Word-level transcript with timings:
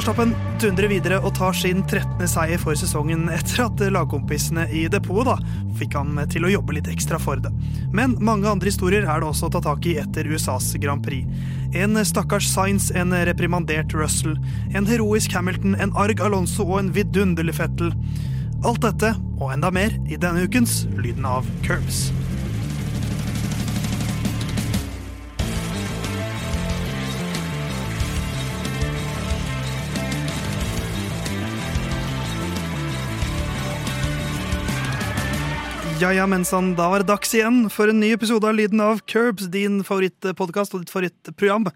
Verstappen 0.00 0.30
dundrer 0.56 0.88
videre 0.88 1.18
og 1.20 1.34
tar 1.36 1.52
sin 1.52 1.82
13. 1.82 2.22
seier 2.24 2.60
for 2.62 2.78
sesongen 2.78 3.26
etter 3.34 3.66
at 3.66 3.82
lagkompisene 3.92 4.62
i 4.72 4.86
depotet 4.88 5.28
da, 5.28 5.58
fikk 5.76 5.98
han 5.98 6.16
til 6.32 6.46
å 6.48 6.52
jobbe 6.54 6.78
litt 6.78 6.88
ekstra 6.88 7.18
for 7.20 7.36
det. 7.44 7.50
Men 7.92 8.14
mange 8.24 8.48
andre 8.48 8.72
historier 8.72 9.04
er 9.04 9.20
det 9.20 9.28
også 9.28 9.50
å 9.50 9.52
ta 9.52 9.60
tak 9.66 9.84
i 9.90 9.98
etter 10.00 10.24
USAs 10.24 10.70
Grand 10.80 11.04
Prix. 11.04 11.28
En 11.76 12.00
stakkars 12.00 12.48
Sainz, 12.48 12.88
en 12.96 13.12
reprimandert 13.28 13.92
Russell, 13.92 14.38
en 14.72 14.88
heroisk 14.88 15.36
Hamilton, 15.36 15.76
en 15.76 15.92
arg 15.92 16.24
Alonso 16.24 16.64
og 16.64 16.78
en 16.78 16.88
vidunderlig 16.96 17.58
Fettel. 17.60 17.92
Alt 18.64 18.80
dette, 18.88 19.12
og 19.36 19.52
enda 19.52 19.68
mer, 19.68 20.00
i 20.08 20.16
denne 20.16 20.48
ukens 20.48 20.86
Lyden 20.96 21.28
av 21.28 21.44
Curbs. 21.68 22.06
Ja, 36.00 36.12
ja, 36.16 36.24
mensan, 36.30 36.70
da 36.78 36.86
var 36.88 37.02
det 37.02 37.10
dags 37.10 37.32
igjen 37.36 37.66
for 37.72 37.90
en 37.92 37.98
ny 38.00 38.12
episode 38.14 38.46
av 38.48 38.54
Lyden 38.56 38.80
av 38.80 39.02
Curbs, 39.10 39.50
din 39.52 39.82
favorittpodkast 39.84 40.72
og 40.76 40.84
ditt 40.84 40.92
favorittprogram 40.94 41.66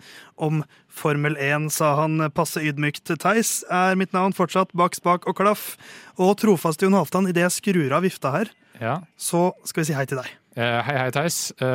om 0.41 0.62
Formel 0.89 1.36
1, 1.36 1.66
sa 1.75 1.91
han 1.98 2.22
passe 2.33 2.62
ydmykt. 2.64 3.12
Theis 3.20 3.58
er 3.69 3.98
mitt 4.00 4.14
navn 4.16 4.33
fortsatt, 4.36 4.72
bak 4.72 4.97
spak 4.97 5.28
og 5.28 5.36
klaff. 5.42 5.75
Og 6.16 6.33
trofast 6.41 6.81
Jon 6.84 6.97
Halvdan, 6.97 7.28
idet 7.28 7.44
jeg 7.44 7.56
skrur 7.58 7.92
av 7.98 8.06
vifta 8.06 8.33
her, 8.33 8.53
Ja. 8.81 9.00
så 9.19 9.53
skal 9.64 9.83
vi 9.83 9.86
si 9.91 9.98
hei 9.98 10.06
til 10.06 10.19
deg. 10.22 10.31
Eh, 10.56 10.81
hei, 10.83 10.97
hei, 11.05 11.11
Theis. 11.11 11.53
Eh, 11.61 11.66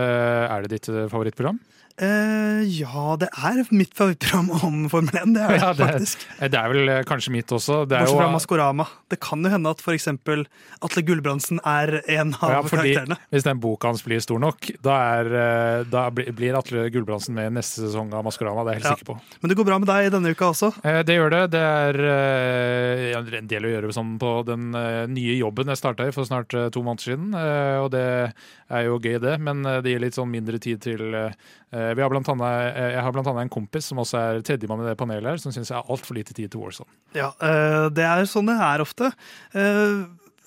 er 0.50 0.62
det 0.66 0.70
ditt 0.72 0.90
eh, 0.90 1.06
favorittprogram? 1.08 1.60
Eh, 2.00 2.62
ja, 2.80 3.16
det 3.20 3.28
er 3.36 3.58
mitt 3.76 3.92
favorittprogram 3.98 4.50
om 4.64 4.76
Formel 4.92 5.18
1, 5.20 5.34
det 5.36 5.42
er 5.44 5.56
Ja, 5.58 5.72
det, 5.76 5.84
faktisk. 5.84 6.22
eh, 6.40 6.48
det 6.48 6.56
er 6.60 6.70
vel 6.72 6.92
eh, 6.94 7.02
kanskje 7.08 7.34
mitt 7.34 7.52
også. 7.52 7.82
Det 7.90 8.00
Bortsett 8.00 8.22
fra 8.22 8.30
Maskorama. 8.32 8.86
Det 9.12 9.18
kan 9.20 9.44
jo 9.44 9.52
hende 9.52 9.74
at 9.74 9.84
eksempel 9.92 10.46
Atle 10.86 11.04
Gulbrandsen 11.04 11.60
er 11.68 11.98
en 12.08 12.32
av 12.40 12.54
ja, 12.54 12.62
fordi 12.64 12.94
karakterene. 12.94 13.18
Hvis 13.34 13.44
den 13.44 13.60
boka 13.60 13.90
hans 13.92 14.04
blir 14.06 14.22
stor 14.24 14.40
nok, 14.40 14.70
da, 14.86 14.96
er, 15.20 15.84
da 15.92 16.06
blir 16.14 16.56
Atle 16.56 16.86
Gulbrandsen 16.94 17.36
med 17.36 17.58
neste 17.58 17.84
sesong 17.84 18.14
av 18.16 18.24
Maskorama. 18.24 18.64
Det 18.64 18.78
er 18.78 18.80
jeg 18.80 18.84
helt 18.86 18.90
Ja. 18.90 18.96
sikker 18.96 19.12
på. 19.12 19.18
Men 19.42 19.50
det 19.52 19.58
går 19.60 19.68
bra 19.68 19.80
med 19.84 19.92
deg 19.92 20.12
denne 20.16 20.32
uka 20.32 20.54
også. 20.54 20.72
Uh, 20.80 21.02
Det 21.04 21.18
gjør 21.18 21.36
det. 21.36 21.44
Det 21.58 21.66
er 21.66 22.00
er 23.20 23.36
en 23.40 23.48
del 23.50 23.66
å 23.68 23.74
gjøre 23.74 23.92
sånn 23.94 24.16
på 24.22 24.32
den 24.48 24.72
nye 25.12 25.36
jobben 25.36 25.68
jeg 25.68 25.78
starta 25.82 26.08
i 26.08 26.14
for 26.16 26.24
snart 26.24 26.54
to 26.72 26.82
måneder 26.86 27.04
siden. 27.10 27.34
Og 27.84 27.90
det 27.92 28.06
er 28.70 28.86
jo 28.88 29.00
gøy, 29.02 29.20
det, 29.20 29.36
men 29.42 29.64
det 29.64 29.92
gir 29.92 30.00
litt 30.04 30.16
sånn 30.16 30.32
mindre 30.32 30.60
tid 30.62 30.80
til 30.86 31.18
vi 31.94 32.02
har 32.02 32.10
blant 32.10 32.30
annet, 32.34 32.76
eh, 32.76 32.92
Jeg 32.96 33.04
har 33.06 33.14
annet 33.28 33.44
en 33.46 33.52
kompis 33.54 33.90
som 33.92 34.02
også 34.02 34.18
er 34.18 34.42
tredjemann 34.42 34.82
i 34.82 34.88
det 34.90 34.98
panelet 34.98 35.30
her, 35.30 35.42
som 35.42 35.54
syns 35.54 35.70
jeg 35.70 35.78
har 35.78 35.92
altfor 35.92 36.18
lite 36.18 36.34
tid 36.34 36.50
til 36.50 36.64
Warzone. 36.64 36.90
Ja, 37.14 37.30
eh, 37.46 37.90
det 37.94 38.06
er 38.06 38.26
sånn 38.30 38.50
det 38.50 38.58
er 38.58 38.82
ofte. 38.82 39.12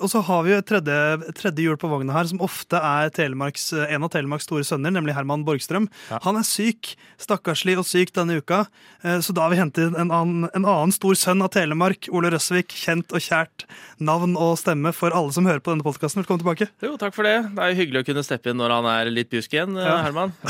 Eh, 0.03 0.05
Og 0.05 0.11
så 0.11 0.21
har 0.27 0.43
vi 0.43 0.51
jo 0.53 0.59
et 0.59 0.67
tredje, 0.67 1.33
tredje 1.39 1.63
hjul 1.63 1.77
på 1.79 1.89
vogna 1.91 2.13
her, 2.17 2.27
som 2.27 2.41
ofte 2.43 2.75
er 2.83 3.11
Telemarks, 3.15 3.69
en 3.87 4.03
av 4.03 4.11
Telemarks 4.11 4.45
store 4.49 4.65
sønner, 4.67 4.91
nemlig 4.91 5.15
Herman 5.15 5.45
Borgstrøm. 5.47 5.87
Ja. 6.11 6.19
Han 6.25 6.37
er 6.41 6.43
syk, 6.47 6.95
stakkarslig 7.23 7.77
og 7.79 7.87
syk 7.87 8.13
denne 8.17 8.41
uka, 8.43 8.65
eh, 9.05 9.21
så 9.23 9.33
da 9.37 9.43
har 9.47 9.51
vi 9.55 9.61
hentet 9.61 9.95
en 9.95 10.11
annen, 10.11 10.49
en 10.55 10.65
annen 10.67 10.93
stor 10.93 11.15
sønn 11.15 11.43
av 11.43 11.51
Telemark, 11.55 12.09
Ole 12.13 12.31
Røsvik, 12.35 12.69
kjent 12.75 13.13
og 13.15 13.23
kjært 13.23 13.67
navn 14.03 14.35
og 14.37 14.57
stemme 14.59 14.93
for 14.97 15.15
alle 15.15 15.33
som 15.33 15.47
hører 15.47 15.63
på 15.63 15.71
denne 15.75 15.87
podkasten. 15.87 16.23
Velkommen 16.25 16.43
tilbake. 16.43 16.69
Jo, 16.83 16.97
takk 16.99 17.15
for 17.15 17.23
det. 17.29 17.37
Det 17.55 17.63
er 17.69 17.79
hyggelig 17.79 18.03
å 18.03 18.09
kunne 18.11 18.25
steppe 18.27 18.51
inn 18.51 18.59
når 18.59 18.75
han 18.81 18.91
er 18.97 19.13
litt 19.15 19.31
bjusk 19.33 19.55
igjen, 19.55 19.79
eh, 19.79 19.87
Ja. 19.87 20.03
Herman. 20.03 20.33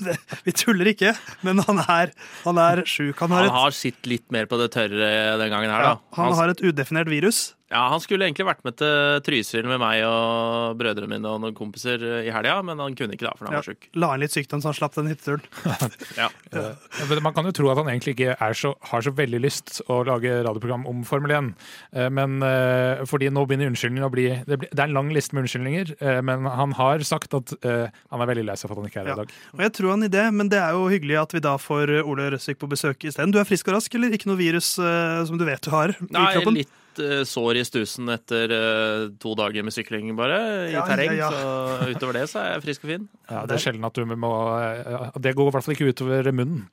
Det, 0.00 0.14
vi 0.44 0.52
tuller 0.56 0.88
ikke, 0.92 1.10
men 1.44 1.60
han 1.64 1.80
er, 1.82 2.10
han 2.44 2.58
er 2.60 2.82
sjuk. 2.88 3.18
Han 3.20 3.32
har 3.32 3.44
Han 3.44 3.48
et, 3.50 3.56
har 3.56 3.74
sitt 3.76 4.06
litt 4.08 4.26
mer 4.32 4.46
på 4.48 4.56
det 4.60 4.70
tørre 4.74 5.08
den 5.40 5.50
gangen 5.52 5.72
her, 5.72 5.82
ja, 5.84 5.92
da. 5.94 6.16
han 6.16 6.30
Han, 6.30 6.36
har 6.38 6.49
et 6.50 6.62
udefinert 6.66 7.10
virus. 7.10 7.56
Ja, 7.70 7.82
han 7.92 8.00
skulle 8.02 8.26
egentlig 8.26 8.46
vært 8.48 8.64
med 8.66 8.74
til 8.80 9.20
Trysil 9.26 9.66
med 9.70 9.78
meg 9.82 10.00
og 10.06 10.76
brødrene 10.80 11.06
mine 11.12 11.30
og 11.30 11.40
noen 11.44 11.54
kompiser 11.54 12.02
eh, 12.02 12.26
i 12.26 12.32
helga, 12.34 12.56
men 12.66 12.80
han 12.82 12.96
kunne 12.98 13.14
ikke 13.14 13.28
da, 13.28 13.32
for 13.38 13.46
han 13.46 13.54
Ja, 13.54 13.60
var 13.62 13.68
sjuk. 13.70 13.86
la 13.94 14.08
inn 14.16 14.24
litt 14.24 14.34
sykdom, 14.34 14.60
så 14.64 14.72
han 14.72 14.78
slapp 14.80 14.96
den 14.98 15.10
hytteturen. 15.12 15.44
Ja. 16.20 16.26
Ja, 16.50 17.20
Man 17.22 17.32
kan 17.36 17.46
jo 17.46 17.52
tro 17.54 17.68
at 17.70 17.78
han 17.78 17.88
egentlig 17.92 18.16
ikke 18.16 18.34
er 18.42 18.56
så, 18.58 18.72
har 18.90 19.04
så 19.06 19.12
veldig 19.14 19.40
lyst 19.44 19.78
å 19.86 20.00
lage 20.08 20.32
radioprogram 20.42 20.86
om 20.90 21.04
Formel 21.06 21.30
1. 21.36 21.52
Eh, 21.94 22.08
Men 22.10 22.40
eh, 22.42 23.04
fordi 23.08 23.30
nå 23.30 23.46
begynner 23.46 23.70
unnskyldningene 23.70 24.08
å 24.08 24.12
bli 24.12 24.26
Det, 24.48 24.58
er 24.74 24.84
en 24.88 24.96
lang 24.98 25.12
liste 25.14 25.36
med 25.36 25.46
unnskyldninger, 25.46 25.94
eh, 26.02 26.20
men 26.26 26.44
han 26.50 26.74
har 26.80 27.04
sagt 27.06 27.34
at 27.38 27.54
eh, 27.62 27.86
han 28.10 28.24
er 28.24 28.30
veldig 28.32 28.46
lei 28.50 28.58
seg 28.58 28.66
for 28.72 28.76
at 28.76 28.82
han 28.82 28.90
ikke 28.90 29.04
er 29.04 29.12
her 29.12 29.14
Ja. 29.14 29.16
i 29.20 29.22
dag. 29.22 29.36
Og 29.54 29.64
jeg 29.68 29.76
tror 29.78 29.94
han 29.94 30.04
i 30.08 30.10
det, 30.12 30.26
men 30.34 30.50
det 30.52 30.58
er 30.60 30.74
jo 30.74 30.88
hyggelig 30.90 31.20
at 31.22 31.34
vi 31.38 31.44
da 31.46 31.54
får 31.60 31.94
Ole 32.02 32.30
Røsvik 32.34 32.58
på 32.60 32.68
besøk 32.74 33.06
isteden. 33.08 33.30
Du 33.34 33.38
er 33.40 33.46
frisk 33.48 33.70
og 33.70 33.78
rask, 33.78 33.94
eller 33.94 34.12
ikke 34.18 34.28
noe 34.32 34.40
virus 34.40 34.74
eh, 34.82 35.22
som 35.30 35.38
du 35.40 35.46
vet 35.46 35.62
du 35.62 35.70
har 35.72 35.94
i 35.94 36.10
Nei, 36.10 36.26
kroppen? 36.36 36.60
Litt 36.90 37.00
eh, 37.04 37.22
sår 37.24 37.56
i 37.60 37.64
stusen 37.64 38.08
etter 38.10 38.50
eh, 38.50 39.04
to 39.22 39.34
dager 39.38 39.62
med 39.66 39.72
sykling, 39.72 40.10
bare, 40.18 40.68
i 40.68 40.72
Ja, 40.74 40.82
terreng. 40.86 41.14
ja, 41.16 41.30
ja. 41.30 41.30
Så 41.30 41.90
utover 41.94 42.12
det 42.20 42.26
så 42.30 42.40
er 42.42 42.52
jeg 42.56 42.62
frisk 42.66 42.84
og 42.84 42.90
fin. 42.90 43.08
Ja, 43.30 43.44
det 43.46 43.56
er 43.56 43.62
sjelden 43.64 43.84
at 43.86 43.94
du 43.94 44.04
må 44.06 44.32
eh, 44.58 45.10
Det 45.20 45.34
går 45.38 45.48
i 45.48 45.54
hvert 45.54 45.64
fall 45.64 45.74
ikke 45.76 45.90
utover 45.94 46.32
munnen. 46.32 46.66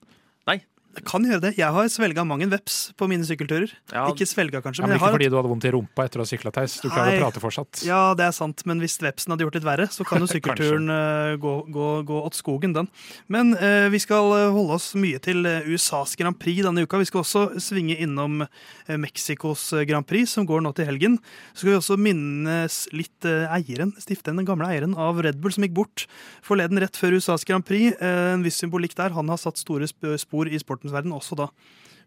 Nei. 0.48 0.62
Kan 1.06 1.26
gjøre 1.28 1.42
det. 1.44 1.52
Jeg 1.60 1.70
har 1.74 1.90
svelga 1.92 2.24
mang 2.26 2.42
en 2.42 2.50
veps 2.52 2.92
på 2.98 3.08
mine 3.10 3.26
sykkelturer. 3.28 3.72
Ja, 3.94 4.08
Ikke 4.10 4.26
svelga, 4.28 4.62
kanskje, 4.64 4.82
Ja, 4.82 4.88
men 4.88 4.96
men 4.96 4.98
jeg 4.98 5.02
ikke 5.02 5.08
har 5.08 5.18
fordi 5.18 5.30
du 5.30 5.38
hadde 5.38 5.52
vondt 5.52 5.68
i 5.68 5.72
rumpa 5.74 6.06
etter 6.08 6.22
å 6.22 6.26
ha 6.26 6.30
sykla, 6.30 6.52
Theis. 6.56 6.78
Du 6.82 6.90
klarer 6.90 7.12
Nei. 7.12 7.18
å 7.20 7.26
prate 7.26 7.42
fortsatt. 7.44 7.82
Ja, 7.88 8.14
det 8.18 8.26
er 8.28 8.34
sant, 8.36 8.64
men 8.70 8.82
hvis 8.82 8.98
vepsen 9.04 9.34
hadde 9.34 9.46
gjort 9.46 9.58
litt 9.60 9.68
verre, 9.68 9.88
så 9.94 10.06
kan 10.08 10.24
jo 10.24 10.30
sykkelturen 10.34 10.90
eh, 10.90 11.36
gå, 11.42 11.54
gå, 11.74 11.88
gå 12.08 12.22
åt 12.26 12.38
skogen, 12.40 12.74
den. 12.76 12.90
Men 13.32 13.54
eh, 13.56 13.88
vi 13.94 14.02
skal 14.02 14.32
eh, 14.38 14.48
holde 14.56 14.78
oss 14.80 14.90
mye 14.98 15.20
til 15.24 15.46
eh, 15.46 15.68
USAs 15.68 16.16
Grand 16.20 16.38
Prix 16.40 16.64
denne 16.66 16.86
uka. 16.88 17.02
Vi 17.02 17.10
skal 17.10 17.24
også 17.24 17.46
svinge 17.64 17.98
innom 18.02 18.46
Mexicos 18.88 19.70
Grand 19.88 20.08
Prix, 20.08 20.32
som 20.38 20.46
går 20.48 20.64
nå 20.64 20.72
til 20.78 20.88
helgen. 20.88 21.18
Så 21.54 21.64
skal 21.64 21.74
vi 21.74 21.78
også 21.80 21.98
minnes 22.00 22.78
litt 22.96 23.28
eieren, 23.28 23.94
stifteren, 24.02 24.40
den 24.40 24.48
gamle 24.48 24.70
eieren 24.72 24.96
av 24.98 25.20
Red 25.24 25.42
Bull, 25.42 25.54
som 25.54 25.66
gikk 25.66 25.76
bort 25.78 26.06
forleden 26.46 26.80
rett 26.82 26.98
før 26.98 27.18
USAs 27.18 27.46
Grand 27.48 27.66
Prix. 27.68 27.98
En 28.04 28.46
viss 28.46 28.60
symbolikk 28.62 28.96
der. 28.98 29.16
Han 29.18 29.30
har 29.32 29.40
satt 29.42 29.60
store 29.60 29.90
spor 29.90 30.50
i 30.50 30.60
sportens 30.88 30.96
verden, 30.96 31.16
også 31.16 31.38
da 31.38 31.52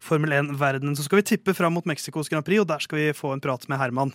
Formel 0.01 0.33
1-verdenen. 0.33 0.97
Så 0.97 1.05
skal 1.05 1.21
vi 1.21 1.29
tippe 1.29 1.55
fram 1.55 1.75
mot 1.75 1.87
Mexicos 1.87 2.29
Grand 2.29 2.45
Prix, 2.45 2.61
og 2.63 2.69
der 2.69 2.81
skal 2.81 2.99
vi 2.99 3.13
få 3.13 3.35
en 3.35 3.41
prat 3.41 3.67
med 3.69 3.79
Herman. 3.79 4.13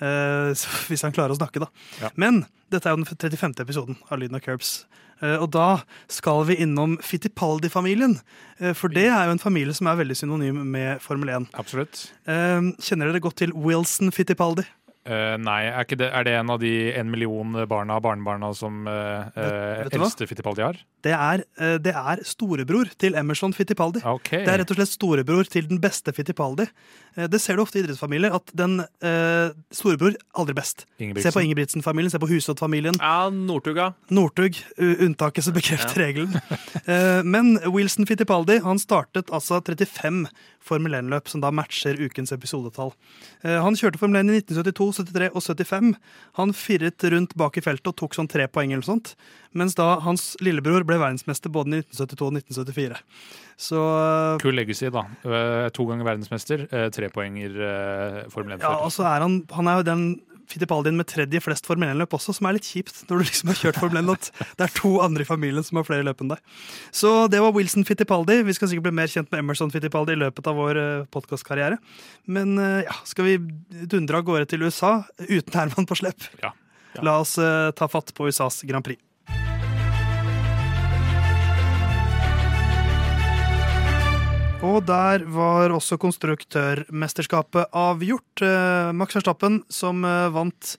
Uh, 0.00 0.50
hvis 0.88 1.04
han 1.04 1.14
klarer 1.14 1.34
å 1.34 1.38
snakke, 1.38 1.62
da. 1.62 1.70
Ja. 2.00 2.10
Men 2.16 2.44
dette 2.72 2.88
er 2.88 2.96
jo 2.96 3.04
den 3.04 3.10
35. 3.10 3.60
episoden 3.62 4.00
av 4.10 4.18
Lyden 4.18 4.38
av 4.38 4.42
Curbs. 4.42 4.86
Uh, 5.20 5.36
og 5.36 5.50
da 5.52 5.82
skal 6.10 6.46
vi 6.48 6.56
innom 6.64 6.96
Fittipaldi-familien. 7.04 8.18
Uh, 8.58 8.72
for 8.74 8.90
det 8.90 9.06
er 9.12 9.28
jo 9.28 9.36
en 9.36 9.42
familie 9.42 9.76
som 9.76 9.90
er 9.90 10.00
veldig 10.00 10.18
synonym 10.18 10.64
med 10.72 10.98
Formel 11.04 11.30
1. 11.36 11.50
Absolutt. 11.60 12.08
Kjenner 12.26 13.10
dere 13.10 13.22
godt 13.22 13.38
til 13.44 13.54
Wilson 13.54 14.10
Fittipaldi? 14.14 14.66
Nei, 15.10 15.62
er, 15.64 15.80
ikke 15.80 15.96
det, 15.96 16.10
er 16.12 16.26
det 16.28 16.34
en 16.36 16.50
av 16.52 16.58
de 16.60 16.70
en 16.92 17.08
million 17.10 17.54
barna 17.66 17.96
og 17.96 18.02
barnebarna 18.04 18.50
som 18.54 18.84
eldste 18.86 20.28
Fittipaldi 20.28 20.62
har? 20.62 20.76
Det 21.02 21.12
er, 21.16 21.44
eh, 21.58 21.78
det 21.78 21.94
er 21.96 22.20
storebror 22.28 22.90
til 23.00 23.14
Emerson 23.16 23.52
Fittipaldi. 23.56 24.02
Okay. 24.04 24.44
Det 24.44 24.52
er 24.52 24.58
rett 24.62 24.70
og 24.70 24.76
slett 24.76 24.92
storebror 24.92 25.48
til 25.48 25.66
den 25.70 25.78
beste 25.80 26.12
Fittipaldi. 26.12 26.66
Eh, 27.16 27.26
Det 27.26 27.40
ser 27.40 27.56
du 27.56 27.62
ofte 27.62 27.78
i 27.78 27.82
idrettsfamilier, 27.82 28.34
at 28.34 28.52
den 28.54 28.80
eh, 29.02 29.50
storebror 29.72 30.14
aldri 30.36 30.54
best. 30.54 30.84
Se 30.98 31.32
på 31.32 31.40
Ingebrigtsen-familien, 31.44 32.10
se 32.12 32.18
på 32.20 32.28
Hushovd-familien. 32.28 32.98
Ja, 33.00 33.30
Northuga. 33.30 33.94
Northug, 34.10 34.60
u- 34.78 34.96
unntaket 35.06 35.42
som 35.44 35.54
bekrefter 35.56 36.04
regelen. 36.04 36.36
Eh, 36.86 37.22
Men 37.24 37.58
Wilson 37.72 38.06
Fittipaldi 38.06 38.60
han 38.62 38.78
startet 38.78 39.30
altså 39.32 39.60
35 39.64 40.26
Formel 40.60 40.92
1-løp, 40.92 41.26
som 41.28 41.40
da 41.40 41.48
matcher 41.50 41.96
ukens 41.96 42.32
episodetall. 42.36 42.92
Han 43.42 43.74
kjørte 43.74 43.96
Formel 43.98 44.20
1 44.20 44.28
i 44.28 44.40
1972, 44.42 44.92
73 45.08 45.30
og 45.32 45.42
75. 45.42 45.94
Han 46.36 46.52
firret 46.52 47.00
rundt 47.10 47.32
bak 47.40 47.56
i 47.56 47.62
feltet 47.64 47.88
og 47.88 47.96
tok 47.96 48.12
sånn 48.14 48.28
tre 48.28 48.44
poeng 48.46 48.68
eller 48.74 48.84
noe 48.84 48.90
sånt. 48.90 49.14
Mens 49.56 49.74
da 49.74 49.98
hans 50.04 50.36
lillebror 50.44 50.84
ble 50.90 51.00
verdensmester 51.00 51.52
både 51.54 51.72
i 51.72 51.82
1972 51.84 52.26
og 52.26 52.40
1974. 52.40 53.02
Så 53.60 53.84
Kul 54.42 54.56
legacy, 54.56 54.88
da. 54.92 55.04
Eh, 55.24 55.68
to 55.76 55.86
ganger 55.88 56.08
verdensmester, 56.08 56.66
tre 56.94 57.12
poenger 57.12 57.54
Formel 58.32 58.56
1 58.56 58.64
ja, 58.64 58.74
og 58.80 58.92
så 58.94 59.06
er 59.10 59.24
han, 59.24 59.40
han 59.54 59.70
er 59.70 59.80
jo 59.80 59.88
den 59.90 60.04
Fittipaldien 60.50 60.96
med 60.98 61.06
tredje 61.06 61.40
flest 61.44 61.68
Formel 61.68 61.92
1-løp 61.92 62.14
også, 62.16 62.34
som 62.34 62.48
er 62.48 62.56
litt 62.56 62.66
kjipt 62.66 63.04
når 63.06 63.20
du 63.20 63.26
liksom 63.28 63.52
har 63.52 63.58
kjørt 63.60 63.78
Formel 63.78 64.02
1. 64.02 64.10
At 64.16 64.54
det 64.58 64.66
er 64.66 64.72
to 64.74 64.92
andre 65.04 65.22
i 65.22 65.28
familien 65.28 65.66
som 65.66 65.78
har 65.78 65.86
flere 65.86 66.06
løp 66.06 66.24
enn 66.24 66.32
deg. 66.32 66.56
Så 66.94 67.12
det 67.30 67.42
var 67.42 67.54
Wilson 67.54 67.86
Fittipaldi. 67.86 68.40
Vi 68.48 68.56
skal 68.56 68.72
sikkert 68.72 68.88
bli 68.88 68.96
mer 68.98 69.12
kjent 69.12 69.30
med 69.30 69.44
Emerson 69.44 69.70
Fittipaldi 69.70 70.16
i 70.16 70.22
løpet 70.24 70.50
av 70.50 70.58
vår 70.58 70.80
podkastkarriere. 71.14 71.78
Men 72.30 72.56
eh, 72.58 72.80
ja, 72.88 72.96
skal 73.08 73.28
vi 73.28 73.36
dundre 73.90 74.18
av 74.20 74.26
gårde 74.26 74.50
til 74.50 74.66
USA 74.66 74.96
uten 75.28 75.54
Herman 75.54 75.86
på 75.86 76.00
slepp? 76.02 76.26
Ja. 76.42 76.54
Ja. 76.96 77.04
La 77.06 77.20
oss 77.22 77.36
uh, 77.38 77.70
ta 77.76 77.86
fatt 77.88 78.10
på 78.16 78.26
USAs 78.26 78.64
Grand 78.66 78.84
Prix. 78.84 78.98
Og 84.60 84.82
der 84.84 85.22
var 85.32 85.72
også 85.72 85.96
konstruktørmesterskapet 86.00 87.70
avgjort. 87.76 88.42
Eh, 88.44 88.90
Max 88.92 89.16
Verstappen, 89.16 89.62
som 89.72 90.04
eh, 90.04 90.26
vant 90.34 90.74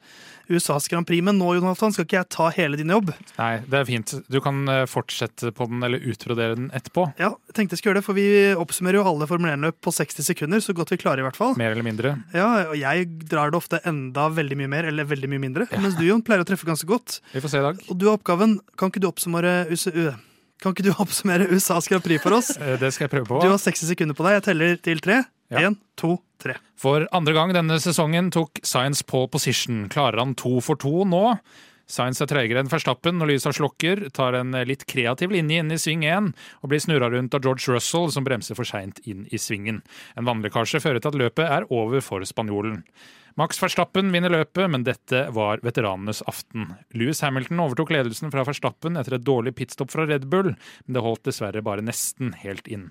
USAs 0.52 0.86
Grand 0.92 1.08
Prix. 1.10 1.24
Men 1.26 1.40
nå 1.42 1.56
Jonathan, 1.58 1.94
skal 1.96 2.06
ikke 2.06 2.20
jeg 2.20 2.30
ta 2.36 2.52
hele 2.54 2.78
din 2.78 2.94
jobb. 2.94 3.10
Nei, 3.40 3.56
det 3.66 3.80
er 3.80 3.90
fint. 3.90 4.14
Du 4.30 4.38
kan 4.46 4.62
eh, 4.70 4.84
fortsette 4.90 5.50
på 5.58 5.66
den, 5.72 5.82
eller 5.88 6.06
utbrodere 6.14 6.60
den 6.60 6.70
etterpå. 6.78 7.08
Ja, 7.18 7.32
jeg 7.50 7.58
tenkte 7.58 7.74
jeg 7.74 7.82
skulle 7.82 7.96
gjøre 7.96 8.04
det, 8.04 8.08
for 8.12 8.22
Vi 8.22 8.30
oppsummerer 8.62 9.02
jo 9.02 9.06
alle 9.16 9.30
Formel 9.32 9.56
1-løp 9.56 9.82
på 9.82 9.98
60 9.98 10.30
sekunder, 10.30 10.62
så 10.62 10.78
godt 10.78 10.94
vi 10.94 11.02
klarer 11.02 11.26
i 11.26 11.26
hvert 11.26 11.42
fall. 11.42 11.58
Mer 11.58 11.74
eller 11.74 11.88
mindre. 11.88 12.16
Ja, 12.38 12.50
og 12.70 12.78
Jeg 12.78 13.10
drar 13.34 13.50
det 13.50 13.64
ofte 13.64 13.82
enda 13.90 14.30
veldig 14.30 14.62
mye 14.62 14.76
mer, 14.78 14.92
eller 14.94 15.10
veldig 15.10 15.34
mye 15.34 15.46
mindre. 15.50 15.72
Mens 15.82 15.98
du 15.98 16.06
Jon, 16.06 16.22
pleier 16.22 16.46
å 16.46 16.48
treffe 16.48 16.70
ganske 16.70 16.90
godt. 16.90 17.18
Vi 17.34 17.42
får 17.42 17.56
se 17.56 17.64
i 17.64 17.70
dag. 17.72 17.82
Og 17.90 17.98
du 17.98 18.12
har 18.12 18.22
oppgaven. 18.22 18.60
Kan 18.78 18.94
ikke 18.94 19.02
du 19.02 19.10
oppsummere 19.10 19.64
USA, 19.74 20.14
kan 20.62 20.76
ikke 20.76 20.86
du 20.86 20.92
oppsummere 21.02 21.48
USAs 21.52 21.90
Grand 21.92 22.04
Prix 22.06 22.22
for 22.24 22.38
oss? 22.38 22.52
Eh, 22.62 22.78
Det 22.80 22.92
skal 22.94 23.08
jeg 23.08 23.14
prøve 23.16 23.28
på. 23.32 23.42
Du 23.42 23.50
har 23.50 23.58
60 23.62 23.90
sekunder 23.92 24.18
på 24.18 24.26
deg. 24.28 24.38
Jeg 24.40 24.46
teller 24.52 24.78
til 24.86 25.02
tre. 25.04 25.24
Ja. 25.52 25.66
Én, 25.68 25.76
to, 26.00 26.16
tre. 26.40 26.56
For 26.80 27.04
andre 27.12 27.34
gang 27.36 27.52
denne 27.56 27.76
sesongen 27.84 28.30
tok 28.32 28.62
Science 28.64 29.04
pole 29.04 29.28
position. 29.34 29.88
Klarer 29.92 30.22
han 30.24 30.36
to 30.40 30.62
for 30.64 30.80
to 30.80 31.04
nå? 31.10 31.26
Science 31.92 32.24
er 32.24 32.30
treigere 32.32 32.62
enn 32.64 32.70
Verstappen 32.72 33.18
når 33.20 33.34
lysa 33.34 33.52
slokker, 33.52 34.06
tar 34.16 34.38
en 34.40 34.56
litt 34.64 34.86
kreativ 34.88 35.34
linje 35.36 35.58
inn 35.60 35.74
i 35.76 35.80
sving 35.82 36.06
1 36.08 36.30
og 36.64 36.72
blir 36.72 36.80
snurra 36.80 37.10
rundt 37.12 37.36
av 37.36 37.44
George 37.44 37.68
Russell, 37.74 38.08
som 38.16 38.24
bremser 38.24 38.56
for 38.56 38.64
seint 38.70 39.02
inn 39.04 39.26
i 39.28 39.40
svingen. 39.42 39.82
En 40.16 40.30
vannlekkasje 40.30 40.80
fører 40.80 41.04
til 41.04 41.12
at 41.12 41.20
løpet 41.20 41.52
er 41.52 41.68
over 41.68 42.00
for 42.06 42.24
spanjolen. 42.24 42.86
Max 43.40 43.60
Verstappen 43.62 44.12
vinner 44.12 44.34
løpet, 44.34 44.68
men 44.72 44.84
dette 44.88 45.24
var 45.36 45.62
veteranenes 45.64 46.22
aften. 46.28 46.74
Louis 46.98 47.22
Hamilton 47.24 47.64
overtok 47.64 47.94
ledelsen 47.96 48.32
fra 48.34 48.44
Verstappen 48.48 49.00
etter 49.00 49.18
et 49.18 49.28
dårlig 49.28 49.56
pitstop 49.60 49.94
fra 49.94 50.08
Red 50.10 50.28
Bull, 50.32 50.54
men 50.86 50.98
det 50.98 51.04
holdt 51.06 51.28
dessverre 51.30 51.64
bare 51.66 51.86
nesten 51.86 52.36
helt 52.44 52.68
inn. 52.72 52.90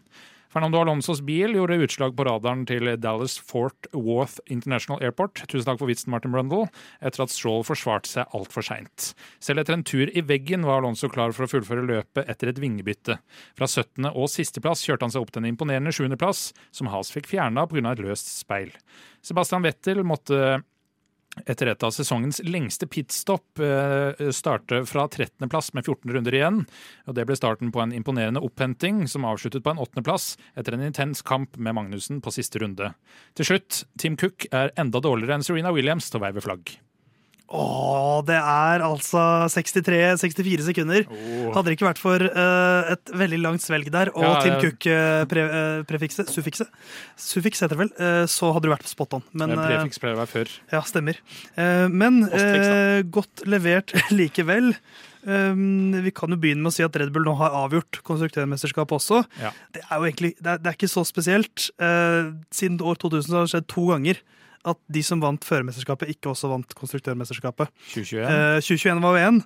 Fernando 0.51 0.81
Alonsos 0.83 1.21
bil 1.23 1.53
gjorde 1.55 1.77
utslag 1.85 2.17
på 2.19 2.25
radaren 2.27 2.65
til 2.67 2.89
Dallas 2.99 3.37
Fort 3.39 3.87
Worth 3.95 4.41
International 4.51 4.99
Airport. 4.99 5.45
Tusen 5.47 5.69
takk 5.69 5.79
for 5.79 5.87
vitsen, 5.87 6.11
Martin 6.11 6.33
Brundle, 6.35 6.65
etter 6.99 7.23
at 7.23 7.31
Stroll 7.31 7.63
forsvarte 7.67 8.11
seg 8.11 8.35
altfor 8.35 8.67
seint. 8.67 9.13
Selv 9.39 9.63
etter 9.63 9.77
en 9.77 9.87
tur 9.87 10.11
i 10.11 10.25
veggen 10.27 10.67
var 10.67 10.81
Alonso 10.81 11.07
klar 11.13 11.31
for 11.37 11.47
å 11.47 11.53
fullføre 11.53 11.87
løpet 11.87 12.27
etter 12.27 12.51
et 12.51 12.59
vingebytte. 12.59 13.21
Fra 13.55 13.71
17. 13.71 14.11
og 14.11 14.27
sisteplass 14.33 14.83
kjørte 14.89 15.07
han 15.07 15.15
seg 15.15 15.23
opp 15.23 15.31
til 15.31 15.45
en 15.45 15.53
imponerende 15.53 15.95
sjuendeplass, 15.95 16.49
som 16.75 16.91
Haas 16.91 17.15
fikk 17.15 17.31
fjerna 17.31 17.69
pga. 17.71 17.87
et 17.93 18.03
løst 18.03 18.35
speil. 18.35 18.75
Sebastian 19.23 19.63
Vettel 19.63 20.03
måtte 20.03 20.65
etter 21.47 21.71
et 21.71 21.85
av 21.87 21.93
sesongens 21.95 22.41
lengste 22.45 22.89
pitstop 22.91 23.63
eh, 23.63 24.31
starte 24.35 24.83
fra 24.89 25.07
13.-plass 25.07 25.73
med 25.77 25.87
14 25.87 26.13
runder 26.17 26.37
igjen. 26.37 26.61
og 27.07 27.17
Det 27.17 27.27
ble 27.29 27.39
starten 27.39 27.73
på 27.75 27.83
en 27.85 27.95
imponerende 27.97 28.43
opphenting, 28.45 29.05
som 29.09 29.27
avsluttet 29.29 29.65
på 29.65 29.75
en 29.75 29.83
åttendeplass 29.83 30.35
etter 30.59 30.77
en 30.77 30.85
intens 30.89 31.23
kamp 31.23 31.57
med 31.57 31.77
Magnussen 31.79 32.21
på 32.25 32.35
siste 32.35 32.63
runde. 32.63 32.93
Til 33.39 33.53
slutt, 33.53 33.85
Tim 34.01 34.19
Cook 34.21 34.49
er 34.51 34.75
enda 34.81 35.03
dårligere 35.03 35.39
enn 35.39 35.47
Serena 35.47 35.75
Williams 35.75 36.11
til 36.11 36.21
å 36.21 36.27
veive 36.27 36.45
flagg. 36.45 36.75
Åh, 37.51 38.21
det 38.29 38.37
er 38.39 38.83
altså 38.87 39.21
63-64 39.51 40.69
sekunder. 40.69 41.07
Hadde 41.51 41.65
det 41.67 41.75
ikke 41.75 41.89
vært 41.89 42.03
for 42.03 42.23
uh, 42.23 42.93
et 42.93 43.11
veldig 43.11 43.41
langt 43.43 43.65
svelg 43.65 43.91
der, 43.91 44.13
og 44.15 44.23
Ja, 44.23 44.37
Tim. 44.45 44.55
Cook-prefikset, 44.63 46.31
suffikset, 46.31 46.71
suffiks 47.19 47.65
heter 47.65 47.75
det 47.75 47.83
vel, 47.83 47.93
uh, 47.99 48.23
så 48.31 48.53
hadde 48.55 48.69
du 48.69 48.75
vært 48.75 48.87
på 48.87 48.93
spot 48.93 49.19
on. 49.19 49.27
Men, 49.35 49.57
eh, 49.57 49.67
prefiks 49.67 49.99
pleier 49.99 50.15
å 50.15 50.23
være 50.23 50.31
før. 50.31 50.55
ja, 50.77 50.83
stemmer. 50.87 51.19
Eh, 51.59 51.87
men 51.91 52.23
eh, 52.29 53.03
godt 53.11 53.43
levert 53.51 53.95
likevel. 54.19 54.75
Um, 55.21 55.93
vi 56.01 56.15
kan 56.17 56.33
jo 56.33 56.39
begynne 56.41 56.65
med 56.65 56.71
å 56.71 56.75
si 56.79 56.85
at 56.87 56.95
Red 56.97 57.11
Bull 57.13 57.27
nå 57.27 57.35
har 57.37 57.53
avgjort 57.67 57.99
konstruktørmesterskapet 58.07 58.97
også. 58.97 59.25
Ja. 59.43 59.51
Det 59.75 59.83
er 59.85 59.99
jo 59.99 60.07
egentlig 60.09 60.31
det 60.39 60.55
er, 60.55 60.63
det 60.63 60.71
er 60.71 60.79
ikke 60.79 60.95
så 60.95 61.05
spesielt. 61.09 61.67
Uh, 61.83 62.33
siden 62.55 62.79
år 62.81 63.01
2000 63.03 63.27
så 63.27 63.41
har 63.41 63.49
det 63.49 63.53
skjedd 63.57 63.69
to 63.75 63.91
ganger 63.91 64.23
at 64.69 64.81
de 64.93 65.03
som 65.07 65.21
vant 65.23 65.45
førermesterskapet, 65.47 66.11
ikke 66.13 66.33
også 66.35 66.51
vant 66.53 66.75
konstruktørmesterskapet. 66.77 67.71
2021. 67.95 68.25
Eh, 68.25 68.57
2021 68.61 69.05
var 69.05 69.17
jo 69.17 69.29
én, 69.31 69.45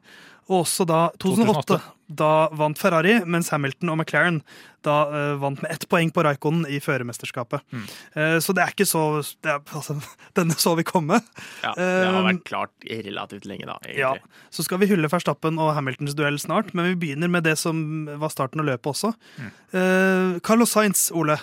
og 0.51 0.63
også 0.65 0.85
da 0.89 1.03
2008. 1.23 1.79
2008. 1.79 1.91
Da 2.15 2.31
vant 2.53 2.77
Ferrari, 2.77 3.15
mens 3.25 3.49
Hamilton 3.49 3.95
og 3.95 3.97
McLaren 4.03 4.43
da 4.85 4.97
eh, 5.09 5.31
vant 5.41 5.63
med 5.65 5.73
ett 5.73 5.87
poeng 5.89 6.11
på 6.13 6.21
Raikonen 6.27 6.67
i 6.69 6.77
førermesterskapet. 6.85 7.63
Mm. 7.73 7.87
Eh, 8.21 8.35
så 8.45 8.53
det 8.53 8.65
er 8.67 8.75
ikke 8.75 8.85
så 8.91 9.05
det 9.41 9.55
er, 9.55 9.63
altså, 9.73 9.97
Denne 10.37 10.59
så 10.61 10.75
vi 10.77 10.85
komme. 10.85 11.23
Ja, 11.63 11.73
det 11.79 11.89
har 12.11 12.19
Um, 12.19 12.29
vært 12.29 12.45
klart 12.51 12.89
relativt 12.91 13.49
lenge, 13.49 13.71
da. 13.71 13.79
Ja. 13.97 14.13
Så 14.53 14.67
skal 14.67 14.83
vi 14.83 14.91
hylle 14.91 15.09
Verstappen 15.09 15.57
og 15.63 15.73
Hamiltons 15.79 16.19
duell 16.19 16.37
snart, 16.43 16.75
men 16.77 16.91
vi 16.93 17.01
begynner 17.07 17.31
med 17.33 17.47
det 17.49 17.57
som 17.63 18.05
var 18.21 18.35
starten 18.35 18.61
av 18.61 18.69
løpet 18.69 18.93
også. 18.93 19.15
Mm. 19.39 19.51
Eh, 19.81 20.39
Carlos 20.45 20.75
Sainz, 20.77 21.09
Ole. 21.15 21.39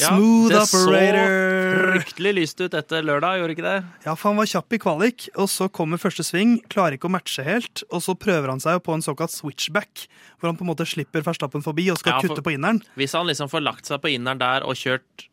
Ja, 0.00 0.10
Smooth 0.16 0.50
det 0.52 0.60
operator. 0.62 1.30
så 1.30 1.92
fryktelig 1.94 2.32
lyst 2.38 2.60
ut 2.60 2.74
etter 2.74 3.02
lørdag, 3.06 3.38
gjorde 3.40 3.54
ikke 3.56 3.66
det? 3.66 3.76
Ja, 4.06 4.14
for 4.14 4.30
han 4.30 4.38
var 4.40 4.48
kjapp 4.50 4.72
i 4.76 4.78
kvalik, 4.82 5.28
og 5.36 5.48
så 5.52 5.68
kommer 5.70 6.00
første 6.02 6.24
sving, 6.26 6.56
klarer 6.72 6.96
ikke 6.98 7.08
å 7.10 7.14
matche 7.14 7.44
helt, 7.46 7.82
og 7.90 8.02
så 8.04 8.14
prøver 8.18 8.48
han 8.54 8.60
seg 8.62 8.82
på 8.86 8.94
en 8.96 9.04
såkalt 9.04 9.30
switchback, 9.34 10.06
hvor 10.40 10.50
han 10.50 10.56
på 10.58 10.64
en 10.66 10.72
måte 10.72 10.86
slipper 10.88 11.22
Verstappen 11.26 11.62
forbi 11.64 11.90
og 11.92 11.98
skal 11.98 12.16
Ja, 12.16 12.20
for- 12.20 12.34
kutte 12.36 12.42
på 12.46 12.54
inneren. 12.56 12.82
Hvis 12.96 13.12
han 13.16 13.26
liksom 13.26 13.50
får 13.50 13.62
lagt 13.62 13.86
seg 13.86 14.00
på 14.02 14.12
inneren 14.14 14.38
der 14.42 14.66
og 14.66 14.74
kjørt 14.74 15.28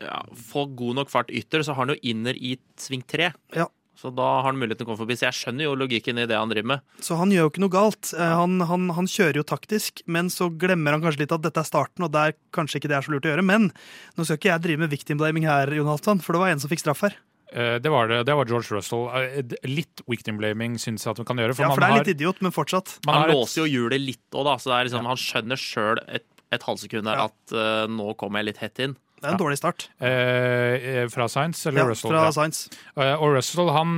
ja, 0.00 0.22
Får 0.32 0.70
god 0.76 0.94
nok 0.96 1.10
fart 1.12 1.28
ytter, 1.28 1.60
så 1.60 1.74
har 1.74 1.84
han 1.84 1.94
jo 1.94 2.00
inner 2.08 2.32
i 2.32 2.54
sving 2.80 3.02
tre. 3.06 3.34
Ja. 3.54 3.66
Så 4.00 4.08
da 4.16 4.24
har 4.40 4.46
han 4.48 4.56
muligheten 4.56 4.80
til 4.80 4.86
å 4.86 4.90
komme 4.94 5.02
forbi. 5.02 5.16
Så 5.20 5.26
jeg 5.28 5.36
skjønner 5.36 5.66
jo 5.66 5.74
logikken 5.76 6.16
i 6.22 6.24
det 6.30 6.38
han 6.40 6.48
driver 6.48 6.70
med. 6.72 6.84
Så 7.04 7.18
han 7.20 7.30
gjør 7.34 7.44
jo 7.44 7.50
ikke 7.52 7.64
noe 7.66 7.74
galt. 7.74 8.12
Eh, 8.16 8.34
Han, 8.40 8.54
han, 8.70 8.86
han 8.96 9.08
kjører 9.12 9.36
jo 9.42 9.44
taktisk, 9.44 10.00
men 10.08 10.30
så 10.32 10.48
glemmer 10.56 10.96
han 10.96 11.02
kanskje 11.04 11.26
litt 11.26 11.34
at 11.36 11.42
dette 11.44 11.60
er 11.60 11.68
starten, 11.68 12.06
og 12.08 12.14
der 12.16 12.32
kanskje 12.56 12.80
ikke 12.80 12.88
det 12.88 12.96
er 12.96 13.04
så 13.04 13.12
lurt 13.12 13.28
å 13.28 13.34
gjøre. 13.34 13.44
Men 13.44 13.68
nå 14.16 14.24
skal 14.24 14.40
ikke 14.40 14.54
jeg 14.54 14.64
drive 14.64 14.80
med 14.86 14.94
victim 14.96 15.20
blaming 15.20 15.44
her, 15.50 15.68
Jonathan, 15.76 16.18
for 16.24 16.32
det 16.32 16.40
var 16.46 16.54
en 16.54 16.62
som 16.64 16.72
fikk 16.72 16.80
straff 16.86 17.04
her. 17.04 17.18
Eh, 17.52 17.76
Det 17.82 17.90
var, 17.92 18.08
det, 18.08 18.22
det 18.30 18.34
var 18.40 18.46
George 18.48 18.72
Russell. 18.72 19.04
Eh, 19.20 19.54
Litt 19.68 20.00
victim 20.08 20.38
blaming 20.40 20.78
syns 20.80 21.04
jeg 21.04 21.12
at 21.12 21.18
man 21.20 21.26
kan 21.32 21.36
gjøre. 21.44 21.54
For, 21.58 21.66
Ja, 21.66 21.74
for 21.74 21.80
man 21.80 21.84
det 21.84 21.92
er 21.92 21.98
har, 21.98 22.04
litt 22.06 22.14
idiot, 22.16 22.40
men 22.46 22.52
fortsatt. 22.56 22.96
man 23.04 23.20
Han 23.26 23.34
låser 23.36 23.66
jo 23.66 23.68
hjulet 23.68 24.00
litt 24.00 24.24
òg, 24.32 24.44
da. 24.48 24.56
Så 24.56 24.70
det 24.72 24.76
er 24.78 24.88
liksom, 24.88 25.08
han 25.12 25.20
skjønner 25.20 25.60
sjøl 25.60 26.00
et, 26.08 26.24
et 26.54 26.62
halvsekund 26.66 27.10
her 27.10 27.20
Ja. 27.20 27.28
at 27.28 27.52
uh, 27.58 27.84
nå 27.90 28.14
kommer 28.16 28.40
jeg 28.40 28.54
litt 28.54 28.62
hett 28.64 28.78
inn. 28.86 28.96
Det 29.20 29.28
er 29.28 29.34
en 29.34 29.40
dårlig 29.42 29.58
start. 29.60 29.88
eh, 30.00 31.04
fra 31.12 31.26
Science 31.28 31.66
eller 31.68 31.82
Ja, 31.82 31.88
Russell? 31.90 32.10
fra. 32.10 32.30
Sainz. 32.32 32.60
Eh, 32.96 33.14
Og 33.20 33.34
Russell 33.36 33.68
han 33.74 33.90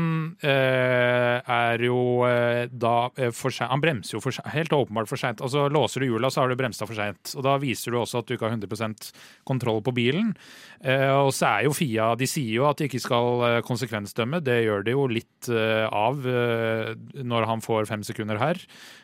eh, 0.43 1.39
er 1.47 1.79
jo 1.87 2.25
eh, 2.27 2.67
da 2.73 3.09
eh, 3.17 3.31
for 3.31 3.55
seint 3.55 3.71
Han 3.71 3.81
bremser 3.85 4.17
jo 4.17 4.21
for 4.25 4.35
sent, 4.35 4.49
helt 4.53 4.73
åpenbart 4.75 5.07
for 5.11 5.21
seint. 5.21 5.41
Altså, 5.45 5.69
låser 5.71 6.03
du 6.03 6.09
hjula, 6.11 6.31
så 6.31 6.43
har 6.43 6.49
du 6.51 6.57
bremsa 6.59 6.89
for 6.89 6.99
seint. 6.99 7.35
Og 7.39 7.45
da 7.47 7.57
viser 7.63 7.95
du 7.95 8.01
også 8.01 8.19
at 8.23 8.27
du 8.27 8.35
ikke 8.35 8.49
har 8.51 8.57
100% 8.57 9.13
kontroll 9.49 9.79
på 9.87 9.95
bilen. 9.95 10.33
Eh, 10.83 11.07
og 11.15 11.31
så 11.37 11.53
er 11.61 11.69
jo 11.69 11.77
Fia 11.77 12.15
De 12.19 12.27
sier 12.27 12.57
jo 12.59 12.67
at 12.69 12.83
de 12.83 12.89
ikke 12.91 13.01
skal 13.05 13.45
eh, 13.47 13.61
konsekvensdømme. 13.67 14.43
Det 14.43 14.59
gjør 14.67 14.83
de 14.89 14.97
jo 14.97 15.07
litt 15.07 15.49
eh, 15.53 15.87
av 15.87 16.27
eh, 16.27 16.93
når 17.23 17.47
han 17.47 17.63
får 17.63 17.87
fem 17.87 18.03
sekunder 18.03 18.43
her. 18.43 18.59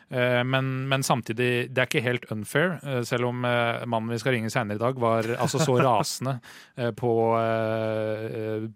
Eh, 0.09 0.43
men, 0.43 0.87
men 0.89 1.03
samtidig, 1.05 1.69
det 1.69 1.81
er 1.83 1.89
ikke 1.89 2.01
helt 2.01 2.23
unfair, 2.33 2.79
eh, 2.81 3.01
selv 3.05 3.27
om 3.29 3.43
eh, 3.45 3.83
mannen 3.85 4.09
vi 4.09 4.17
skal 4.21 4.33
ringe 4.33 4.49
senere 4.49 4.79
i 4.79 4.81
dag, 4.81 4.97
var 4.97 5.27
altså 5.37 5.61
så 5.61 5.75
rasende 5.85 6.39
på, 6.97 7.11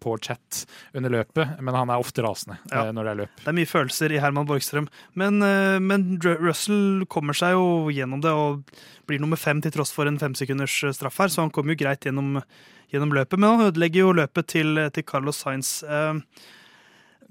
på 0.03 0.13
chat 0.21 0.63
under 0.93 1.13
løpet. 1.13 1.57
Men 1.63 1.77
han 1.77 1.89
er 1.93 2.01
ofte 2.03 2.25
rasende 2.25 2.59
Ja. 2.71 2.85
når 2.91 3.03
det 3.07 3.11
er 3.13 3.19
løp. 3.23 3.37
Det 3.43 3.51
er 3.51 3.57
mye 3.57 3.69
følelser 3.69 4.13
i 4.13 4.19
Herman 4.21 4.47
Borgstrøm. 4.49 4.89
Men, 5.19 5.39
men 5.83 6.07
Russell 6.21 7.05
kommer 7.11 7.37
seg 7.37 7.55
jo 7.55 7.89
gjennom 7.93 8.21
det 8.23 8.33
og 8.33 8.73
blir 9.09 9.21
nummer 9.23 9.39
fem 9.39 9.61
til 9.63 9.73
tross 9.75 9.93
for 9.95 10.09
en 10.09 10.19
femsekunders 10.21 10.75
straff 10.95 11.17
her, 11.21 11.31
så 11.31 11.43
han 11.45 11.53
kommer 11.55 11.73
jo 11.73 11.81
greit 11.83 12.05
gjennom, 12.07 12.41
gjennom 12.93 13.15
løpet. 13.15 13.39
Men 13.39 13.55
han 13.55 13.69
ødelegger 13.71 14.03
jo 14.05 14.17
løpet 14.19 14.51
til, 14.53 14.83
til 14.95 15.07
Carlos 15.07 15.41
Sainz. 15.43 15.79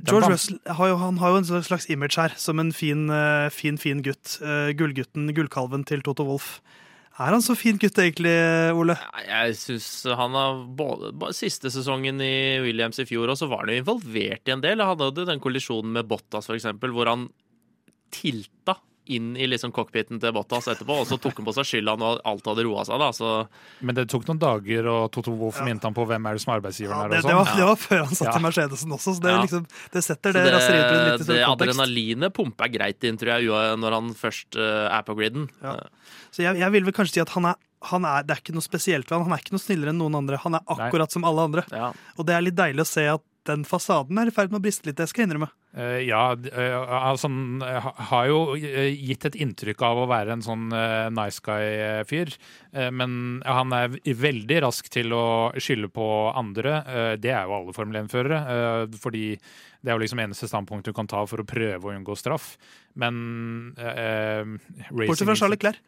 George 0.00 0.30
Russell 0.32 0.60
har 0.66 0.92
jo, 0.92 0.96
han 1.00 1.18
har 1.20 1.34
jo 1.34 1.40
en 1.42 1.64
slags 1.66 1.88
image 1.92 2.18
her 2.18 2.34
som 2.40 2.60
en 2.62 2.72
fin, 2.74 3.08
eh, 3.10 3.48
fin, 3.54 3.78
fin 3.78 4.02
gutt. 4.02 4.38
Eh, 4.42 4.72
Gullgutten, 4.78 5.28
gullkalven 5.36 5.84
til 5.88 6.02
Toto 6.02 6.26
Wolff. 6.26 6.60
Er 7.20 7.34
han 7.34 7.44
så 7.44 7.54
fin 7.58 7.76
gutt 7.76 7.98
egentlig, 8.00 8.32
Ole? 8.72 8.96
Jeg 9.26 9.56
syns 9.60 9.88
han 10.16 10.32
har 10.32 10.62
både, 10.64 11.12
både 11.12 11.36
Siste 11.36 11.70
sesongen 11.70 12.20
i 12.24 12.58
Williams 12.64 12.98
i 13.02 13.06
fjor, 13.06 13.28
og 13.28 13.36
så 13.38 13.50
var 13.50 13.66
han 13.66 13.74
jo 13.74 13.82
involvert 13.82 14.48
i 14.48 14.54
en 14.54 14.64
del. 14.64 14.80
Han 14.80 14.96
hadde 14.96 15.22
jo 15.22 15.28
den 15.28 15.42
kollisjonen 15.42 15.92
med 15.92 16.08
Bottas, 16.08 16.48
for 16.48 16.56
eksempel, 16.56 16.94
hvor 16.96 17.10
han 17.12 17.28
tilta 18.12 18.78
inn 19.10 19.32
i 19.36 19.46
liksom 19.50 19.72
cockpiten 19.74 20.20
til 20.22 20.30
Bottas 20.32 20.68
etterpå, 20.70 21.00
og 21.02 21.06
så 21.10 21.16
tok 21.18 21.34
han 21.40 21.46
på 21.48 21.54
seg 21.56 21.66
skylda 21.66 21.96
når 21.98 22.20
alt 22.30 22.46
hadde 22.46 22.62
roa 22.68 22.84
seg. 22.86 23.00
da, 23.02 23.08
så 23.10 23.30
Men 23.82 23.96
det 23.96 24.04
tok 24.12 24.28
noen 24.28 24.38
dager, 24.38 24.86
og 24.86 25.10
Toto 25.10 25.32
Wolff 25.34 25.58
minnet 25.66 25.82
han 25.82 25.94
på 25.96 26.06
hvem 26.06 26.28
er 26.30 26.38
det 26.38 26.42
som 26.44 26.52
er 26.54 26.60
arbeidsgiveren 26.60 26.94
Ja, 26.96 27.02
her. 27.02 27.08
det, 27.10 27.18
og 27.18 27.22
det, 27.22 27.26
sånn. 27.26 27.38
var, 27.42 27.56
det 27.56 27.66
var 27.66 27.80
før 27.82 28.04
han 28.04 28.14
satt 28.14 28.28
Ja. 28.30 28.38
i 28.38 28.42
Mercedesen 28.46 28.92
også, 28.94 29.14
så 29.16 29.20
det, 29.26 29.32
Ja. 29.34 29.42
liksom, 29.42 29.66
det 29.92 30.04
setter 30.06 30.32
det, 30.32 30.44
det, 30.46 30.52
raseriet 30.54 30.92
litt 30.92 31.28
i 31.28 31.32
det 31.32 31.42
adrenalinet 31.48 32.32
pumper 32.32 32.68
greit 32.72 33.02
inn, 33.04 33.18
tror 33.18 33.34
jeg, 33.42 33.78
når 33.82 33.90
han 33.98 34.14
først 34.14 34.56
eh, 34.56 34.86
er 34.98 35.02
på 35.02 35.16
griden. 35.18 35.48
Ja. 35.62 35.76
Så 36.30 36.42
jeg, 36.46 36.56
jeg 36.62 36.70
vil 36.72 36.84
vel 36.84 36.92
kanskje 36.94 37.14
si 37.18 37.20
at 37.20 37.34
han 37.34 37.44
er, 37.50 37.54
han 37.90 38.04
er, 38.06 38.22
det 38.22 38.36
er 38.36 38.40
ikke 38.40 38.54
noe 38.54 38.62
spesielt 38.62 39.10
ved 39.10 39.18
han. 39.18 39.24
Han 39.26 39.32
er 39.34 39.42
ikke 39.42 39.56
noe 39.56 39.66
snillere 39.66 39.90
enn 39.90 39.98
noen 39.98 40.14
andre. 40.14 40.38
Han 40.44 40.54
er 40.54 40.62
akkurat 40.70 41.10
som 41.10 41.24
alle 41.26 41.42
andre. 41.50 41.64
Ja. 41.74 41.90
Og 42.16 42.26
det 42.28 42.36
er 42.36 42.44
litt 42.46 42.54
deilig 42.54 42.84
å 42.84 42.86
se 42.86 43.08
at 43.10 43.24
den 43.48 43.64
fasaden 43.66 44.20
er 44.20 44.30
i 44.30 44.34
ferd 44.34 44.52
med 44.52 44.60
å 44.60 44.64
briste 44.64 44.86
litt, 44.86 44.98
det 45.00 45.08
skal 45.10 45.24
jeg 45.24 45.30
innrømme. 45.30 45.48
Uh, 45.72 45.98
ja, 46.04 46.20
uh, 46.36 46.92
altså, 47.08 47.30
han 47.32 47.62
har 48.10 48.26
jo 48.28 48.40
gitt 48.58 49.26
et 49.28 49.38
inntrykk 49.40 49.82
av 49.88 50.02
å 50.02 50.08
være 50.10 50.36
en 50.36 50.44
sånn 50.44 50.66
uh, 50.74 51.08
nice 51.14 51.42
guy-fyr. 51.44 52.34
men 52.94 53.42
han 53.46 53.72
er 53.76 53.96
veldig 54.04 54.60
rask 54.66 54.88
til 54.92 55.14
å 55.16 55.24
skylde 55.60 55.90
på 55.92 56.06
andre. 56.36 56.78
det 57.20 57.32
er 57.32 57.48
jo 57.48 57.56
alle 57.58 57.74
Formel 57.76 58.02
1-førere. 58.02 58.88
fordi 59.00 59.36
det 59.36 59.90
er 59.90 59.96
jo 59.96 60.02
liksom 60.02 60.22
eneste 60.22 60.48
standpunkt 60.48 60.86
du 60.86 60.92
kan 60.96 61.08
ta 61.10 61.24
for 61.26 61.42
å 61.42 61.48
prøve 61.48 61.88
å 61.88 61.92
unngå 61.92 62.16
straff. 62.16 62.56
Men 62.94 63.72
Bortsett 63.74 65.28
fra 65.28 65.36
Charlie 65.36 65.60
Clair. 65.60 65.80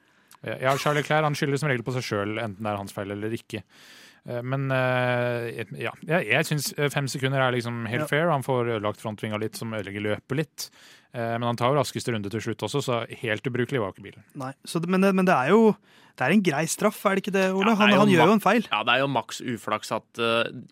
Ja, 0.44 0.76
Charlie 0.76 1.04
Clair 1.04 1.24
han 1.24 1.36
skylder 1.36 1.60
som 1.60 1.70
regel 1.70 1.84
på 1.86 1.94
seg 1.94 2.04
sjøl, 2.04 2.38
enten 2.38 2.64
det 2.64 2.72
er 2.72 2.80
hans 2.80 2.92
feil 2.92 3.14
eller 3.14 3.32
ikke. 3.32 3.62
Eh, 4.24 4.40
men 4.42 4.68
eh, 4.72 5.64
ja, 5.76 5.92
jeg, 6.00 6.28
jeg 6.30 6.48
syns 6.48 6.70
eh, 6.78 6.90
fem 6.92 7.08
sekunder 7.10 7.42
er 7.44 7.56
liksom 7.56 7.84
helt 7.90 8.08
fair. 8.10 8.30
Han 8.32 8.44
får 8.46 8.76
ødelagt 8.78 9.02
frontvinga 9.04 9.40
litt, 9.40 9.58
som 9.60 9.74
ødelegger 9.76 10.08
løpet 10.12 10.40
litt. 10.40 10.68
Men 11.14 11.44
han 11.46 11.54
tar 11.54 11.70
jo 11.70 11.76
raskeste 11.78 12.10
runde 12.10 12.26
til 12.26 12.42
slutt 12.42 12.64
også, 12.66 12.80
så 12.82 12.96
helt 13.20 13.44
ubrukelig 13.46 13.78
var 13.78 13.92
ikke 13.92 14.02
bilen. 14.02 14.24
Nei, 14.34 14.48
det, 14.66 14.88
men, 14.90 14.98
det, 14.98 15.12
men, 15.14 15.28
det, 15.28 15.36
er 15.36 15.52
jo 15.52 15.68
det 16.18 16.24
er 16.26 16.32
en 16.34 16.42
grei 16.42 16.62
straff, 16.66 16.98
er 17.06 17.14
det 17.14 17.22
ikke 17.22 17.34
det, 17.36 17.44
Ole? 17.54 17.68
Ja, 17.70 17.76
han, 17.78 17.92
han 18.00 18.10
gjør 18.10 18.32
jo 18.32 18.34
en 18.34 18.42
feil. 18.42 18.66
Ja, 18.66 18.80
det 18.82 18.96
er 18.96 19.04
jo 19.04 19.12
maks 19.14 19.38
uflaks 19.38 19.94
at 19.94 20.22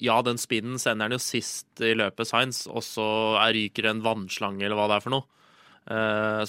ja, 0.03 0.17
den 0.27 0.43
spinnen 0.43 0.83
sender 0.83 1.07
han 1.07 1.15
jo 1.15 1.21
sist 1.23 1.79
i 1.79 1.93
løpet, 1.95 2.27
Science, 2.27 2.67
og 2.67 2.83
så 2.83 3.07
ryker 3.55 3.87
en 3.93 4.03
vannslange 4.03 4.67
eller 4.67 4.81
hva 4.81 4.89
det 4.91 4.99
er 4.99 5.07
for 5.07 5.15
noe. 5.15 5.29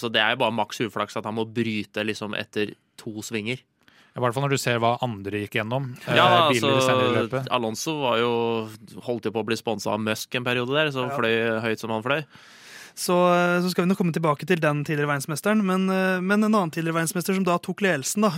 Så 0.01 0.09
det 0.09 0.25
er 0.25 0.33
jo 0.33 0.41
bare 0.41 0.57
maks 0.57 0.81
uflaks 0.87 1.21
at 1.21 1.29
han 1.29 1.37
må 1.37 1.45
bryte 1.53 2.09
liksom 2.09 2.33
etter 2.39 2.73
to 2.97 3.21
svinger. 3.21 3.61
I 4.13 4.21
hvert 4.21 4.35
fall 4.35 4.45
når 4.45 4.53
du 4.53 4.61
ser 4.61 4.81
hva 4.81 4.95
andre 5.01 5.41
gikk 5.41 5.57
gjennom. 5.57 5.87
Eh, 6.05 6.17
ja, 6.19 6.25
altså, 6.45 7.39
Alonso 7.53 7.95
var 8.03 8.19
jo, 8.21 8.33
holdt 9.07 9.25
jo 9.25 9.33
på 9.33 9.41
å 9.41 9.47
bli 9.47 9.57
sponsa 9.57 9.95
av 9.95 10.03
Musk 10.03 10.37
en 10.37 10.45
periode 10.45 10.75
der, 10.75 10.91
så 10.93 11.07
ja. 11.07 11.15
fløy 11.17 11.63
høyt 11.65 11.81
som 11.81 11.93
han 11.95 12.05
fløy. 12.05 12.21
Så, 12.93 13.15
eh, 13.33 13.55
så, 13.63 13.71
skal 13.73 13.87
vi 13.87 13.89
nå 13.89 13.97
komme 13.97 14.13
tilbake 14.13 14.45
til 14.45 14.61
den 14.61 14.83
tidligere 14.85 15.09
verdensmesteren. 15.15 15.63
Men, 15.65 15.87
eh, 15.89 16.21
men, 16.21 16.45
en 16.45 16.51
annen 16.51 16.69
tidligere 16.69 16.99
verdensmester 16.99 17.33
som 17.33 17.47
da 17.47 17.57
tok 17.57 17.81
ledelsen. 17.81 18.27
da, 18.27 18.29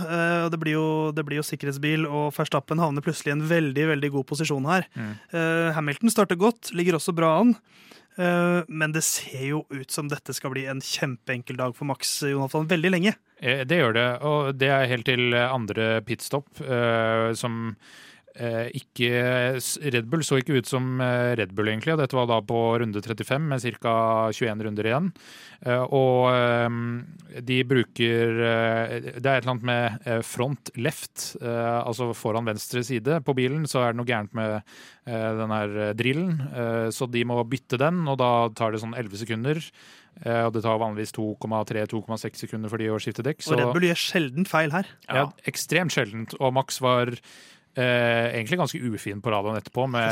og 0.46 0.54
Det 0.54 0.62
blir 0.62 0.78
jo, 0.78 0.88
det 1.12 1.26
blir 1.28 1.42
jo 1.42 1.48
sikkerhetsbil, 1.50 2.08
og 2.08 2.32
Verstappen 2.32 2.80
havner 2.80 3.04
plutselig 3.04 3.34
i 3.34 3.36
en 3.36 3.44
veldig 3.44 3.90
veldig 3.92 4.12
god 4.16 4.28
posisjon 4.32 4.70
her. 4.72 4.88
Mm. 4.96 5.12
Hamilton 5.76 6.14
starter 6.14 6.40
godt, 6.40 6.72
ligger 6.72 6.96
også 6.96 7.12
bra 7.12 7.36
an. 7.42 7.52
Eh, 8.16 8.62
men 8.68 8.94
det 8.96 9.04
ser 9.04 9.44
jo 9.44 9.62
ut 9.70 9.90
som 9.92 10.08
dette 10.08 10.34
skal 10.36 10.54
bli 10.54 10.64
en 10.70 10.80
kjempeenkel 10.80 11.58
dag 11.60 11.76
for 11.76 11.88
Max 11.88 12.18
Jonathan 12.24 12.68
veldig 12.70 12.92
lenge. 12.94 13.14
Eh, 13.40 13.64
det 13.68 13.80
gjør 13.82 13.96
det, 13.96 14.08
og 14.24 14.50
det 14.56 14.72
er 14.72 14.90
helt 14.90 15.08
til 15.08 15.36
andre 15.36 16.00
pitstop, 16.06 16.48
eh, 16.64 17.32
som 17.36 17.74
Eh, 17.76 18.15
ikke, 18.36 19.10
Red 19.94 20.08
Bull 20.12 20.24
så 20.26 20.38
ikke 20.40 20.58
ut 20.60 20.68
som 20.68 21.00
eh, 21.00 21.32
Red 21.38 21.54
Bull, 21.56 21.70
egentlig. 21.72 21.94
og 21.94 22.00
Dette 22.02 22.16
var 22.18 22.28
da 22.30 22.38
på 22.44 22.58
runde 22.82 23.00
35 23.02 23.48
med 23.48 23.64
ca. 23.80 23.94
21 24.34 24.64
runder 24.66 24.88
igjen. 24.90 25.10
Eh, 25.64 25.84
og 25.96 27.40
de 27.46 27.58
bruker 27.68 28.34
Det 28.36 29.24
er 29.24 29.38
et 29.38 29.44
eller 29.46 29.52
annet 29.54 29.66
med 29.66 30.24
front 30.26 30.70
left, 30.76 31.36
altså 31.40 32.10
foran 32.16 32.46
venstre 32.48 32.82
side 32.84 33.20
på 33.24 33.34
bilen, 33.36 33.64
så 33.68 33.82
er 33.82 33.92
det 33.92 34.00
noe 34.00 34.08
gærent 34.08 34.34
med 34.36 34.60
den 35.06 35.52
her 35.54 35.94
drillen. 35.96 36.40
Så 36.92 37.08
de 37.10 37.22
må 37.28 37.38
bytte 37.48 37.78
den, 37.80 38.04
og 38.10 38.18
da 38.20 38.30
tar 38.56 38.74
det 38.74 38.82
sånn 38.82 38.96
11 38.96 39.22
sekunder. 39.22 39.60
Og 40.26 40.54
det 40.54 40.62
tar 40.64 40.80
vanligvis 40.80 41.12
2,3-2,6 41.16 42.46
sekunder 42.46 42.72
for 42.72 42.80
de 42.80 42.88
å 42.92 43.00
skifte 43.02 43.24
dekk. 43.26 43.42
Og 43.50 43.60
Red 43.60 43.74
Bull 43.76 43.88
gjør 43.90 44.00
sjelden 44.00 44.48
feil 44.48 44.72
her. 44.74 44.88
Ja, 45.10 45.28
ekstremt 45.48 45.94
sjeldent. 45.94 46.36
Og 46.40 46.54
Max 46.56 46.80
var 46.84 47.12
Eh, 47.76 48.26
egentlig 48.32 48.56
ganske 48.56 48.78
ufin 48.80 49.18
på 49.20 49.32
radioen 49.32 49.58
etterpå. 49.58 49.84
Med, 49.92 50.06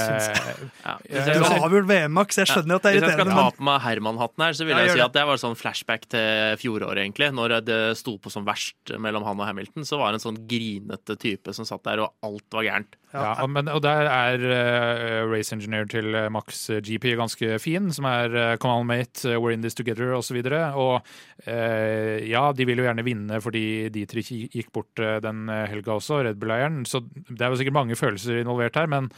ja. 0.85 0.97
Du 1.09 1.45
har 1.49 1.71
vel 1.73 1.87
VM, 1.89 2.13
Max. 2.13 2.37
jeg 2.37 2.51
skjønner 2.51 2.77
ja. 2.77 2.81
at 2.81 2.85
det 2.85 2.91
er 2.91 2.99
irriterende. 2.99 3.25
Hvis 3.25 3.31
jeg 3.33 3.39
skal 3.39 3.53
ta 3.53 3.57
på 3.57 3.69
meg 3.71 3.79
Herman-hatten 3.87 4.45
her, 4.45 4.59
så 4.59 4.67
vil 4.69 4.83
jeg 4.83 4.93
si 4.93 5.05
at 5.05 5.15
det 5.17 5.25
var 5.31 5.41
sånn 5.41 5.57
flashback 5.57 6.05
til 6.13 6.59
fjoråret, 6.61 7.01
egentlig. 7.07 7.31
Når 7.39 7.57
det 7.65 7.81
sto 8.01 8.19
på 8.21 8.33
som 8.33 8.45
verst 8.45 8.93
mellom 9.01 9.25
han 9.25 9.41
og 9.41 9.49
Hamilton, 9.49 9.89
så 9.89 10.01
var 10.03 10.13
det 10.13 10.21
en 10.21 10.27
sånn 10.27 10.43
grinete 10.51 11.17
type 11.21 11.57
som 11.57 11.69
satt 11.69 11.87
der, 11.89 12.05
og 12.05 12.13
alt 12.29 12.45
var 12.53 12.69
gærent. 12.69 13.01
Ja, 13.15 13.47
men, 13.47 13.69
og 13.71 13.79
der 13.85 14.09
er 14.11 14.43
uh, 14.43 15.31
race 15.31 15.55
engineer 15.55 15.87
til 15.91 16.11
uh, 16.17 16.27
Max 16.35 16.67
GP 16.83 17.13
ganske 17.21 17.61
fin, 17.63 17.87
som 17.95 18.09
er 18.11 18.35
uh, 18.35 18.57
Come 18.59 18.83
on 18.83 18.89
mate, 18.91 19.23
we're 19.39 19.55
in 19.55 19.63
this 19.63 19.79
together, 19.79 20.11
osv. 20.17 20.41
Og, 20.43 20.51
så 20.51 20.65
og 20.75 20.95
uh, 21.47 22.19
ja, 22.27 22.45
de 22.53 22.67
vil 22.67 22.83
jo 22.83 22.89
gjerne 22.89 23.07
vinne 23.07 23.41
fordi 23.45 23.65
Dietrich 23.95 24.33
gikk 24.51 24.73
bort 24.75 24.99
den 24.99 25.47
helga 25.71 25.95
også, 25.95 26.25
Red 26.27 26.43
Bull-eieren. 26.43 26.83
Så 26.89 27.05
det 27.31 27.41
er 27.41 27.53
jo 27.53 27.61
sikkert 27.61 27.79
mange 27.79 27.99
følelser 27.99 28.43
involvert 28.43 28.83
her, 28.83 28.91
men 28.91 29.13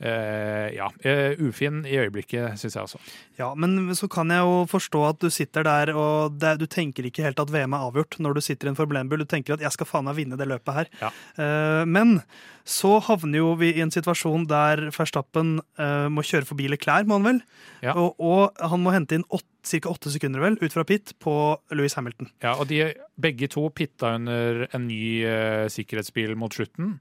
ja, 0.00 0.88
uh, 0.90 1.44
ufin 1.46 1.84
i 1.86 1.96
øyeblikket, 2.02 2.58
syns 2.58 2.74
jeg 2.76 2.82
også. 2.82 3.00
Ja, 3.38 3.52
men 3.54 3.94
så 3.94 4.08
kan 4.10 4.32
jeg 4.32 4.42
jo 4.42 4.64
forstå 4.70 5.02
at 5.08 5.20
du 5.22 5.30
sitter 5.32 5.66
der 5.66 5.94
og 5.94 6.38
det, 6.40 6.56
du 6.60 6.66
tenker 6.70 7.06
ikke 7.06 7.24
helt 7.26 7.40
at 7.40 7.52
VM 7.52 7.76
er 7.76 7.86
avgjort 7.86 8.18
når 8.22 8.38
du 8.38 8.42
sitter 8.44 8.68
i 8.68 8.72
en 8.72 8.78
Formel 8.78 9.06
Du 9.20 9.24
tenker 9.24 9.54
at 9.54 9.60
'jeg 9.60 9.72
skal 9.72 9.86
faen 9.86 10.04
meg 10.04 10.16
vinne 10.16 10.36
det 10.36 10.48
løpet 10.48 10.74
her'. 10.74 10.90
Ja. 11.00 11.10
Uh, 11.38 11.84
men 11.86 12.22
så 12.64 12.98
havner 12.98 13.38
jo 13.38 13.54
vi 13.60 13.74
i 13.74 13.82
en 13.84 13.92
situasjon 13.92 14.46
der 14.48 14.88
Verstappen 14.88 15.60
må 16.08 16.22
kjøre 16.24 16.48
forbi 16.48 16.64
Leclerc, 16.66 17.04
må 17.04 17.18
han 17.18 17.26
vel? 17.26 17.40
Ja. 17.82 17.92
Og, 17.92 18.16
og, 18.16 18.56
han 18.56 18.80
må 18.80 18.90
hente 18.94 19.18
inn 19.18 19.24
ca. 19.28 19.90
åtte 19.90 20.08
sekunder 20.08 20.40
vel, 20.40 20.56
ut 20.56 20.72
fra 20.72 20.82
pit 20.82 21.12
på 21.20 21.58
Louis 21.76 21.92
Hamilton. 21.92 22.30
Ja, 22.40 22.54
og 22.56 22.68
de 22.68 22.94
begge 23.20 23.50
to 23.52 23.68
pitta 23.68 24.14
under 24.16 24.64
en 24.72 24.88
ny 24.88 25.28
sikkerhetsbil 25.68 26.32
mot 26.40 26.56
slutten. 26.56 26.96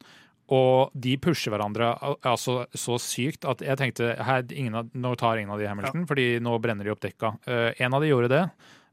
Og 0.54 0.94
de 0.94 1.16
pusher 1.22 1.54
hverandre 1.54 1.94
altså, 2.28 2.64
så 2.78 3.00
sykt 3.02 3.48
at 3.50 3.64
jeg 3.64 3.80
tenkte 3.80 4.14
her, 4.28 4.46
av, 4.76 4.94
nå 4.94 5.16
tar 5.20 5.40
ingen 5.40 5.54
av 5.56 5.62
de 5.62 5.68
Hamilton, 5.70 6.04
ja. 6.04 6.10
fordi 6.10 6.30
nå 6.44 6.56
brenner 6.62 6.88
de 6.88 6.94
opp 6.94 7.04
dekka. 7.04 7.36
Uh, 7.48 7.70
en 7.78 7.96
av 7.96 8.04
de 8.04 8.12
gjorde 8.12 8.32
det. 8.34 8.44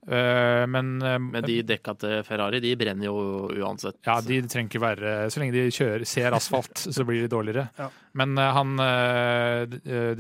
Uh, 0.01 0.65
men, 0.71 0.95
uh, 1.05 1.19
men 1.21 1.45
de 1.45 1.59
dekka 1.69 1.93
til 2.01 2.23
Ferrari 2.25 2.63
de 2.65 2.73
brenner 2.81 3.11
jo 3.11 3.51
uansett. 3.53 3.99
Ja, 4.07 4.17
de 4.25 4.41
trenger 4.49 4.71
ikke 4.71 4.81
være 4.81 5.15
Så 5.29 5.43
lenge 5.43 5.59
de 5.59 5.67
kjører, 5.75 6.07
ser 6.09 6.37
asfalt, 6.39 6.87
så 6.97 7.05
blir 7.09 7.27
de 7.27 7.33
dårligere. 7.33 7.67
Ja. 7.77 7.91
Men 8.21 8.35
han 8.41 8.73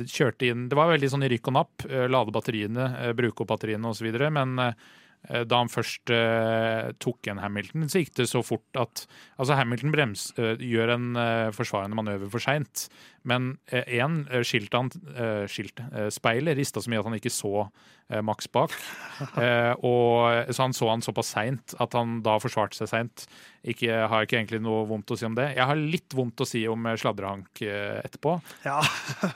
kjørte 0.06 0.46
inn 0.46 0.68
Det 0.70 0.76
var 0.78 0.92
veldig 0.92 1.08
sånn 1.10 1.24
i 1.26 1.30
rykk 1.32 1.48
og 1.50 1.56
napp. 1.56 1.86
lade 2.12 2.34
batteriene, 2.36 2.84
bruke 3.18 3.42
opp 3.42 3.50
batteriene 3.54 3.90
osv. 3.90 4.12
Men 4.30 4.54
da 5.28 5.58
han 5.60 5.68
først 5.70 6.10
uh, 6.14 6.90
tok 7.02 7.26
igjen 7.26 7.42
Hamilton, 7.42 7.84
så 7.92 8.00
gikk 8.00 8.14
det 8.16 8.28
så 8.30 8.40
fort 8.46 8.78
at 8.80 9.04
altså 9.36 9.58
Hamilton 9.58 9.92
brems, 9.92 10.30
uh, 10.40 10.54
gjør 10.56 10.94
en 10.96 11.10
uh, 11.18 11.50
forsvarende 11.54 11.98
manøver 11.98 12.32
for 12.32 12.42
seint. 12.42 12.86
Men 13.28 13.54
én 13.70 14.24
eh, 14.30 14.44
skilt 14.46 14.74
han 14.76 14.90
skilt, 15.50 15.80
speilet 16.14 16.58
rista 16.58 16.80
så 16.80 16.90
mye 16.90 17.02
at 17.02 17.10
han 17.10 17.20
ikke 17.20 17.32
så 17.32 17.68
Max 18.26 18.48
bak. 18.50 18.72
og, 19.86 20.48
så 20.50 20.64
han 20.64 20.72
så 20.74 20.88
han 20.90 21.04
såpass 21.04 21.28
seint 21.36 21.76
at 21.78 21.92
han 21.94 22.16
da 22.26 22.40
forsvarte 22.42 22.74
seg 22.74 22.88
seint. 22.90 23.22
Ikke, 23.62 23.92
har 24.10 24.24
ikke 24.24 24.38
egentlig 24.40 24.58
noe 24.64 24.80
vondt 24.88 25.12
å 25.14 25.18
si 25.20 25.28
om 25.28 25.36
det. 25.36 25.44
Jeg 25.54 25.68
har 25.68 25.78
litt 25.78 26.16
vondt 26.16 26.42
å 26.42 26.46
si 26.48 26.64
om 26.66 26.88
sladrehank 26.98 27.62
etterpå. 27.62 28.32
Ja, 28.64 28.80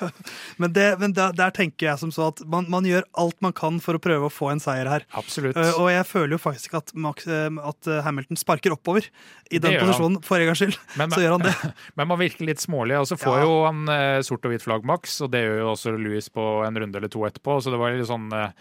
men, 0.61 0.73
det, 0.75 0.89
men 0.99 1.15
der, 1.15 1.37
der, 1.39 1.55
tenker 1.55 1.93
jeg 1.93 2.03
som 2.03 2.11
så 2.11 2.33
at 2.33 2.43
man, 2.51 2.67
man, 2.73 2.89
gjør 2.89 3.07
alt 3.21 3.39
man 3.45 3.55
kan 3.55 3.79
for 3.85 3.95
å 3.95 4.03
prøve 4.03 4.27
å 4.27 4.33
få 4.33 4.51
en 4.57 4.65
seier 4.65 4.91
her. 4.91 5.07
Absolutt 5.15 5.55
og 5.55 5.87
jeg 5.93 6.09
føler 6.09 6.35
jo 6.35 6.43
faktisk 6.43 6.75
at, 6.81 6.91
Max, 6.99 7.29
eh, 7.31 7.63
at 7.63 7.93
Hamilton 8.09 8.43
sparker 8.43 8.75
oppover 8.75 9.07
i 9.53 9.61
den 9.63 9.77
posisjonen 9.79 10.21
for 10.25 10.41
en 10.41 10.51
gangs 10.51 10.61
skyld. 10.63 10.79
Men, 10.99 11.13
så 11.15 11.23
gjør 11.23 11.37
han 11.37 11.47
det. 11.47 11.55
Men 11.99 12.11
man 12.11 12.21
virker 12.21 12.49
litt 12.49 12.63
smålig. 12.63 12.97
Og 13.01 13.09
så 13.11 13.19
får 13.21 13.39
ja. 13.39 13.47
jo 13.47 13.57
han 13.67 13.74
eh, 13.91 14.21
sort 14.27 14.47
og 14.47 14.53
hvitt 14.53 14.65
flagg, 14.65 14.87
Max, 14.89 15.19
og 15.25 15.33
det 15.35 15.45
gjør 15.45 15.61
jo 15.61 15.69
også 15.73 15.95
Louis 15.99 16.29
på 16.33 16.45
en 16.67 16.81
runde 16.81 17.01
eller 17.01 17.13
to 17.13 17.25
etterpå. 17.27 17.59
Så 17.63 17.73
det 17.73 17.81
var 17.81 17.95
litt 17.95 18.09
sånn 18.09 18.29
eh, 18.35 18.53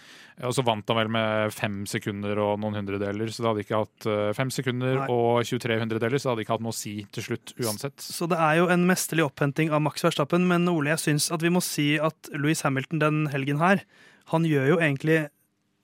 og 0.44 0.56
så 0.58 0.66
vant 0.66 0.90
han 0.90 0.98
vel 0.98 1.12
med 1.14 1.54
fem 1.54 1.84
sekunder 1.90 2.40
og 2.42 2.56
noen 2.62 2.80
hundredeler, 2.80 3.30
så 3.30 3.44
det 3.44 3.50
hadde 3.52 3.64
ikke 3.68 3.82
hatt 3.84 4.08
fem 4.34 4.50
sekunder 4.50 5.04
Nei. 5.04 5.06
og 5.14 5.46
23 5.46 5.78
hundredeler, 5.84 6.18
så 6.18 6.26
det 6.26 6.32
hadde 6.32 6.46
ikke 6.48 6.56
hatt 6.56 6.64
noe 6.66 6.74
å 6.74 6.78
si 6.80 6.94
til 7.14 7.28
slutt 7.28 7.54
uansett. 7.62 8.02
Så 8.02 8.26
det 8.32 8.40
er 8.42 8.58
jo 8.58 8.66
en 8.74 8.88
mesterlig 8.90 9.28
opphenting 9.28 9.70
av 9.70 9.84
Max 9.86 10.02
Verstappen, 10.02 10.48
men 10.50 10.66
Ole, 10.72 10.96
jeg 10.96 11.04
syns 11.04 11.30
at 11.30 11.46
vi 11.46 11.54
må 11.54 11.62
si 11.62 11.92
at 12.02 12.34
Louis 12.34 12.66
Hamilton 12.66 13.04
den 13.04 13.22
helgen 13.30 13.62
her, 13.62 13.86
han 14.34 14.50
gjør 14.50 14.74
jo 14.74 14.82
egentlig 14.82 15.20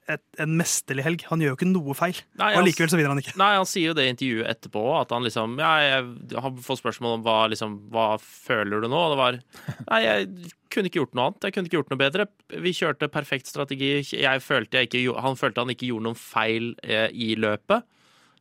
et, 0.09 0.23
en 0.41 0.55
mesterlig 0.59 1.05
helg. 1.05 1.25
Han 1.29 1.43
gjør 1.43 1.53
jo 1.53 1.57
ikke 1.59 1.69
noe 1.69 1.95
feil. 1.97 2.21
Nei, 2.41 2.51
og 2.57 2.65
likevel 2.65 2.91
så 2.91 2.99
vinner 2.99 3.13
han 3.13 3.21
ikke. 3.21 3.35
Nei, 3.39 3.49
Han 3.59 3.69
sier 3.69 3.91
jo 3.91 3.97
det 3.97 4.07
i 4.07 4.13
intervjuet 4.13 4.49
etterpå, 4.53 4.83
at 4.99 5.13
han 5.15 5.25
liksom 5.25 5.57
ja, 5.61 5.73
jeg 5.85 6.39
har 6.45 6.55
fått 6.65 6.81
spørsmål 6.81 7.19
om 7.19 7.25
hva, 7.27 7.37
liksom, 7.53 7.75
hva 7.93 8.07
føler 8.23 8.83
du 8.83 8.89
nå? 8.89 9.03
Og 9.03 9.13
det 9.13 9.19
var 9.21 9.39
Nei, 9.89 10.01
jeg 10.05 10.53
kunne 10.73 10.89
ikke 10.89 11.01
gjort 11.01 11.15
noe 11.17 11.27
annet. 11.29 11.45
Jeg 11.47 11.55
kunne 11.55 11.69
ikke 11.69 11.79
gjort 11.79 11.93
noe 11.93 12.01
bedre. 12.01 12.27
Vi 12.65 12.75
kjørte 12.77 13.11
perfekt 13.13 13.49
strategi. 13.51 13.93
Jeg 14.17 14.45
følte 14.45 14.81
jeg 14.81 14.89
ikke, 14.89 15.21
han 15.21 15.39
følte 15.39 15.65
han 15.65 15.73
ikke 15.73 15.89
gjorde 15.89 16.09
noen 16.09 16.19
feil 16.19 16.73
eh, 16.85 17.07
i 17.13 17.33
løpet. 17.39 17.87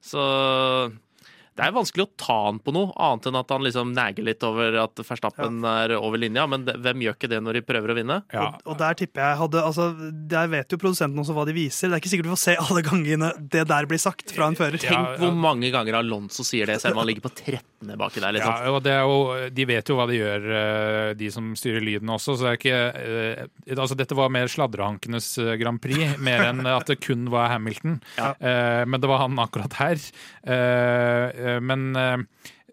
Så 0.04 0.24
det 1.58 1.66
er 1.66 1.74
vanskelig 1.74 2.04
å 2.06 2.10
ta 2.20 2.34
han 2.46 2.58
på 2.62 2.72
noe, 2.74 2.92
annet 3.02 3.26
enn 3.26 3.38
at 3.40 3.50
han 3.50 3.64
liksom 3.66 3.90
neger 3.96 4.26
litt 4.28 4.44
over 4.46 4.76
at 4.84 5.00
Verstappen 5.02 5.56
er 5.66 5.96
over 5.98 6.20
linja. 6.22 6.44
Men 6.50 6.64
det, 6.68 6.76
hvem 6.84 7.02
gjør 7.02 7.16
ikke 7.18 7.30
det 7.32 7.40
når 7.42 7.58
de 7.58 7.62
prøver 7.66 7.90
å 7.90 7.96
vinne? 7.98 8.20
Ja. 8.34 8.44
Og, 8.62 8.62
og 8.72 8.78
der 8.78 8.94
tipper 9.00 9.24
jeg 9.24 9.40
hadde, 9.40 9.62
altså, 9.66 9.88
Der 10.30 10.50
vet 10.52 10.70
jo 10.70 10.78
produsenten 10.78 11.18
også 11.18 11.34
hva 11.34 11.44
de 11.48 11.56
viser. 11.56 11.90
Det 11.90 11.98
er 11.98 12.02
ikke 12.04 12.12
sikkert 12.12 12.28
du 12.28 12.34
får 12.36 12.42
se 12.44 12.54
alle 12.62 12.84
gangene 12.86 13.32
det 13.52 13.64
der 13.70 13.88
blir 13.90 13.98
sagt 14.02 14.30
fra 14.36 14.46
en 14.52 14.58
fører. 14.58 14.78
Ja, 14.78 14.92
Tenk 14.94 15.22
hvor 15.24 15.34
mange 15.34 15.72
ganger 15.74 15.98
Alonso 15.98 16.46
sier 16.46 16.70
det, 16.70 16.78
selv 16.82 16.94
om 16.96 17.02
han 17.02 17.10
ligger 17.10 17.26
på 17.26 17.32
13. 17.34 17.90
baki 17.98 18.22
der. 18.22 18.38
Ja, 18.38 18.52
liksom. 18.54 18.76
og 18.76 18.80
det 18.86 18.94
er 18.94 19.02
jo, 19.10 19.18
De 19.58 19.66
vet 19.72 19.90
jo 19.90 19.98
hva 19.98 20.06
de 20.10 20.18
gjør, 20.20 20.46
eh, 20.60 21.10
de 21.18 21.30
som 21.34 21.50
styrer 21.58 21.82
lyden 21.84 22.14
også. 22.14 22.36
så 22.38 22.46
det 22.46 22.52
er 22.52 22.60
ikke, 22.62 22.78
eh, 23.66 23.74
altså 23.74 23.98
Dette 23.98 24.16
var 24.18 24.30
mer 24.34 24.46
sladrehankenes 24.52 25.32
eh, 25.42 25.52
Grand 25.60 25.82
Prix, 25.82 26.14
mer 26.22 26.46
enn 26.52 26.62
at 26.70 26.86
det 26.90 27.00
kun 27.02 27.26
var 27.34 27.50
Hamilton. 27.56 27.98
Ja. 28.20 28.30
Eh, 28.38 28.84
Men 28.86 29.02
det 29.02 29.10
var 29.10 29.24
han 29.26 29.38
akkurat 29.42 29.74
her. 29.82 29.98
Eh, 31.48 31.58
Men 31.64 31.88
eh, 31.96 32.16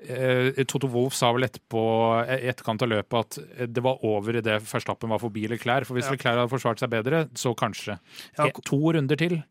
eh, 0.06 0.64
Toto 0.70 0.90
Wolff 0.92 1.16
sa 1.18 1.32
vel 1.36 1.48
etterpå 1.48 1.82
i 2.28 2.40
etterkant 2.52 2.84
av 2.86 2.92
løpet 2.92 3.20
at 3.24 3.72
det 3.74 3.84
var 3.86 4.04
over 4.06 4.38
idet 4.42 4.60
Verstappen 4.68 5.10
var 5.16 5.22
forbi 5.24 5.48
Leclerc. 5.52 5.88
For 5.88 5.98
hvis 5.98 6.10
Ja. 6.10 6.16
Leclerc 6.18 6.42
hadde 6.44 6.54
forsvart 6.54 6.84
seg 6.84 6.92
bedre, 6.94 7.26
så 7.34 7.56
kanskje. 7.58 8.00
Ja, 8.38 8.46
Eh, 8.50 8.52
To 8.70 8.82
runder 8.94 9.18
til. 9.18 9.44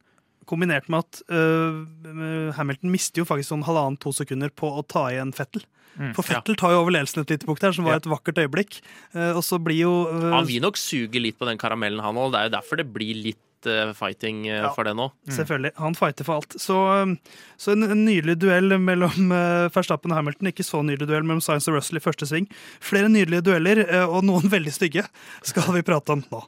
Kombinert 0.45 0.91
med 0.93 1.01
at 1.01 1.23
uh, 1.33 2.53
Hamilton 2.53 2.91
mister 2.93 3.23
jo 3.23 3.25
faktisk 3.25 3.49
sånn 3.55 3.63
halvannen-to 3.65 4.11
sekunder 4.13 4.51
på 4.53 4.69
å 4.77 4.83
ta 4.87 5.07
igjen 5.09 5.33
Fettel. 5.33 5.63
Mm, 5.97 6.11
For 6.15 6.27
Fettel 6.27 6.57
tar 6.61 6.75
jo 6.75 6.83
over 6.83 6.93
ledelsen 6.93 7.23
et 7.23 7.31
lite 7.33 7.47
punkt 7.49 7.63
her, 7.65 7.73
som 7.73 7.87
var 7.87 7.95
Ja. 7.95 7.97
et 8.03 8.11
vakkert 8.11 8.37
øyeblikk. 8.43 8.81
Uh, 9.15 9.33
og 9.39 9.43
så 9.47 9.57
blir 9.63 9.79
jo 9.87 9.93
uh, 10.11 10.33
Han 10.35 10.45
vil 10.47 10.61
nok 10.61 10.77
suge 10.77 11.17
litt 11.23 11.39
på 11.39 11.47
den 11.49 11.57
karamellen, 11.57 12.03
han 12.05 12.15
òg. 12.21 12.33
Det 12.35 12.41
er 12.43 12.49
jo 12.51 12.57
derfor 12.59 12.77
det 12.77 12.93
blir 12.93 13.15
litt 13.31 13.41
eh, 13.71 13.93
fighting 13.97 14.47
eh, 14.49 14.61
Ja. 14.63 14.73
for 14.77 14.85
det 14.85 14.95
nå. 14.99 15.11
Selvfølgelig. 15.31 15.73
Han 15.81 15.95
fighter 15.99 16.25
for 16.25 16.41
alt. 16.43 16.57
Så, 16.61 16.77
øh, 17.03 17.17
så 17.57 17.73
en, 17.73 17.83
en 17.89 18.05
nydelig 18.05 18.39
duell 18.43 18.79
mellom 18.79 19.33
øh, 19.33 19.71
Verstappen 19.75 20.13
og 20.13 20.19
Hamilton. 20.21 20.51
Ikke 20.53 20.67
så 20.67 20.83
nydelig 20.83 21.09
duell 21.09 21.25
mellom 21.25 21.41
Science 21.45 21.71
og 21.71 21.77
Russell 21.79 22.01
i 22.01 22.05
første 22.05 22.27
sving. 22.31 22.49
Flere 22.81 23.09
nydelige 23.09 23.45
dueller, 23.51 23.85
og 24.09 24.25
noen 24.25 24.51
veldig 24.57 24.73
stygge, 24.75 25.07
skal 25.43 25.73
vi 25.75 25.83
prate 25.87 26.17
om 26.17 26.25
nå. 26.31 26.45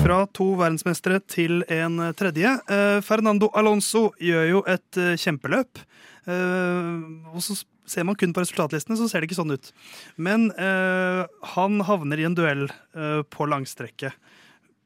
Fra 0.00 0.22
to 0.34 0.46
verdensmestere 0.58 1.20
til 1.30 1.60
en 1.70 2.00
tredje. 2.18 2.54
Eh, 2.72 2.98
Fernando 3.04 3.50
Alonso 3.54 4.08
gjør 4.18 4.46
jo 4.48 4.62
et 4.70 4.98
eh, 4.98 5.12
kjempeløp. 5.20 5.82
Eh, 6.26 7.34
og 7.34 7.44
så 7.44 7.58
ser 7.90 8.06
man 8.06 8.18
kun 8.18 8.34
på 8.36 8.44
resultatlistene, 8.44 8.98
så 8.98 9.08
ser 9.10 9.22
det 9.22 9.30
ikke 9.30 9.40
sånn 9.40 9.56
ut. 9.56 9.72
Men 10.16 10.50
eh, 10.54 11.24
han 11.54 11.80
havner 11.88 12.22
i 12.22 12.28
en 12.28 12.38
duell 12.38 12.68
eh, 12.70 13.22
på 13.26 13.48
langstrekket 13.50 14.14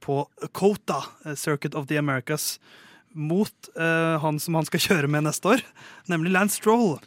på 0.05 0.23
Cota, 0.53 1.05
eh, 1.25 1.37
Circuit 1.39 1.75
of 1.75 1.87
the 1.89 2.01
Americas, 2.01 2.59
mot 3.15 3.69
eh, 3.79 4.19
han 4.21 4.41
som 4.41 4.59
han 4.59 4.67
skal 4.69 4.83
kjøre 4.89 5.11
med 5.11 5.29
neste 5.29 5.55
år, 5.57 5.65
nemlig 6.11 6.35
Lance 6.35 6.59
Stroll. 6.61 6.99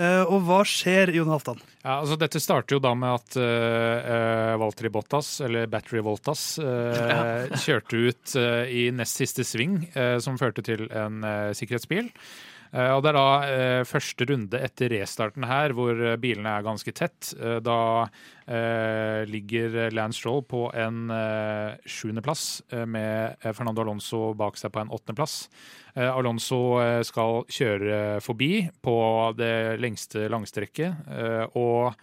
Eh, 0.00 0.22
og 0.24 0.46
hva 0.48 0.62
skjer, 0.64 1.12
Jon 1.12 1.28
Halvdan? 1.30 1.60
Ja, 1.82 1.98
altså 2.00 2.16
Dette 2.20 2.40
starter 2.40 2.76
jo 2.76 2.82
da 2.82 2.92
med 2.96 3.14
at 3.14 3.36
uh, 3.40 4.56
Valtteri 4.60 4.90
Bottas, 4.92 5.38
eller 5.44 5.68
Battery 5.72 6.02
Voltas, 6.04 6.42
uh, 6.60 7.48
kjørte 7.60 8.00
ut 8.00 8.34
uh, 8.36 8.64
i 8.68 8.88
nest 8.92 9.20
siste 9.20 9.44
sving, 9.48 9.82
uh, 9.94 10.18
som 10.20 10.36
førte 10.40 10.64
til 10.64 10.86
en 10.92 11.24
sikkerhetsbil. 11.56 12.10
Eh, 12.70 12.90
og 12.94 13.02
Det 13.02 13.10
er 13.10 13.16
da 13.18 13.30
eh, 13.50 13.84
første 13.88 14.26
runde 14.30 14.60
etter 14.62 14.92
restarten 14.94 15.46
her, 15.48 15.74
hvor 15.74 15.94
eh, 15.94 16.18
bilene 16.20 16.52
er 16.54 16.66
ganske 16.66 16.94
tett. 16.94 17.32
Da 17.64 17.80
ligger 19.30 19.92
Lance 19.94 20.18
Stroll 20.18 20.40
på 20.42 20.64
en 20.74 21.04
sjuendeplass, 21.86 22.64
med 22.90 23.38
Fernando 23.54 23.84
Alonso 23.84 24.32
bak 24.34 24.58
seg 24.58 24.72
på 24.74 24.80
en 24.82 24.90
åttendeplass. 24.90 25.36
Alonso 26.02 26.58
skal 27.06 27.44
kjøre 27.46 28.00
forbi 28.24 28.64
på 28.82 28.96
det 29.38 29.78
lengste 29.78 30.26
langstrekket, 30.34 31.14
og 31.54 31.94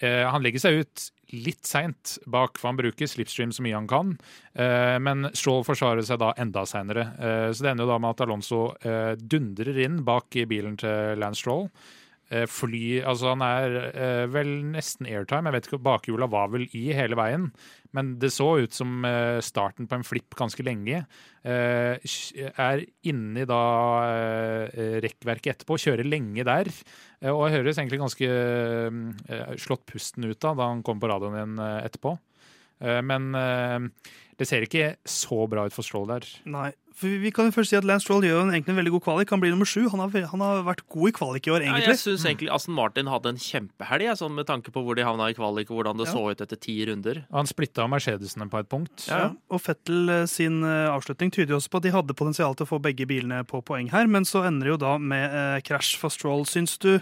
han 0.00 0.40
legger 0.40 0.62
seg 0.62 0.78
ut 0.80 1.02
litt 1.32 1.66
seint 1.66 2.16
bak, 2.26 2.58
for 2.58 2.70
han 2.70 2.78
bruker 2.78 3.08
slipstream 3.10 3.52
så 3.54 3.64
mye 3.64 3.76
han 3.76 3.88
kan. 3.90 4.14
Eh, 4.54 4.96
men 5.02 5.30
Stroll 5.36 5.64
forsvarer 5.66 6.04
seg 6.06 6.20
da 6.22 6.32
enda 6.40 6.64
seinere. 6.68 7.06
Eh, 7.18 7.48
så 7.54 7.64
det 7.64 7.72
ender 7.72 7.86
jo 7.86 7.92
da 7.92 7.98
med 8.02 8.14
at 8.14 8.24
Alonso 8.26 8.60
eh, 8.82 9.12
dundrer 9.20 9.78
inn 9.84 10.00
bak 10.06 10.36
i 10.40 10.46
bilen 10.50 10.78
til 10.80 11.20
Lance 11.20 11.44
Stroll. 11.44 11.68
Eh, 12.30 12.46
fly, 12.46 13.00
altså 13.02 13.32
Han 13.32 13.42
er 13.42 13.76
eh, 13.90 14.24
vel 14.30 14.52
nesten 14.70 15.08
airtime. 15.10 15.50
Jeg 15.50 15.56
vet 15.56 15.66
ikke, 15.68 15.82
Bakhjula 15.82 16.28
var 16.30 16.52
vel 16.52 16.68
i 16.78 16.84
hele 16.94 17.18
veien. 17.18 17.48
Men 17.96 18.14
det 18.22 18.30
så 18.30 18.52
ut 18.62 18.76
som 18.76 19.02
eh, 19.06 19.40
starten 19.42 19.88
på 19.90 19.98
en 19.98 20.06
flipp 20.06 20.36
ganske 20.38 20.62
lenge. 20.66 21.02
Er 21.42 22.82
inni 23.08 23.46
da 23.48 23.60
rekkverket 25.00 25.54
etterpå, 25.54 25.78
kjører 25.80 26.04
lenge 26.04 26.44
der. 26.44 26.68
Og 27.32 27.48
høres 27.54 27.80
egentlig 27.80 28.02
ganske 28.02 28.28
slått 29.64 29.86
pusten 29.88 30.28
ut 30.28 30.36
da, 30.36 30.52
da 30.52 30.68
han 30.68 30.84
kom 30.84 31.00
på 31.00 31.08
radioen 31.08 31.38
igjen 31.38 31.62
etterpå. 31.80 32.12
Men 33.08 33.32
det 34.36 34.48
ser 34.48 34.68
ikke 34.68 34.94
så 35.08 35.48
bra 35.48 35.64
ut 35.64 35.74
for 35.74 35.84
Stroll 35.84 36.06
der. 36.12 36.28
Nei, 36.52 36.68
vi- 37.00 37.18
Vi 37.18 37.30
kan 37.30 37.46
jo 37.46 37.50
først 37.52 37.68
si 37.70 37.76
at 37.76 37.84
Lance 37.84 38.04
Stroll 38.04 38.22
gjør 38.22 38.42
en- 38.42 38.50
egentlig 38.50 38.68
en 38.70 38.76
veldig 38.84 38.90
god 38.92 39.02
kvalik. 39.02 39.30
Han 39.30 39.40
blir 39.40 39.50
nummer 39.50 39.64
sju. 39.64 39.88
Han 39.90 40.00
har, 40.00 40.10
han 40.26 40.40
har 40.40 40.62
vært 40.64 40.82
god 40.88 41.08
i 41.08 41.12
kvalik 41.12 41.46
i 41.46 41.50
år, 41.50 41.62
Ja, 41.64 41.72
egentlig. 41.72 41.86
jeg 41.86 41.96
syns 41.96 42.24
egentlig 42.26 42.50
Aston 42.52 42.74
Martin 42.74 43.06
hadde 43.06 43.26
en 43.26 43.36
kjempehelg, 43.36 44.02
ja, 44.02 44.12
sånn 44.14 44.34
med 44.34 44.46
tanke 44.46 44.70
på 44.72 44.82
hvor 44.84 44.94
de 44.96 45.02
havna 45.02 45.30
i 45.30 45.34
kvalik, 45.34 45.70
og 45.70 45.76
hvordan 45.84 45.96
det 45.98 46.06
Ja. 46.08 46.12
så 46.14 46.30
ut 46.30 46.40
etter 46.40 46.56
ti 46.60 46.84
runder. 46.86 47.24
Han 47.32 47.46
splitta 47.46 47.88
Mercedesene 47.88 48.48
på 48.50 48.58
et 48.60 48.68
punkt. 48.68 49.06
Ja. 49.08 49.18
Ja, 49.18 49.30
og 49.50 49.60
Fettel 49.62 50.08
eh, 50.10 50.26
sin 50.26 50.62
eh, 50.64 50.88
avslutning 50.90 51.30
tyder 51.30 51.48
jo 51.50 51.56
også 51.56 51.68
på 51.70 51.76
at 51.76 51.82
de 51.82 51.90
hadde 51.92 52.14
potensial 52.14 52.54
til 52.54 52.66
å 52.66 52.68
få 52.68 52.80
begge 52.82 53.06
bilene 53.06 53.44
på 53.46 53.62
poeng 53.64 53.88
her, 53.90 54.06
men 54.06 54.24
så 54.24 54.44
ender 54.46 54.64
det 54.64 54.72
jo 54.72 54.76
da 54.78 54.98
med 54.98 55.30
eh, 55.30 55.60
krasj 55.62 55.96
for 55.96 56.08
Stroll, 56.10 56.44
syns 56.44 56.78
du. 56.78 57.00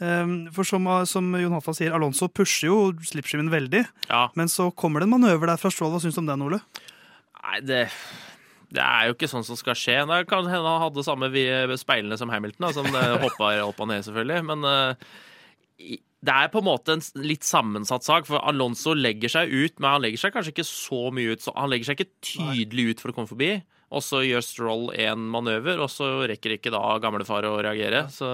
Eh, 0.00 0.50
for 0.50 0.64
som, 0.64 0.84
eh, 0.86 1.04
som 1.04 1.32
Jon 1.32 1.52
Halvdan 1.52 1.74
sier, 1.76 1.92
Alonso 1.94 2.26
pusher 2.28 2.66
jo 2.66 2.92
slipskiven 2.94 3.48
veldig, 3.48 3.86
Ja, 4.10 4.28
men 4.34 4.46
så 4.48 4.74
kommer 4.74 5.00
det 5.00 5.04
en 5.12 5.20
manøver 5.20 5.46
der 5.46 5.56
fra 5.56 5.70
Stroll. 5.70 5.92
Hva 5.92 6.00
syns 6.00 6.14
du 6.14 6.18
om 6.20 6.26
den, 6.26 6.42
Ole? 6.42 6.60
nei, 7.44 7.60
det 7.60 7.88
det 8.74 8.82
er 8.82 9.08
jo 9.08 9.14
ikke 9.14 9.30
sånn 9.30 9.46
som 9.46 9.58
skal 9.58 9.76
skje. 9.78 10.00
Det 10.10 10.24
kan 10.30 10.48
hende 10.50 10.70
han 10.70 10.82
hadde 10.82 11.06
samme 11.06 11.30
speilene 11.80 12.18
som 12.20 12.32
Hamilton, 12.32 12.66
da, 12.66 12.72
som 12.74 12.88
hoppa 13.24 13.52
opp 13.66 13.80
og 13.84 13.90
ned, 13.90 14.04
selvfølgelig. 14.06 14.40
Men 14.50 14.66
uh, 14.66 15.14
det 16.24 16.34
er 16.34 16.50
på 16.52 16.62
en 16.62 16.68
måte 16.68 16.96
en 16.96 17.04
litt 17.24 17.46
sammensatt 17.46 18.06
sak, 18.06 18.28
for 18.28 18.42
Alonso 18.46 18.94
legger 18.96 19.32
seg 19.32 19.52
ut, 19.52 19.78
men 19.78 19.90
han 19.92 20.04
legger 20.04 20.24
seg 20.24 20.34
kanskje 20.34 20.54
ikke 20.54 20.68
så 20.68 21.02
mye 21.14 21.34
ut. 21.34 21.44
Så 21.44 21.54
han 21.56 21.70
legger 21.72 21.90
seg 21.90 22.00
ikke 22.00 22.24
tydelig 22.24 22.90
ut 22.90 23.04
for 23.04 23.12
å 23.12 23.16
komme 23.18 23.30
forbi. 23.30 23.52
Og 23.94 24.02
så 24.02 24.20
gjør 24.26 24.42
Stroll 24.42 24.88
en 25.06 25.22
manøver, 25.30 25.78
og 25.84 25.86
så 25.92 26.08
rekker 26.26 26.56
ikke 26.56 26.72
da 26.74 26.80
gamlefar 27.02 27.46
å 27.46 27.54
reagere. 27.62 28.04
Så 28.10 28.26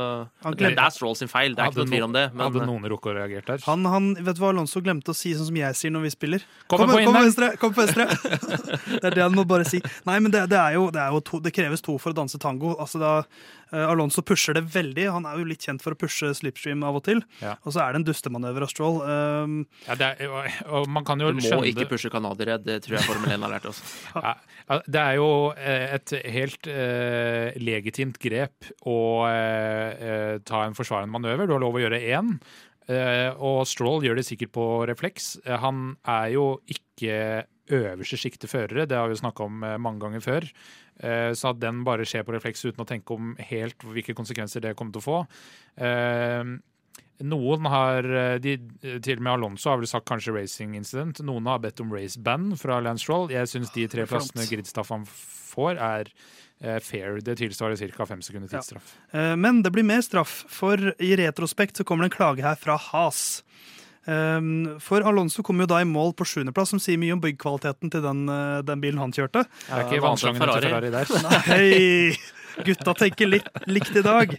Han 0.42 0.54
det, 0.56 0.62
glemte- 0.62 0.78
det 0.80 0.86
er 0.86 0.94
Stroll 0.96 1.16
sin 1.20 1.28
feil, 1.28 1.54
det 1.54 1.62
er 1.66 1.70
ikke 1.74 1.82
noe 1.84 1.90
tvil 1.92 2.06
om 2.08 2.14
det. 2.16 2.24
Men 2.32 2.46
hadde 2.48 2.66
noen 2.70 2.88
rukket 2.94 3.12
å 3.12 3.16
reagere 3.20 3.44
der? 3.50 3.64
Han, 3.68 3.84
han, 3.92 4.10
vet 4.18 4.38
du 4.38 4.42
hva 4.42 4.50
Alonso 4.54 4.80
glemte 4.80 5.12
å 5.12 5.18
si, 5.20 5.34
sånn 5.36 5.50
som 5.50 5.60
jeg 5.60 5.76
sier 5.76 5.92
når 5.94 6.06
vi 6.08 6.12
spiller? 6.16 6.46
Kom 6.66 6.80
Kom, 6.84 6.94
på 6.94 7.04
kom 7.04 7.12
på 7.14 7.24
venstre! 7.26 7.50
Kom 7.60 7.74
på 7.76 7.84
venstre! 7.84 8.08
det 9.00 9.04
er 9.10 9.18
det 9.20 9.22
han 9.26 9.36
må 9.36 9.44
bare 9.48 9.68
si. 9.68 9.82
Nei, 10.08 10.18
men 10.24 10.32
det, 10.32 10.46
det 10.50 10.58
er 10.58 10.78
jo, 10.78 10.88
det, 10.94 11.00
er 11.04 11.12
jo 11.14 11.20
to, 11.28 11.40
det 11.44 11.52
kreves 11.54 11.84
to 11.84 11.98
for 12.00 12.14
å 12.14 12.18
danse 12.22 12.40
tango. 12.40 12.72
Altså 12.80 12.98
da 13.02 13.12
eh, 13.20 13.59
Alonso 13.72 14.22
pusher 14.26 14.56
det 14.56 14.64
veldig. 14.74 15.06
Han 15.14 15.26
er 15.28 15.40
jo 15.40 15.48
litt 15.48 15.64
kjent 15.66 15.83
for 15.85 15.94
å 15.94 15.98
pushe 15.98 16.33
slipstream 16.37 16.83
av 16.87 16.98
og 17.00 17.04
til. 17.06 17.22
Ja. 17.42 17.56
Og 17.64 17.74
så 17.74 17.83
er 17.85 17.92
det 17.94 18.00
en 18.00 18.06
dustemanøver 18.09 18.66
av 18.66 18.72
Stroll. 18.72 19.00
Um, 19.04 19.61
Ja, 19.87 19.96
det 19.98 20.09
er, 20.11 20.30
og, 20.30 20.62
og 20.80 20.88
man 20.92 21.06
kan 21.06 21.20
jo 21.22 21.30
du 21.30 21.38
må 21.40 21.44
skjønne 21.44 21.70
ikke 21.70 21.88
pushe 21.92 22.11
canadiere, 22.12 22.59
det 22.62 22.80
tror 22.87 22.98
jeg 22.98 23.06
Formel 23.09 23.35
1 23.37 23.46
har 23.46 23.54
lært 23.56 23.68
oss. 23.70 23.83
Ja, 24.20 24.35
ja, 24.68 24.80
det 24.87 25.00
er 25.02 25.14
jo 25.18 25.28
eh, 25.59 25.87
et 25.96 26.12
helt 26.35 26.66
uh, 26.70 27.50
legitimt 27.61 28.18
grep 28.22 28.68
å 28.87 28.98
eh, 29.28 30.02
eh, 30.11 30.35
ta 30.46 30.64
en 30.66 30.76
forsvarende 30.76 31.14
manøver. 31.14 31.48
Du 31.48 31.56
har 31.56 31.62
lov 31.62 31.78
å 31.78 31.83
gjøre 31.83 32.02
én. 32.11 32.37
Uh, 32.90 33.30
og 33.38 33.61
Stroll 33.70 34.02
gjør 34.02 34.18
det 34.18 34.26
sikkert 34.26 34.50
på 34.56 34.66
refleks. 34.90 35.37
Eh, 35.44 35.59
han 35.62 35.92
er 36.11 36.33
jo 36.35 36.46
ikke 36.70 37.44
øverste 37.74 38.18
sjiktet 38.18 38.50
førere, 38.50 38.87
det 38.88 38.96
har 38.98 39.09
vi 39.09 39.16
jo 39.16 39.22
snakka 39.22 39.46
om 39.46 39.62
eh, 39.66 39.76
mange 39.83 40.02
ganger 40.02 40.24
før. 40.24 40.48
Eh, 41.00 41.30
så 41.37 41.52
at 41.52 41.61
den 41.62 41.85
bare 41.87 42.06
skjer 42.09 42.26
på 42.26 42.35
refleks 42.35 42.64
uten 42.66 42.83
å 42.85 42.88
tenke 42.88 43.16
om 43.16 43.35
helt 43.50 43.87
hvilke 43.87 44.16
konsekvenser 44.18 44.64
det 44.64 44.74
kommer 44.78 44.94
til 44.96 45.02
å 45.02 45.06
få. 45.06 45.20
Eh, 45.87 46.52
noen 47.20 47.66
har, 47.68 48.06
de, 48.40 48.54
til 49.04 49.18
og 49.18 49.24
med 49.26 49.35
Alonso 49.35 49.68
har 49.68 49.80
vel 49.80 49.90
sagt 49.90 50.09
kanskje 50.09 50.33
racing 50.33 50.72
incident. 50.78 51.20
Noen 51.26 51.50
har 51.50 51.61
bedt 51.61 51.83
om 51.85 51.90
race 51.92 52.16
ban 52.16 52.54
fra 52.56 52.78
Lance 52.80 53.11
Roll. 53.11 53.28
Jeg 53.35 53.50
syns 53.50 53.74
de 53.74 53.85
tre 53.92 54.06
det 54.06 54.06
er 54.06 54.14
plassene 54.14 54.46
gridstaff 54.48 54.88
får, 54.88 55.76
er 55.76 56.09
fair. 56.80 57.20
Det 57.20 57.37
tilsvarer 57.42 57.92
ca. 57.92 58.06
fem 58.09 58.24
sekunder 58.24 58.48
tidsstraff. 58.48 58.94
Ja. 59.12 59.37
Men 59.37 59.61
det 59.61 59.74
blir 59.76 59.85
mer 59.85 60.00
straff, 60.06 60.46
for 60.48 60.94
i 60.96 61.12
retrospekt 61.20 61.76
så 61.76 61.85
kommer 61.85 62.09
det 62.09 62.14
en 62.14 62.16
klage 62.16 62.46
her 62.46 62.56
fra 62.56 62.78
Has. 62.88 63.42
Um, 64.08 64.78
For 64.80 65.04
Alonso 65.04 65.42
kom 65.44 65.60
jo 65.60 65.66
da 65.68 65.82
i 65.82 65.88
mål 65.88 66.14
på 66.16 66.24
sjuendeplass, 66.24 66.72
som 66.72 66.80
sier 66.80 67.00
mye 67.00 67.12
om 67.12 67.20
byggkvaliteten 67.20 67.92
til 67.92 68.04
den, 68.04 68.22
eh, 68.32 68.60
den 68.64 68.80
bilen 68.80 69.00
han 69.02 69.12
kjørte. 69.12 69.44
Det 69.66 69.76
er 69.76 69.84
ikke 69.84 70.04
vannslangen 70.06 70.40
til 70.40 70.48
Ferrari. 70.48 70.90
Ferrari 70.90 71.28
der. 71.28 71.42
Hei! 71.50 72.16
Gutta 72.64 72.94
tenker 72.98 73.28
litt 73.30 73.48
likt 73.70 73.94
i 73.96 74.02
dag. 74.04 74.34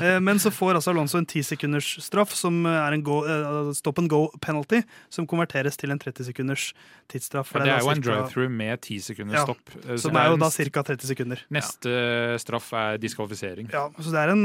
Eh, 0.00 0.18
Men 0.20 0.38
så 0.42 0.50
får 0.54 0.78
altså 0.78 0.92
Alonso 0.94 1.18
en 1.18 1.26
10 1.26 1.42
sekunders 1.44 1.88
straff, 2.02 2.32
som 2.36 2.64
er 2.66 2.96
en 2.96 3.02
go, 3.06 3.20
eh, 3.24 3.72
stop 3.76 3.98
and 3.98 4.10
go 4.10 4.28
penalty, 4.40 4.82
som 5.12 5.26
konverteres 5.26 5.76
til 5.76 5.90
en 5.92 5.98
30 6.00 6.24
sekunders 6.30 6.70
tidsstraff. 7.10 7.48
for 7.50 7.60
det 7.60 7.68
er 7.74 7.80
jo 7.80 7.90
en 7.90 8.02
drive-through 8.02 8.50
med 8.50 8.80
ti 8.82 8.98
sekunders 8.98 9.40
Ja, 9.40 9.44
stopp. 9.44 9.70
Eh, 9.84 9.94
så 9.96 10.00
Som 10.06 10.14
det 10.14 10.22
er 10.22 10.30
jo 10.30 10.36
da 10.36 10.50
ca. 10.50 10.82
30 10.82 11.06
sekunder. 11.06 11.42
Neste 11.50 12.40
straff 12.40 12.72
er 12.72 12.98
diskvalifisering. 12.98 13.70
Ja, 13.72 13.88
så 13.98 14.10
det 14.10 14.20
er, 14.24 14.30
en, 14.30 14.42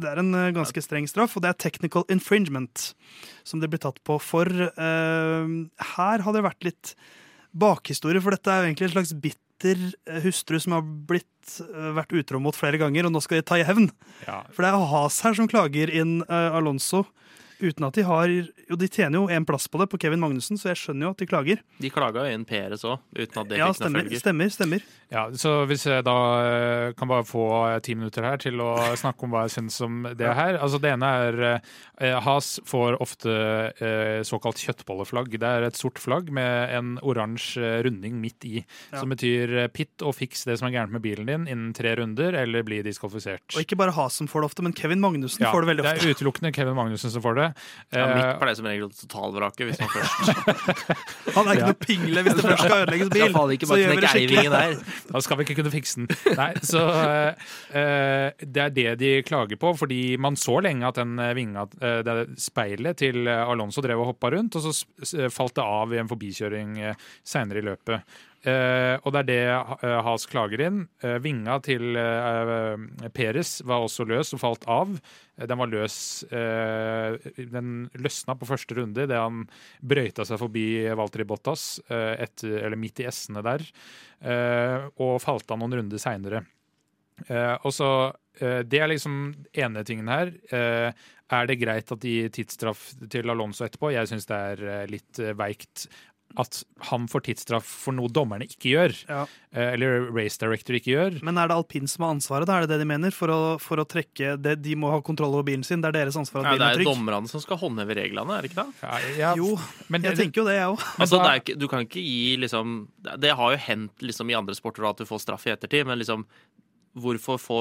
det 0.00 0.08
er 0.10 0.18
en 0.18 0.32
ganske 0.54 0.80
streng 0.82 1.08
straff, 1.08 1.36
og 1.36 1.42
det 1.42 1.50
er 1.50 1.58
technical 1.70 2.04
infringement 2.08 2.94
som 3.44 3.60
det 3.60 3.70
blir 3.70 3.80
tatt 3.80 3.98
på 4.04 4.20
for. 4.20 4.46
her 4.46 6.18
har 6.24 6.32
det 6.32 6.42
vært 6.42 6.64
litt 6.64 6.94
bakhistorie, 7.54 8.22
for 8.22 8.34
dette 8.34 8.50
er 8.50 8.62
jo 8.62 8.70
egentlig 8.70 8.88
en 8.88 8.94
slags 8.96 9.14
bitter 9.24 9.82
eh, 10.10 10.20
hustru 10.24 10.58
som 10.62 10.76
har 10.76 10.84
blitt, 10.84 11.58
eh, 11.62 11.90
vært 11.96 12.14
utro 12.18 12.40
mot 12.42 12.56
flere 12.56 12.80
ganger, 12.80 13.06
og 13.06 13.14
nå 13.14 13.22
skal 13.24 13.40
de 13.40 13.46
ta 13.48 13.58
i 13.60 13.66
hevn. 13.66 13.88
Ja. 14.26 14.42
For 14.54 14.66
det 14.66 14.72
er 14.72 14.88
Has 14.92 15.20
her 15.26 15.36
som 15.38 15.50
klager 15.50 15.92
inn 15.92 16.18
eh, 16.26 16.56
Alonso, 16.58 17.04
uten 17.64 17.86
at 17.88 17.96
de 17.98 18.04
har 18.06 18.28
Jo, 18.28 18.76
de 18.80 18.88
tjener 18.88 19.18
jo 19.18 19.26
en 19.28 19.44
plass 19.48 19.66
på 19.68 19.80
det, 19.80 19.88
på 19.92 19.98
Kevin 20.00 20.20
Magnussen, 20.22 20.56
så 20.60 20.70
jeg 20.72 20.78
skjønner 20.80 21.08
jo 21.08 21.10
at 21.14 21.20
de 21.20 21.26
klager. 21.28 21.58
De 21.82 21.90
klaga 21.92 22.24
jo 22.28 22.34
inn 22.36 22.44
Peres 22.48 22.84
òg, 22.88 23.00
uten 23.16 23.40
at 23.42 23.48
det 23.50 23.58
Ja, 23.58 23.66
fikk 23.72 23.74
noen 23.74 23.80
stemmer. 23.80 24.04
følger. 24.04 24.22
Stemmer, 24.24 24.52
stemmer. 24.54 24.86
Ja, 25.14 25.24
så 25.38 25.52
Hvis 25.68 25.84
jeg 25.86 26.04
da 26.06 26.14
eh, 26.44 26.92
kan 26.98 27.08
bare 27.10 27.24
få 27.28 27.44
ti 27.84 27.94
minutter 27.94 28.24
her 28.24 28.36
til 28.40 28.60
å 28.64 28.70
snakke 29.02 29.24
om 29.26 29.34
hva 29.34 29.44
jeg 29.46 29.56
syns 29.58 29.80
om 29.84 30.02
det 30.16 30.32
her. 30.34 30.56
Altså 30.60 30.80
Det 30.80 30.90
ene 30.94 31.10
er 31.28 31.42
eh, 32.00 32.18
Has 32.24 32.54
får 32.64 32.96
ofte 33.04 33.30
eh, 33.80 34.22
såkalt 34.26 34.58
kjøttbolleflagg. 34.64 35.36
Det 35.38 35.42
er 35.48 35.62
et 35.68 35.76
sort 35.78 35.98
flagg 36.02 36.30
med 36.34 36.72
en 36.74 36.94
oransje 37.02 37.60
eh, 37.62 37.82
runding 37.86 38.16
midt 38.22 38.44
i. 38.48 38.56
Ja. 38.92 39.00
Som 39.02 39.12
betyr 39.14 39.54
eh, 39.64 39.68
pitt 39.72 40.02
og 40.04 40.14
fiks 40.16 40.44
det 40.48 40.58
som 40.60 40.68
er 40.68 40.76
gærent 40.78 40.92
med 40.96 41.02
bilen 41.04 41.26
din 41.28 41.46
innen 41.50 41.72
tre 41.76 41.94
runder, 41.98 42.34
eller 42.34 42.64
bli 42.66 42.80
diskvalifisert. 42.86 43.54
Og 43.54 43.62
ikke 43.64 43.76
bare 43.78 43.94
Has 43.94 44.16
som 44.18 44.26
får 44.30 44.42
det 44.44 44.50
ofte, 44.50 44.62
men 44.66 44.72
Kevin 44.76 45.00
Magnussen 45.04 45.44
Ja, 45.44 45.52
får 45.54 45.62
det 45.64 45.70
veldig 45.74 45.84
ofte. 45.84 45.94
det 46.00 46.08
er 46.10 46.14
utelukkende 46.18 46.54
Kevin 46.56 46.74
Magnussen 46.78 47.10
som 47.14 47.22
får 47.24 47.34
det. 47.38 47.48
Ja, 47.94 48.04
Eh, 48.04 48.14
mitt 48.14 48.40
pleier 48.40 48.56
som 48.58 48.66
regel 48.68 48.86
å 48.88 48.90
totalvrake 48.92 49.66
hvis 49.68 49.78
man 49.80 49.90
først 49.92 50.74
Han 51.36 51.48
er 51.48 51.58
ikke 51.58 51.68
noe 51.70 51.78
pingle 51.80 52.24
hvis 52.26 52.36
det 52.38 52.44
først 52.44 52.62
skal 52.64 52.76
ødelegges 52.82 53.10
bil. 53.12 53.22
Skal 53.24 53.36
faen 53.36 53.54
ikke 53.54 53.68
bare 53.70 53.86
knekke 53.90 54.12
eivingen 54.18 54.54
der. 54.54 54.76
Da 55.14 55.22
skal 55.24 55.38
vi 55.38 55.46
ikke 55.46 55.56
kunne 55.60 55.72
fikse 55.74 56.00
den. 56.00 56.08
Nei, 56.38 56.48
så 56.66 56.82
eh, 56.90 57.46
eh, 57.80 58.44
Det 58.44 58.64
er 58.66 58.74
det 58.74 58.88
de 59.04 59.12
klager 59.26 59.60
på, 59.60 59.74
fordi 59.78 60.02
man 60.20 60.36
så 60.40 60.58
lenge 60.64 60.88
at 60.90 60.98
den 61.00 61.16
eh, 61.22 61.32
vinga, 61.38 61.66
eh, 61.80 62.00
det 62.06 62.18
speilet 62.42 62.98
til 63.04 63.26
eh, 63.30 63.44
Alonso 63.44 63.82
drev 63.84 64.02
og 64.02 64.12
hoppa 64.14 64.32
rundt, 64.34 64.58
og 64.58 64.68
så 64.68 65.28
falt 65.32 65.56
det 65.58 65.64
av 65.64 65.94
i 65.94 66.00
en 66.02 66.10
forbikjøring 66.10 66.78
eh, 66.90 67.08
seinere 67.26 67.62
i 67.62 67.68
løpet. 67.70 68.16
Eh, 68.44 68.94
og 69.00 69.14
det 69.14 69.20
er 69.22 69.28
det 69.28 69.42
eh, 69.48 69.98
Has 70.04 70.26
klager 70.28 70.60
inn. 70.66 70.82
Eh, 71.00 71.16
vinga 71.24 71.56
til 71.64 71.96
Peres 73.16 73.56
var 73.64 73.84
også 73.84 74.04
løs 74.08 74.34
og 74.36 74.42
falt 74.42 74.66
av. 74.70 74.92
Den 75.34 75.58
var 75.58 75.66
løs 75.66 75.96
Den 76.30 77.70
løsna 77.98 78.36
på 78.38 78.46
første 78.46 78.76
runde 78.78 79.06
idet 79.08 79.18
han 79.18 79.40
brøyta 79.82 80.26
seg 80.28 80.38
forbi 80.38 80.84
Valtteri 80.94 81.26
Bottas, 81.26 81.80
etter, 81.90 82.60
eller 82.60 82.78
midt 82.78 83.02
i 83.02 83.08
S-ene 83.10 83.42
der, 83.42 83.64
og 84.94 85.16
falt 85.24 85.50
av 85.50 85.58
noen 85.58 85.74
runder 85.80 85.98
seinere. 85.98 86.44
Og 87.66 87.74
så, 87.74 87.88
Det 88.38 88.78
er 88.78 88.92
liksom 88.92 89.34
ene 89.50 89.82
tingen 89.82 90.12
her. 90.12 90.30
Er 90.54 91.50
det 91.50 91.58
greit 91.58 91.90
at 91.90 92.06
de 92.06 92.28
tidsstraff 92.30 92.92
til 93.10 93.34
Alonso 93.34 93.66
etterpå? 93.66 93.90
Jeg 93.90 94.12
syns 94.12 94.30
det 94.30 94.38
er 94.38 94.86
litt 94.86 95.18
veikt 95.34 95.88
at 96.40 96.62
han 96.90 97.04
får 97.10 97.22
tidsstraff 97.28 97.66
for 97.84 97.94
noe 97.94 98.10
dommerne 98.10 98.46
ikke 98.48 98.72
gjør. 98.72 98.94
Ja. 99.06 99.20
Eh, 99.54 99.74
eller 99.76 100.08
race 100.14 100.40
director 100.40 100.74
ikke 100.74 100.90
gjør. 100.90 101.18
Men 101.26 101.38
er 101.38 101.50
det 101.50 101.56
alpin 101.56 101.86
som 101.90 102.06
har 102.06 102.14
ansvaret? 102.16 102.48
da? 102.48 102.56
Er 102.58 102.66
det 102.66 102.74
det 102.74 102.80
de 102.82 102.88
mener? 102.90 103.14
For 103.14 103.30
å, 103.30 103.38
for 103.62 103.82
å 103.82 103.86
trekke 103.86 104.34
det, 104.42 104.56
De 104.64 104.74
må 104.78 104.90
ha 104.90 104.98
kontroll 105.04 105.36
over 105.36 105.46
bilen 105.46 105.62
sin. 105.66 105.82
Det 105.84 105.92
er 105.92 105.98
deres 106.00 106.18
ansvar 106.18 106.42
at 106.42 106.48
Ja, 106.48 106.54
det 106.54 106.58
bilen 106.58 106.70
er 106.72 106.82
er 106.82 106.90
dommerne 106.90 107.30
som 107.30 107.42
skal 107.44 107.60
håndheve 107.62 107.96
reglene, 108.00 108.38
er 108.38 108.42
det 108.46 108.50
ikke 108.50 108.64
det? 108.64 108.82
Ja, 108.82 108.98
ja, 109.20 109.34
Jo, 109.38 109.54
men 109.92 110.02
jeg 110.06 110.18
tenker 110.18 110.42
jo 110.42 110.48
det, 110.48 110.58
jeg 110.58 110.72
òg. 110.72 110.88
Altså, 111.04 111.22
det 111.22 111.58
du 111.60 111.68
kan 111.70 111.86
ikke 111.86 112.02
gi 112.02 112.34
liksom 112.40 112.88
Det 113.04 113.20
det 113.24 113.36
har 113.38 113.54
jo 113.54 113.62
hendt 113.68 114.02
liksom, 114.04 114.30
i 114.30 114.36
andre 114.36 114.54
sporter 114.58 114.84
at 114.88 114.98
du 115.00 115.06
får 115.08 115.22
straff 115.22 115.46
i 115.46 115.54
ettertid, 115.54 115.86
men 115.86 116.00
liksom 116.02 116.26
Hvorfor 116.94 117.40
få 117.42 117.60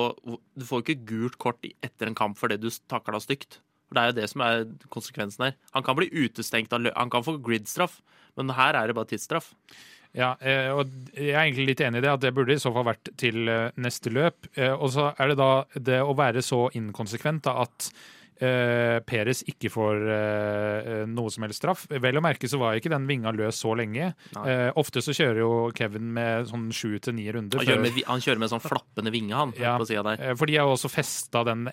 Du 0.53 0.65
får 0.65 0.81
jo 0.81 0.83
ikke 0.85 1.05
gult 1.09 1.37
kort 1.41 1.65
etter 1.65 2.09
en 2.09 2.17
kamp 2.17 2.37
fordi 2.37 2.59
du 2.61 2.69
takla 2.89 3.21
stygt. 3.21 3.59
For 3.93 3.99
Det 3.99 4.03
er 4.03 4.11
jo 4.11 4.19
det 4.21 4.29
som 4.31 4.41
er 4.41 4.63
konsekvensen 4.89 5.45
her. 5.45 5.57
Han 5.77 5.83
kan 5.85 5.95
bli 5.99 6.09
utestengt 6.09 6.73
Han 6.73 7.09
kan 7.13 7.23
få 7.23 7.37
grid-straff, 7.37 8.01
men 8.35 8.49
her 8.49 8.73
er 8.73 8.87
det 8.89 8.95
bare 8.97 9.05
tidsstraff. 9.13 9.53
Ja, 10.13 10.35
eh, 10.41 10.69
og 10.69 10.89
jeg 11.17 11.33
er 11.33 11.41
egentlig 11.41 11.71
litt 11.71 11.81
enig 11.81 12.01
i 12.01 12.05
det, 12.05 12.11
at 12.11 12.21
det 12.21 12.33
burde 12.37 12.53
i 12.53 12.61
så 12.61 12.69
fall 12.73 12.85
vært 12.85 13.09
til 13.17 13.47
eh, 13.49 13.71
neste 13.81 14.11
løp. 14.13 14.45
Eh, 14.57 14.73
Og 14.73 14.91
så 14.93 15.07
er 15.17 15.31
det 15.31 15.37
da 15.39 15.65
det 15.73 16.01
å 16.05 16.13
være 16.17 16.41
så 16.45 16.67
inkonsekvent 16.77 17.45
da, 17.47 17.63
at 17.65 17.89
eh, 18.43 18.99
Peres 19.07 19.43
ikke 19.47 19.71
får 19.71 20.03
eh, 20.13 21.05
noe 21.09 21.31
som 21.33 21.45
helst 21.45 21.61
straff. 21.61 21.85
Vel 21.89 22.19
å 22.19 22.23
merke 22.23 22.49
så 22.51 22.59
var 22.61 22.75
ikke 22.79 22.91
den 22.93 23.07
vinga 23.09 23.31
løs 23.35 23.61
så 23.63 23.73
lenge. 23.79 24.11
Eh, 24.43 24.69
ofte 24.79 25.01
så 25.03 25.15
kjører 25.15 25.39
jo 25.43 25.51
Kevin 25.77 26.11
med 26.15 26.49
sånn 26.51 26.67
sju 26.75 26.97
til 27.03 27.15
ni 27.17 27.27
runder. 27.31 27.59
Han 27.61 27.67
kjører 27.69 27.85
med, 27.87 28.01
han 28.09 28.23
kjører 28.25 28.43
med 28.43 28.53
sånn 28.53 28.63
flappende 28.63 29.13
vinge, 29.13 29.33
han, 29.37 29.53
Ja. 29.59 29.77
på 29.79 29.87
siden 29.89 30.03
der. 30.11 30.21
Eh, 30.31 30.35
For 30.35 30.45
de 30.49 30.57
har 30.57 30.67
jo 30.67 30.75
også 30.75 30.91
festa 30.91 31.43
den 31.47 31.69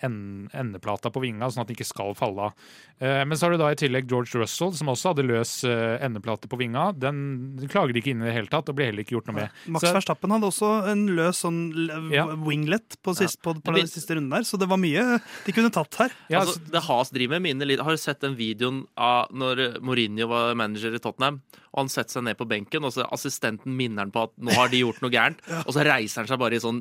endeplata 0.53 1.11
på 1.13 1.23
vinga, 1.25 1.49
sånn 1.51 1.63
at 1.65 1.69
den 1.71 1.77
ikke 1.79 1.89
skal 1.91 2.15
falle 2.19 2.49
av. 2.51 2.55
Eh, 3.01 3.25
Men 3.25 3.37
så 3.37 3.47
har 3.47 3.53
du 3.53 3.59
da 3.59 3.71
i 3.73 3.79
tillegg 3.79 4.09
George 4.11 4.39
Russell, 4.39 4.73
som 4.77 4.89
også 4.89 5.15
hadde 5.15 5.27
løs 5.27 5.65
eh, 5.65 5.99
endeplate 6.05 6.49
på 6.51 6.59
vinga. 6.61 6.93
Den 6.99 7.59
klager 7.71 7.93
de 7.95 8.01
ikke 8.03 8.13
inn 8.15 8.23
i 8.23 8.27
det 8.31 8.35
hele 8.37 8.51
tatt, 8.53 8.69
og 8.69 8.77
blir 8.77 8.91
heller 8.91 9.03
ikke 9.05 9.17
gjort 9.19 9.27
noe 9.31 9.41
med. 9.41 9.51
Max 9.67 9.85
Så- 9.85 9.95
Verstappen 9.95 10.31
hadde 10.31 10.47
også 10.51 10.71
en 10.91 11.07
løs 11.09 11.41
sånn 11.43 12.11
Ja. 12.13 12.27
winglet 12.37 12.97
på, 13.03 13.15
sist, 13.17 13.41
på, 13.43 13.55
på 13.63 13.75
den 13.75 13.87
siste 13.87 14.15
runden 14.17 14.31
der, 14.31 14.43
så 14.47 14.59
det 14.59 14.69
var 14.69 14.77
mye 14.79 15.21
de 15.47 15.53
kunne 15.53 15.71
tatt 15.73 15.95
her. 15.97 16.11
Ja, 16.29 16.41
altså, 16.45 16.60
det 16.71 16.83
Has 16.87 17.11
driver 17.15 17.39
med 17.39 17.49
minner 17.49 17.69
litt 17.69 17.81
Har 17.85 17.97
du 17.97 18.01
sett 18.01 18.21
den 18.23 18.37
videoen 18.39 18.83
av 19.01 19.31
når 19.33 19.81
Mourinho 19.85 20.29
var 20.31 20.55
manager 20.59 20.95
i 20.95 21.01
Tottenham? 21.03 21.41
Og 21.71 21.85
han 21.85 21.91
setter 21.93 22.17
seg 22.19 22.25
ned 22.27 22.39
på 22.39 22.47
benken, 22.51 22.85
og 22.87 22.93
så 22.95 23.07
assistenten 23.15 23.77
minner 23.79 24.03
han 24.05 24.13
på 24.15 24.25
at 24.27 24.33
nå 24.43 24.55
har 24.57 24.73
de 24.73 24.81
gjort 24.83 24.99
noe 25.05 25.13
gærent. 25.15 25.39
Og 25.69 25.71
så 25.77 25.85
reiser 25.87 26.25
han 26.25 26.31
seg 26.31 26.41
bare 26.43 26.59
i 26.59 26.63
sånn 26.63 26.81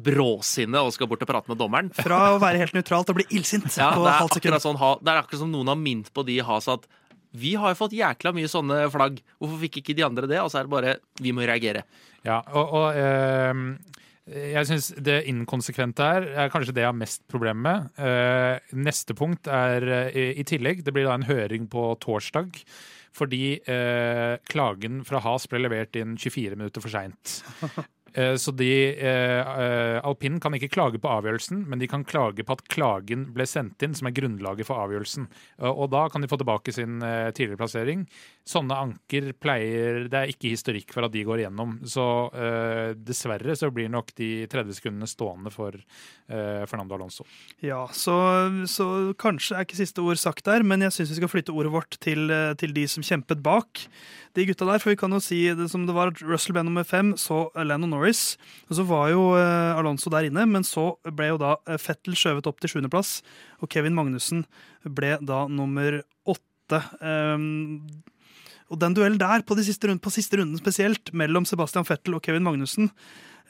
bråsinne 0.00 0.80
og 0.80 0.94
skal 0.94 1.10
bort 1.10 1.26
og 1.26 1.28
prate 1.28 1.52
med 1.52 1.60
dommeren. 1.60 1.90
Fra 1.98 2.22
å 2.32 2.38
være 2.40 2.62
helt 2.62 2.72
nøytral 2.76 3.04
til 3.04 3.12
å 3.12 3.18
bli 3.18 3.26
illsint 3.36 3.68
Ja, 3.76 3.90
på 3.92 4.06
halvt 4.08 4.38
sekund. 4.38 4.56
sånn, 4.64 4.80
det 5.04 5.12
er 5.12 5.20
akkurat 5.20 5.42
som 5.44 5.52
noen 5.52 5.68
har 5.68 5.78
minnet 5.80 6.08
på 6.16 6.24
de 6.24 6.38
i 6.38 6.46
Has 6.46 6.70
at 6.72 6.88
vi 7.36 7.52
har 7.54 7.74
jo 7.74 7.78
fått 7.78 7.94
jækla 7.94 8.32
mye 8.34 8.50
sånne 8.50 8.80
flagg. 8.90 9.20
Hvorfor 9.38 9.60
fikk 9.62 9.80
ikke 9.82 9.94
de 9.98 10.06
andre 10.06 10.30
det? 10.30 10.40
Og 10.42 10.50
så 10.50 10.60
er 10.60 10.66
det 10.66 10.72
bare 10.72 10.96
vi 11.22 11.34
må 11.36 11.44
reagere. 11.46 11.84
Ja, 12.26 12.40
og, 12.50 12.72
og 12.74 12.98
ehm, 12.98 13.66
jeg 14.28 14.68
syns 14.68 14.90
det 15.00 15.22
inkonsekvente 15.30 16.04
her 16.06 16.26
er 16.44 16.50
kanskje 16.52 16.74
det 16.76 16.84
jeg 16.84 16.90
har 16.90 16.98
mest 16.98 17.22
problem 17.30 17.62
med. 17.64 17.88
Eh, 17.98 18.60
neste 18.78 19.16
punkt 19.18 19.48
er 19.50 19.86
eh, 20.12 20.38
i 20.38 20.44
tillegg 20.46 20.84
Det 20.84 20.94
blir 20.94 21.08
da 21.08 21.16
en 21.16 21.28
høring 21.28 21.66
på 21.72 21.88
torsdag. 22.02 22.60
Fordi 23.16 23.58
eh, 23.66 24.36
klagen 24.46 25.00
fra 25.06 25.22
Has 25.24 25.48
ble 25.50 25.64
levert 25.64 25.96
inn 25.98 26.14
24 26.14 26.58
minutter 26.60 26.84
for 26.84 26.92
seint. 26.92 27.40
Eh, 28.14 28.34
Så 28.36 28.50
de, 28.50 28.98
eh, 28.98 29.40
eh, 29.40 30.38
kan 30.40 30.54
ikke 30.54 30.70
klage 30.70 30.98
på 30.98 31.08
avgjørelsen, 31.08 31.66
men 31.66 31.78
de 31.78 31.86
kan 31.86 32.04
klage 32.04 32.44
på 32.44 32.52
at 32.52 32.66
klagen 32.68 33.32
ble 33.32 33.44
sendt 33.46 33.82
inn, 33.82 33.94
som 33.94 34.06
er 34.06 34.12
grunnlaget 34.12 34.66
for 34.66 34.76
avgjørelsen. 34.76 35.28
Og 35.60 35.90
da 35.90 36.08
kan 36.08 36.20
de 36.20 36.28
få 36.28 36.38
tilbake 36.38 36.72
sin 36.72 37.00
tidligere 37.00 37.56
plassering. 37.56 38.06
Sånne 38.44 38.74
anker 38.74 39.32
pleier 39.32 40.08
Det 40.08 40.14
er 40.14 40.32
ikke 40.32 40.50
historikk 40.50 40.92
for 40.92 41.04
at 41.04 41.12
de 41.12 41.24
går 41.24 41.40
igjennom. 41.44 41.80
Så 41.84 42.30
dessverre 42.96 43.56
så 43.56 43.70
blir 43.70 43.88
nok 43.90 44.14
de 44.16 44.46
30 44.46 44.72
sekundene 44.74 45.06
stående 45.06 45.50
for 45.52 45.72
Fernando 46.28 46.94
Alonso. 46.94 47.24
Ja, 47.62 47.86
så, 47.92 48.66
så 48.66 49.14
kanskje 49.14 49.56
er 49.56 49.64
ikke 49.64 49.76
siste 49.76 50.02
ord 50.02 50.18
sagt 50.18 50.44
der, 50.44 50.62
men 50.62 50.80
jeg 50.80 50.92
syns 50.92 51.10
vi 51.10 51.20
skal 51.20 51.28
flytte 51.28 51.52
ordet 51.54 51.72
vårt 51.72 51.98
til, 52.00 52.30
til 52.56 52.72
de 52.72 52.86
som 52.88 53.02
kjempet 53.02 53.42
bak 53.42 53.86
de 54.34 54.46
gutta 54.46 54.66
der. 54.68 54.78
For 54.82 54.92
vi 54.94 55.00
kan 55.00 55.12
jo 55.14 55.20
si 55.22 55.42
det 55.54 55.68
som 55.70 55.86
det 55.86 55.96
var 55.96 56.12
at 56.12 56.22
Russell 56.22 56.56
ble 56.56 56.64
nummer 56.66 56.86
fem, 56.86 57.14
så 57.18 57.48
Lando 57.54 57.86
Norris. 58.00 58.34
Og 58.68 58.78
så 58.80 58.86
var 58.88 59.10
jo 59.12 59.30
eh, 59.38 59.78
Alonso 59.78 60.12
der 60.12 60.30
inne, 60.30 60.46
men 60.48 60.66
så 60.66 60.94
ble 61.04 61.34
jo 61.34 61.40
da 61.40 61.54
eh, 61.68 61.80
Fettel 61.80 62.16
skjøvet 62.18 62.48
opp 62.50 62.60
til 62.62 62.74
sjuendeplass, 62.74 63.20
og 63.60 63.70
Kevin 63.72 63.96
Magnussen 63.96 64.46
ble 64.88 65.18
da 65.20 65.44
nummer 65.52 66.00
åtte. 66.24 66.82
Um, 67.04 67.84
og 68.70 68.78
den 68.80 68.94
duellen 68.94 69.18
der, 69.20 69.42
på, 69.42 69.56
de 69.58 69.66
siste 69.66 69.90
runden, 69.90 70.02
på 70.02 70.12
siste 70.14 70.38
runden 70.40 70.60
spesielt, 70.60 71.12
mellom 71.12 71.46
Sebastian 71.48 71.86
Fettel 71.86 72.16
og 72.16 72.24
Kevin 72.24 72.46
Magnussen 72.46 72.90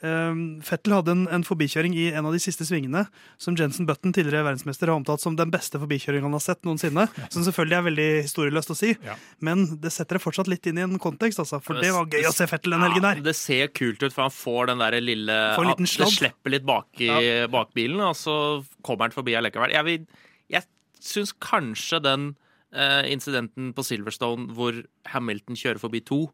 Fettel 0.01 0.95
hadde 0.95 1.13
en, 1.13 1.23
en 1.29 1.43
forbikjøring 1.45 1.93
i 1.97 2.07
en 2.11 2.25
av 2.25 2.33
de 2.33 2.39
siste 2.41 2.65
svingene 2.65 3.03
som 3.41 3.55
Jensen 3.59 3.85
Button, 3.85 4.13
tidligere 4.15 4.43
verdensmester, 4.47 4.89
har 4.89 4.97
omtalt 4.97 5.21
som 5.21 5.35
den 5.37 5.51
beste 5.53 5.77
forbikjøringen 5.81 6.25
han 6.29 6.37
har 6.37 6.43
sett 6.43 6.63
noensinne. 6.67 7.05
Som 7.33 7.45
selvfølgelig 7.45 7.77
er 7.77 7.85
veldig 7.89 8.07
historieløst 8.25 8.73
å 8.73 8.77
si, 8.79 8.91
Ja. 9.05 9.15
men 9.45 9.65
det 9.81 9.91
setter 9.93 10.17
det 10.17 10.23
fortsatt 10.23 10.49
litt 10.51 10.65
inn 10.71 10.79
i 10.81 10.85
en 10.85 10.97
kontekst, 11.01 11.39
altså. 11.43 11.61
For 11.63 11.77
det 11.81 11.91
var 11.93 12.09
gøy 12.09 12.25
å 12.29 12.33
se 12.33 12.47
Fettel 12.49 12.73
den 12.75 12.81
helgen 12.85 13.03
Ja, 13.03 13.13
der. 13.15 13.21
det 13.29 13.35
ser 13.37 13.67
kult 13.69 14.01
ut, 14.01 14.11
for 14.13 14.23
han 14.25 14.31
får 14.33 14.67
den 14.73 14.79
der 14.83 14.99
lille 15.01 15.37
Får 15.55 15.63
en 15.67 15.71
liten 15.75 15.89
Det 15.91 16.11
slipper 16.17 16.49
litt 16.55 16.65
bak 16.65 16.87
i 17.01 17.11
bakbilen, 17.47 18.01
og 18.01 18.15
så 18.17 18.65
kommer 18.83 19.05
han 19.09 19.11
forbi 19.15 19.37
allikevel. 19.37 19.71
Jeg, 19.71 19.85
vil- 19.85 20.07
jeg 20.49 20.63
syns 20.99 21.33
kanskje 21.39 22.01
den 22.01 22.35
uh, 22.73 23.03
incidenten 23.05 23.73
på 23.75 23.83
Silverstone 23.83 24.49
hvor 24.55 24.73
Hamilton 25.13 25.55
kjører 25.55 25.79
forbi 25.79 26.01
to, 26.05 26.31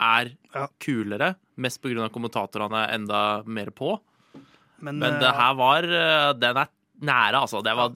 er 0.00 0.36
Ja. 0.54 0.68
kulere. 0.78 1.34
Mest 1.58 1.82
pga. 1.82 2.08
kommentatorene 2.14 2.86
er 2.86 2.96
enda 2.98 3.22
mer 3.46 3.72
på. 3.74 3.96
Men, 4.80 4.98
Men 4.98 5.14
eh, 5.14 5.22
det 5.22 5.36
her 5.38 5.54
var 5.58 5.86
eh, 5.86 6.34
Den 6.38 6.64
er 6.64 6.74
nære, 6.98 7.38
altså. 7.44 7.60
Det 7.62 7.72
var 7.78 7.92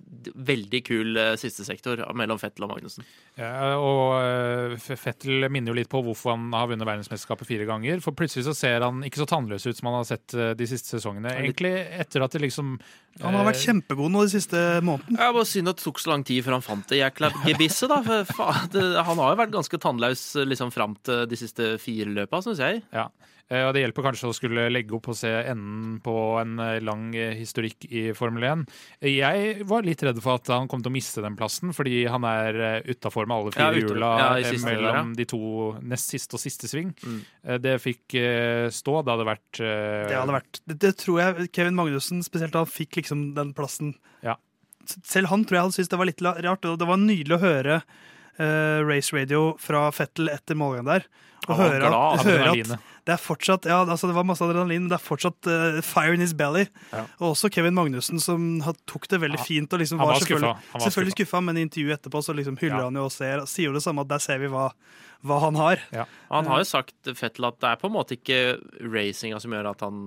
veldig 0.47 0.81
kul 0.87 1.17
eh, 1.19 1.33
siste 1.41 1.65
sektor 1.67 1.99
mellom 2.15 2.39
Fettel 2.39 2.63
og 2.63 2.71
Magnussen. 2.71 3.07
Ja, 3.35 3.73
og 3.75 4.77
Fettel 4.79 5.49
minner 5.51 5.73
jo 5.73 5.79
litt 5.81 5.91
på 5.91 6.05
hvorfor 6.07 6.37
han 6.37 6.53
har 6.55 6.69
vunnet 6.71 6.87
verdensmesterskapet 6.87 7.49
fire 7.49 7.67
ganger. 7.67 7.99
For 8.05 8.15
plutselig 8.15 8.47
så 8.47 8.55
ser 8.55 8.87
han 8.87 9.03
ikke 9.03 9.25
så 9.25 9.27
tannløs 9.33 9.67
ut 9.67 9.81
som 9.81 9.91
han 9.91 9.97
har 9.99 10.07
sett 10.07 10.37
de 10.59 10.69
siste 10.71 10.95
sesongene. 10.95 11.35
Egentlig 11.35 11.73
etter 11.99 12.23
at 12.23 12.37
det 12.37 12.45
liksom 12.45 12.77
han 13.25 13.35
har 13.37 13.49
vært 13.51 13.65
kjempegod 13.65 14.15
nå 14.15 14.23
de 14.25 14.33
siste 14.37 14.61
månedene. 14.87 15.19
Ja, 15.19 15.35
bare 15.35 15.51
Synd 15.51 15.73
at 15.73 15.83
det 15.83 15.85
tok 15.85 15.99
så 16.01 16.13
lang 16.15 16.23
tid 16.29 16.47
før 16.47 16.61
han 16.61 16.65
fant 16.65 16.87
det 16.89 17.03
jækla 17.03 17.33
gebisset, 17.43 17.91
da. 17.91 17.99
For 18.07 18.31
faen, 18.39 18.71
det, 18.77 18.87
han 19.11 19.25
har 19.25 19.35
jo 19.35 19.43
vært 19.43 19.57
ganske 19.59 19.83
tannløs 19.83 20.23
liksom 20.47 20.71
fram 20.73 20.95
til 21.03 21.27
de 21.29 21.43
siste 21.43 21.75
fire 21.83 22.15
løpa, 22.23 22.41
syns 22.47 22.63
jeg. 22.63 22.87
Ja, 22.95 23.11
og 23.51 23.73
det 23.75 23.83
hjelper 23.83 24.07
kanskje 24.07 24.31
å 24.31 24.35
skulle 24.37 24.69
legge 24.71 24.95
opp 24.97 25.11
og 25.13 25.17
se 25.19 25.31
enden 25.51 25.99
på 26.05 26.15
en 26.41 26.55
eh, 26.63 26.79
lang 26.85 27.11
eh, 27.19 27.35
historikk 27.37 27.85
i 27.91 28.05
Formel 28.17 28.47
1. 28.49 28.63
Jeg 29.11 29.67
var 29.69 29.85
litt 29.85 30.05
redd 30.07 30.21
for 30.25 30.41
at 30.41 30.53
han 30.55 30.71
kom 30.71 30.85
til 30.85 30.93
å 30.93 30.95
miste 30.95 31.25
den 31.25 31.37
plassen, 31.37 31.75
fordi 31.77 32.05
han 32.09 32.25
er 32.29 32.83
utafor 32.89 33.29
med 33.29 33.37
alle 33.37 33.55
fire 33.57 33.75
ja, 33.77 33.83
hjula 33.83 34.13
ja, 34.21 34.29
eh, 34.41 34.57
mellom 34.65 35.13
de 35.19 35.27
to 35.29 35.43
nest 35.83 36.15
siste 36.15 36.39
og 36.39 36.43
siste 36.43 36.71
sving. 36.71 36.95
Mm. 37.03 37.19
Eh, 37.45 37.59
Det 37.63 37.77
fikk 37.83 38.17
eh, 38.21 38.69
stå. 38.73 39.01
Det 39.03 39.15
hadde 39.17 39.29
vært 39.29 39.61
eh, 39.61 40.07
Det 40.09 40.17
hadde 40.21 40.39
vært 40.39 40.63
det, 40.65 40.79
det 40.87 40.95
tror 41.03 41.21
jeg 41.23 41.51
Kevin 41.53 41.77
Magnussen 41.79 42.23
spesielt 42.25 42.57
han 42.57 42.71
fikk 42.71 43.03
liksom 43.03 43.33
den 43.37 43.53
plassen. 43.57 43.95
Ja. 44.25 44.39
Selv 44.87 45.31
han 45.33 45.45
tror 45.45 45.59
jeg 45.59 45.67
hadde 45.67 45.77
syntes 45.77 45.93
det 45.93 46.01
var 46.01 46.11
litt 46.11 46.25
rart. 46.25 46.65
Og 46.69 46.79
det 46.81 46.89
var 46.89 47.01
nydelig 47.01 47.37
å 47.37 47.43
høre 47.43 47.83
uh, 47.83 48.79
race 48.89 49.15
radio 49.15 49.53
fra 49.63 49.87
Fettel 49.95 50.31
etter 50.33 50.59
målgangen 50.59 50.91
der. 50.91 51.07
Og 51.49 51.59
høre, 51.59 51.89
at, 51.91 52.25
høre 52.27 52.51
at 52.53 52.73
det 53.03 53.15
er 53.17 53.19
fortsatt 53.19 53.67
Ja, 53.67 53.81
altså 53.83 54.07
det 54.07 54.15
var 54.15 54.27
masse 54.29 54.45
adrenalin, 54.47 54.85
men 54.85 54.91
det 54.93 54.95
er 54.95 55.03
fortsatt 55.03 55.49
uh, 55.51 55.81
fire 55.83 56.15
in 56.15 56.23
his 56.23 56.35
belly. 56.39 56.69
Ja. 56.93 57.03
Og 57.19 57.33
også 57.33 57.51
Kevin 57.51 57.75
Magnussen, 57.75 58.21
som 58.23 58.61
tok 58.87 59.09
det 59.11 59.19
veldig 59.25 59.41
fint. 59.43 59.73
Og 59.75 59.83
liksom 59.83 59.99
var, 59.99 60.13
var 60.13 60.21
selvfølgelig, 60.23 60.53
var 60.75 60.85
selvfølgelig 60.87 61.17
skuffa, 61.17 61.41
men 61.43 61.59
i 61.59 61.65
intervjuet 61.67 61.99
etterpå 61.99 62.23
så 62.23 62.37
liksom 62.39 62.61
hyller 62.63 62.85
Ja. 62.85 62.91
han 62.91 63.01
jo 63.01 63.07
og 63.09 63.15
ser, 63.15 63.43
sier 63.51 63.73
jo 63.73 63.75
det 63.75 63.83
samme, 63.83 64.05
at 64.07 64.13
der 64.13 64.23
ser 64.23 64.39
vi 64.39 64.53
hva, 64.53 64.69
hva 65.27 65.41
han 65.49 65.59
har. 65.59 65.83
Han 66.31 66.47
har 66.53 66.63
jo 66.63 66.69
sagt 66.69 67.11
Fettel 67.19 67.49
at 67.51 67.59
det 67.59 67.73
er 67.73 67.83
på 67.83 67.91
en 67.91 67.97
måte 67.97 68.15
ikke 68.21 68.39
racinga 68.95 69.43
som 69.43 69.57
gjør 69.57 69.73
at 69.75 69.83
han 69.89 69.99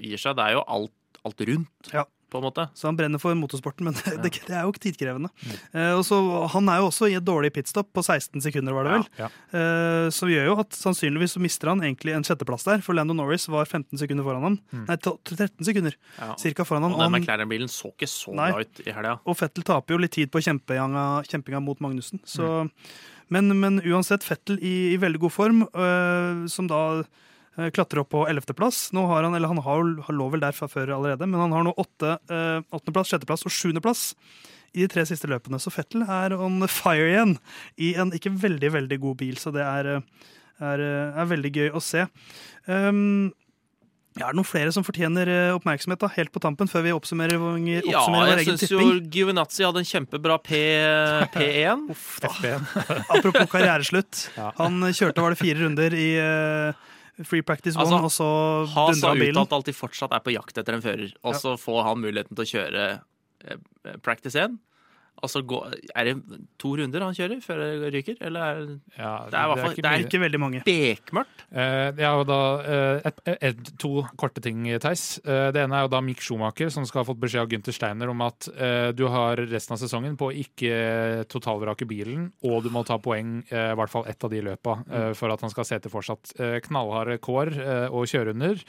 gir 0.00 0.20
seg, 0.20 0.38
det 0.40 0.48
er 0.48 0.56
jo 0.56 0.64
alt, 0.64 0.96
alt 1.28 1.44
rundt, 1.52 1.92
Ja. 1.92 2.06
På 2.30 2.40
en 2.40 2.46
måte. 2.46 2.66
Så 2.78 2.88
han 2.88 2.98
brenner 2.98 3.20
for 3.22 3.36
motorsporten, 3.38 3.88
men 3.88 3.96
det, 4.24 4.32
det 4.46 4.54
er 4.54 4.64
jo 4.66 4.72
ikke 4.72 4.84
tidkrevende. 4.88 5.30
Uh, 5.74 5.98
og 5.98 6.04
så, 6.06 6.18
han 6.54 6.70
er 6.72 6.80
jo 6.80 6.88
også 6.90 7.10
i 7.10 7.16
et 7.18 7.26
dårlig 7.26 7.52
pitstop 7.56 7.90
på 7.96 8.04
16 8.04 8.42
sekunder, 8.46 8.76
var 8.76 8.86
det 8.88 8.94
vel. 8.96 9.06
Ja. 9.20 9.28
Eh, 9.56 10.06
som 10.14 10.30
gjør 10.30 10.50
jo 10.50 10.56
at 10.62 10.76
sannsynligvis 10.76 11.34
så 11.36 11.42
mister 11.42 11.70
han 11.72 11.82
egentlig 11.84 12.14
en 12.16 12.24
sjetteplass 12.26 12.66
der, 12.68 12.82
for 12.84 12.96
Lando 12.96 13.14
Norris 13.16 13.46
var 13.50 13.68
15 13.68 13.98
sekunder 14.00 14.26
foran 14.26 14.46
ham. 14.46 14.58
Nei, 14.86 14.96
13 14.96 15.66
sekunder 15.66 15.96
Ja. 16.18 16.34
cirka 16.40 16.66
foran 16.66 16.86
ham. 16.86 16.94
Og 16.96 17.02
den 17.02 17.08
han, 17.08 17.20
McLaren-bilen 17.20 17.70
så 17.70 17.92
ikke 17.92 18.08
så 18.10 18.34
Nei. 18.36 18.50
bra 18.52 18.66
ut 18.66 18.82
i 18.84 18.94
helga. 18.94 19.16
og 19.24 19.38
Fettel 19.38 19.66
taper 19.66 19.96
jo 19.96 20.02
litt 20.02 20.14
tid 20.16 20.30
på 20.32 20.42
kjempinga, 20.44 21.06
kjempinga 21.28 21.62
mot 21.64 21.80
Magnussen. 21.82 22.22
Så, 22.28 22.68
men, 23.30 23.52
men 23.60 23.80
uansett, 23.82 24.26
Fettel 24.26 24.58
i, 24.62 24.92
i 24.94 25.00
veldig 25.00 25.20
god 25.26 25.34
form, 25.34 25.64
uh, 25.74 26.46
som 26.50 26.70
da 26.70 27.02
klatrer 27.74 28.02
opp 28.02 28.12
på 28.14 28.22
11.-plass. 28.30 28.90
Nå 28.96 29.04
har 29.10 29.26
han, 29.26 29.34
eller 29.34 29.50
han 29.50 29.60
har, 29.64 29.82
han 30.06 30.16
lå 30.16 30.28
vel 30.32 30.44
der 30.44 30.56
fra 30.56 30.68
før 30.70 30.94
allerede, 30.96 31.26
men 31.28 31.42
han 31.42 31.54
har 31.56 31.66
nå 31.66 31.74
åtte, 31.80 32.16
eh, 32.30 32.62
åttendeplass, 32.70 33.10
sjetteplass 33.12 33.46
og 33.48 33.54
sjuendeplass 33.54 34.04
i 34.72 34.84
de 34.84 34.90
tre 34.90 35.04
siste 35.08 35.28
løpene. 35.30 35.60
Så 35.62 35.72
Fettel 35.74 36.06
er 36.06 36.36
on 36.38 36.62
fire 36.70 37.08
igjen 37.10 37.36
i 37.80 37.94
en 38.00 38.14
ikke 38.16 38.32
veldig, 38.38 38.72
veldig 38.78 39.00
god 39.02 39.20
bil, 39.24 39.36
så 39.40 39.52
det 39.54 39.66
er, 39.66 39.96
eh, 39.96 40.32
er, 40.60 40.86
eh, 40.86 41.20
er 41.20 41.30
veldig 41.34 41.52
gøy 41.52 41.70
å 41.74 41.82
se. 41.82 42.06
Um, 42.66 43.32
ja, 44.18 44.26
er 44.26 44.34
det 44.34 44.40
noen 44.40 44.48
flere 44.48 44.72
som 44.74 44.82
fortjener 44.82 45.28
eh, 45.30 45.52
oppmerksomhet 45.54 46.00
da, 46.02 46.08
helt 46.16 46.32
på 46.34 46.42
tampen, 46.42 46.68
før 46.70 46.82
vi 46.82 46.92
oppsummerer, 46.92 47.38
oppsummerer 47.38 47.86
Ja, 47.86 48.02
vår 48.10 48.26
jeg 48.32 48.40
egen 48.42 48.58
syns 48.58 48.72
jo 48.72 48.80
tipping? 48.80 49.10
Giovinazzi 49.14 49.64
hadde 49.64 49.82
en 49.84 49.86
kjempebra 49.86 50.38
P, 50.42 50.58
P1. 51.36 51.84
Uff, 51.94 52.08
da. 52.22 52.32
FB-en. 52.34 52.66
Apropos 53.14 53.46
karriereslutt. 53.52 54.24
Han 54.58 54.82
kjørte 54.90 55.22
var 55.22 55.34
det 55.34 55.38
fire 55.38 55.62
runder 55.62 55.94
i 55.94 56.08
eh, 56.18 56.88
Free 57.26 57.42
Practice 57.46 57.76
One, 57.76 58.00
Altså, 58.00 58.00
og 58.04 58.12
så 58.14 58.92
dundra 58.94 59.12
bilen. 59.14 59.34
Ha 59.34 59.40
så 59.40 59.44
uttalt 59.44 59.54
at 59.60 59.70
de 59.70 59.76
fortsatt 59.76 60.12
er 60.16 60.22
på 60.24 60.32
jakt 60.34 60.58
etter 60.60 60.76
en 60.76 60.84
fører, 60.84 61.12
og 61.26 61.36
så 61.36 61.56
får 61.60 61.82
han 61.88 62.00
muligheten 62.02 62.36
til 62.38 62.46
å 62.46 62.50
kjøre 62.54 62.86
eh, 63.44 63.96
practice 64.04 64.38
1. 64.38 64.58
Og 65.20 65.32
så 65.32 65.42
gå, 65.46 65.60
er 65.94 66.10
det 66.10 66.40
to 66.60 66.74
runder 66.80 67.04
han 67.04 67.16
kjører 67.16 67.42
før 67.44 67.62
det 67.84 67.92
ryker? 67.96 68.18
Eller 68.26 68.40
er 68.40 68.60
det 68.60 68.78
Ja, 68.96 69.12
Det 69.30 69.38
er 69.38 69.44
i 69.44 69.54
hvert 69.54 69.72
ikke 69.74 69.86
det 69.86 69.92
er. 69.92 70.06
Ikke 70.06 70.22
veldig 70.24 70.40
mange. 70.40 70.62
bekmørkt? 70.66 71.44
Uh, 71.50 71.90
ja, 72.00 72.14
og 72.16 72.26
da, 72.30 72.40
uh, 72.64 73.10
et, 73.10 73.20
et, 73.36 73.72
to 73.80 74.04
korte 74.20 74.42
ting, 74.44 74.64
Theis. 74.80 75.18
Uh, 75.26 75.50
det 75.54 75.64
ene 75.64 75.78
er 75.78 75.86
jo 75.86 75.92
da 75.92 76.00
Mick 76.04 76.22
Schumacher, 76.24 76.70
som 76.72 76.86
skal 76.88 77.02
ha 77.02 77.08
fått 77.08 77.20
beskjed 77.20 77.44
av 77.44 77.50
Gunther 77.52 77.74
Steiner 77.74 78.10
om 78.12 78.22
at 78.24 78.48
eh, 78.52 78.90
du 78.96 79.04
har 79.10 79.40
resten 79.50 79.74
av 79.74 79.80
sesongen 79.82 80.16
på 80.20 80.30
å 80.30 80.34
ikke 80.36 81.24
totalvrake 81.30 81.86
bilen, 81.88 82.28
og 82.46 82.64
du 82.64 82.70
må 82.72 82.82
ta 82.86 82.98
poeng, 83.02 83.40
eh, 83.50 83.70
i 83.72 83.78
hvert 83.78 83.92
fall 83.92 84.06
ett 84.10 84.24
av 84.24 84.32
de 84.32 84.42
løpa, 84.44 84.76
eh, 84.90 85.10
for 85.18 85.32
at 85.32 85.44
han 85.44 85.52
skal 85.52 85.66
se 85.68 85.78
til 85.82 85.92
fortsatt 85.92 86.34
eh, 86.38 86.58
knallharde 86.64 87.18
kår 87.22 87.52
og 87.90 88.08
kjøre 88.10 88.34
under. 88.34 88.60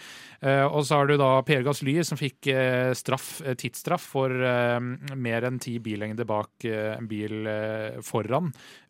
Eh, 0.41 0.63
og 0.65 0.81
så 0.87 0.97
har 0.97 1.09
du 1.09 1.17
da 1.21 1.29
Per 1.45 1.61
Gasly, 1.65 1.99
som 2.07 2.17
fikk 2.19 2.49
eh, 2.51 2.91
straff, 2.97 3.41
eh, 3.45 3.53
tidsstraff 3.59 4.05
for 4.15 4.33
eh, 4.33 4.79
mer 5.15 5.45
enn 5.47 5.59
ti 5.61 5.77
billengder 5.83 6.25
bak 6.25 6.40
eh, 6.67 6.95
en 6.97 7.07
bil 7.09 7.47
eh, 7.49 7.99
foran 8.05 8.49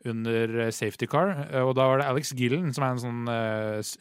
under 0.10 0.54
eh, 0.68 0.72
safety 0.74 1.08
car. 1.10 1.34
Og 1.64 1.74
da 1.78 1.86
var 1.90 2.02
det 2.02 2.08
Alex 2.10 2.32
Gillen, 2.38 2.72
som 2.74 2.86
er 2.88 2.96
en 2.96 3.02
sånn 3.04 3.20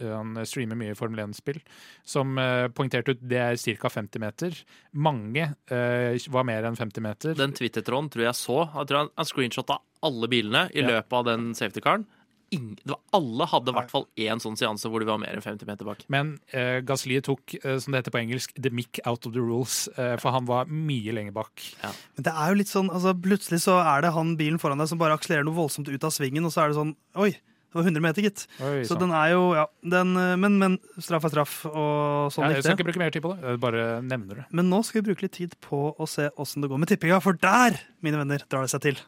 Han 0.01 0.39
streamer 0.49 0.79
mye 0.81 0.95
Formel 0.99 1.21
1-spill, 1.27 1.59
som 2.07 2.35
poengterte 2.75 3.15
ut 3.17 3.23
det 3.23 3.41
er 3.43 3.61
ca. 3.81 3.91
50 3.93 4.23
meter. 4.23 4.57
Mange 4.93 5.51
var 5.69 6.47
mer 6.49 6.69
enn 6.69 6.79
50 6.79 7.05
meter. 7.05 7.35
Den 7.39 7.53
Twitter-tråden 7.57 8.11
tror 8.13 8.27
jeg 8.29 8.39
så. 8.39 8.59
Jeg 8.75 8.89
tror 8.91 9.03
han, 9.05 9.13
han 9.19 9.29
screenshotta 9.29 9.81
alle 10.07 10.29
bilene 10.33 10.67
i 10.73 10.81
løpet 10.87 11.13
av 11.21 11.27
den 11.29 11.51
safety-caren. 11.59 12.07
Ing- 12.07 12.20
det 12.51 12.87
var- 12.91 13.01
Alle 13.15 13.47
hadde 13.47 13.69
i 13.71 13.73
hvert 13.77 13.91
fall 13.91 14.07
én 14.19 14.41
sånn 14.43 14.57
seanse 14.59 14.89
hvor 14.91 14.99
de 15.01 15.07
var 15.07 15.19
mer 15.19 15.35
enn 15.37 15.43
50 15.43 15.67
meter 15.67 15.85
bak. 15.87 16.05
Men 16.09 16.39
eh, 16.53 16.81
Gasly 16.81 17.21
tok, 17.23 17.55
eh, 17.65 17.79
som 17.79 17.93
det 17.93 18.03
heter 18.05 18.11
på 18.17 18.21
engelsk, 18.23 18.55
the 18.61 18.71
mic 18.71 18.99
out 19.07 19.27
of 19.27 19.33
the 19.33 19.41
rules, 19.41 19.89
eh, 19.97 20.17
for 20.17 20.33
han 20.33 20.47
var 20.47 20.67
mye 20.67 21.13
lenger 21.15 21.33
bak. 21.33 21.63
Men 21.83 22.23
det 22.27 22.33
er 22.35 22.49
jo 22.51 22.55
litt 22.59 22.67
sånn, 22.73 22.91
altså 22.91 23.15
Plutselig 23.21 23.61
så 23.63 23.79
er 23.85 24.03
det 24.03 24.13
han 24.13 24.37
bilen 24.37 24.59
foran 24.59 24.79
deg 24.79 24.89
som 24.89 24.99
bare 24.99 25.17
akselererer 25.19 25.45
noe 25.45 25.55
voldsomt 25.55 25.89
ut 25.89 26.03
av 26.05 26.11
svingen, 26.11 26.45
og 26.45 26.51
så 26.53 26.65
er 26.65 26.69
det 26.73 26.77
sånn 26.81 26.97
Oi, 27.17 27.31
det 27.31 27.75
var 27.79 27.85
100 27.87 28.01
meter, 28.03 28.23
gitt. 28.27 28.47
Oi, 28.61 28.83
Så 28.83 28.97
sann. 28.97 28.99
den 29.07 29.13
er 29.15 29.31
jo 29.31 29.55
Ja, 29.55 29.67
den, 29.89 30.17
eh, 30.17 30.35
men, 30.37 30.59
men 30.59 30.79
straff 30.99 31.25
er 31.25 31.31
straff, 31.31 31.67
og 31.67 32.33
sånn 32.35 32.49
ja, 32.51 32.57
jeg 32.59 32.65
skal 32.65 32.77
ikke 32.77 32.89
bruke 32.91 32.99
mer 32.99 33.11
tid 33.15 33.23
på 33.23 33.35
det, 33.37 33.47
jeg 33.47 33.61
bare 33.63 34.03
nevner 34.03 34.35
det. 34.43 34.47
Men 34.51 34.69
nå 34.71 34.83
skal 34.85 35.03
vi 35.03 35.13
bruke 35.13 35.23
litt 35.23 35.33
tid 35.39 35.55
på 35.63 35.95
å 35.97 36.09
se 36.09 36.31
åssen 36.37 36.63
det 36.63 36.71
går 36.71 36.79
med 36.83 36.89
tippinga, 36.91 37.23
for 37.23 37.33
der, 37.35 37.79
mine 38.03 38.19
venner, 38.19 38.43
drar 38.51 38.63
det 38.67 38.71
seg 38.75 38.81
til. 38.83 38.99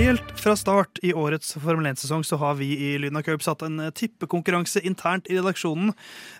Helt 0.00 0.40
fra 0.40 0.54
start 0.56 0.98
i 1.02 1.10
årets 1.12 1.54
Formel 1.60 1.86
1-sesong 1.90 2.22
så 2.24 2.38
har 2.40 2.54
vi 2.56 2.70
i 2.72 2.94
Lyna 2.98 3.20
Cup 3.22 3.42
satt 3.44 3.60
en 3.66 3.74
eh, 3.84 3.90
tippekonkurranse 3.92 4.80
internt 4.88 5.28
i 5.28 5.36
redaksjonen. 5.36 5.90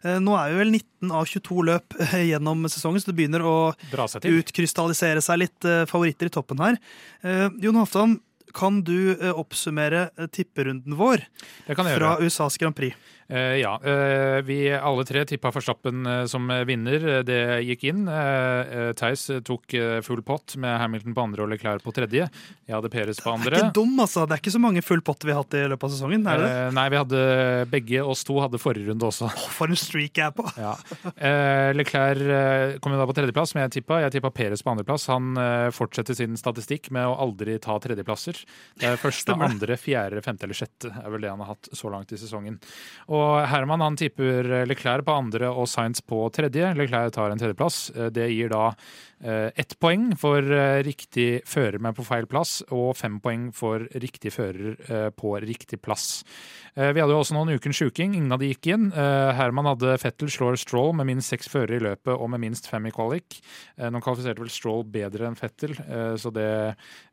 Eh, 0.01 0.16
Nå 0.16 0.33
er 0.38 0.55
vi 0.55 0.61
vel 0.62 0.73
19 0.79 1.12
av 1.12 1.29
22 1.29 1.66
løp 1.68 1.99
eh, 2.01 2.14
gjennom 2.31 2.64
sesongen, 2.73 3.03
så 3.03 3.11
det 3.11 3.18
begynner 3.18 3.44
å 3.44 3.53
seg 3.92 4.33
utkrystallisere 4.33 5.20
seg 5.20 5.42
litt 5.42 5.68
favoritter 5.92 6.31
i 6.31 6.33
toppen 6.33 6.64
her. 6.64 6.81
Jon 7.61 7.77
Hoftan, 7.83 8.16
kan 8.57 8.81
du 8.83 9.12
oppsummere 9.35 10.09
tipperunden 10.33 10.96
vår 10.96 11.27
fra. 11.68 12.16
USAs 12.25 12.57
Grand 12.57 12.81
Prix? 12.81 12.96
Eh, 13.31 13.57
ja, 13.62 13.77
eh, 13.85 14.43
vi 14.43 14.59
alle 14.75 15.05
tre 15.07 15.23
tippa 15.25 15.53
Forstappen 15.55 16.07
eh, 16.07 16.25
som 16.27 16.49
vinner. 16.66 17.23
Det 17.27 17.38
gikk 17.62 17.85
inn. 17.93 18.03
Eh, 18.11 18.90
Theis 18.99 19.29
tok 19.47 19.77
full 20.03 20.23
pott 20.27 20.57
med 20.59 20.81
Hamilton 20.83 21.14
på 21.14 21.23
andre 21.23 21.45
og 21.45 21.53
Leclerc 21.53 21.85
på 21.85 21.95
tredje. 21.95 22.27
Jeg 22.66 22.75
hadde 22.75 22.90
Peres 22.90 23.21
på 23.23 23.31
andre. 23.31 23.53
Det 23.55 23.61
er 23.61 23.69
ikke 23.69 23.79
dum, 23.79 23.95
altså. 24.03 24.25
Det 24.27 24.35
er 24.35 24.43
ikke 24.43 24.55
så 24.57 24.62
mange 24.62 24.83
full 24.83 25.03
pott 25.07 25.23
vi 25.27 25.35
har 25.35 25.45
hatt 25.45 25.55
i 25.55 25.62
løpet 25.71 25.87
av 25.87 25.95
sesongen. 25.95 26.27
er 26.27 26.43
det 26.43 26.49
det? 26.51 26.64
Nei, 26.81 26.87
vi 26.90 27.01
hadde 27.01 27.23
begge 27.71 28.03
oss 28.03 28.25
to 28.27 28.40
hadde 28.43 28.61
forrige 28.62 28.90
runde 28.90 29.07
også. 29.07 29.31
Oh, 29.31 29.47
For 29.61 29.71
en 29.71 29.79
streak 29.79 30.19
jeg 30.19 30.27
er 30.27 30.35
på! 30.35 30.47
Ja. 30.59 30.75
Leclerc 31.77 32.81
kom 32.83 32.95
jo 32.95 32.99
da 33.01 33.07
på 33.09 33.16
tredjeplass, 33.16 33.55
men 33.55 33.66
jeg 33.69 33.77
tippa. 33.79 34.01
Jeg 34.05 34.16
tippa 34.16 34.33
Peres 34.35 34.64
på 34.66 34.75
andreplass. 34.75 35.07
Han 35.12 35.38
fortsetter 35.77 36.19
sin 36.19 36.35
statistikk 36.40 36.90
med 36.95 37.07
å 37.07 37.14
aldri 37.23 37.59
ta 37.62 37.79
tredjeplasser. 37.83 38.43
Det 38.81 38.90
er 38.90 39.01
første, 39.01 39.37
andre, 39.38 39.79
fjerde, 39.81 40.23
femte 40.25 40.49
eller 40.49 40.59
sjette 40.59 40.90
er 40.90 41.11
vel 41.14 41.23
det 41.23 41.31
han 41.31 41.43
har 41.45 41.55
hatt 41.55 41.71
så 41.77 41.93
langt 41.93 42.11
i 42.14 42.19
sesongen. 42.21 42.59
Og 43.11 43.19
Herman 43.50 43.80
han 43.85 43.96
tipper 44.00 44.66
Leclerc 44.68 45.04
på 45.06 45.14
andre 45.14 45.48
og 45.52 45.68
Sainz 45.70 46.02
på 46.04 46.22
tredje. 46.35 46.72
Leclerc 46.78 47.12
tar 47.16 47.30
en 47.35 47.40
tredjeplass. 47.40 47.90
Eh, 47.96 48.11
Det 48.14 48.28
gir 48.33 48.48
da 48.52 48.70
eh, 49.22 49.50
ett 49.56 49.76
poeng 49.80 50.11
for 50.18 50.40
eh, 50.42 50.83
riktig 50.87 51.42
fører, 51.48 51.78
men 51.80 51.94
på 51.96 52.04
feil 52.06 52.26
plass, 52.30 52.61
og 52.70 52.94
fem 52.96 53.18
poeng 53.20 53.50
for 53.56 53.85
riktig 54.00 54.33
fører 54.35 54.76
eh, 54.88 55.09
på 55.11 55.35
riktig 55.44 55.80
plass. 55.85 56.22
Eh, 56.76 56.92
Vi 56.94 57.00
hadde 57.02 57.12
jo 57.14 57.20
også 57.22 57.35
noen 57.37 57.54
ukens 57.56 57.76
sjuking. 57.83 58.14
Ingen 58.16 58.33
av 58.33 58.40
de 58.42 58.50
gikk 58.52 58.70
inn. 58.74 58.88
Eh, 58.92 59.33
Herman 59.38 59.68
hadde 59.72 59.96
Fettel 60.02 60.30
slår 60.33 60.56
Stroll 60.61 60.92
med 60.98 61.06
minst 61.11 61.30
seks 61.35 61.48
førere 61.52 61.76
i 61.80 61.85
løpet 61.90 62.14
og 62.14 62.30
med 62.30 62.40
minst 62.46 62.66
fem 62.70 62.87
i 62.87 62.94
kvalik. 62.94 63.40
Eh, 63.78 63.90
Nå 63.90 64.00
kvalifiserte 64.04 64.40
vel 64.44 64.50
Stroll 64.54 64.85
bedre 64.88 65.26
enn 65.28 65.38
Fettel, 65.38 65.74
eh, 65.87 66.14
så 66.20 66.33
det 66.33 66.48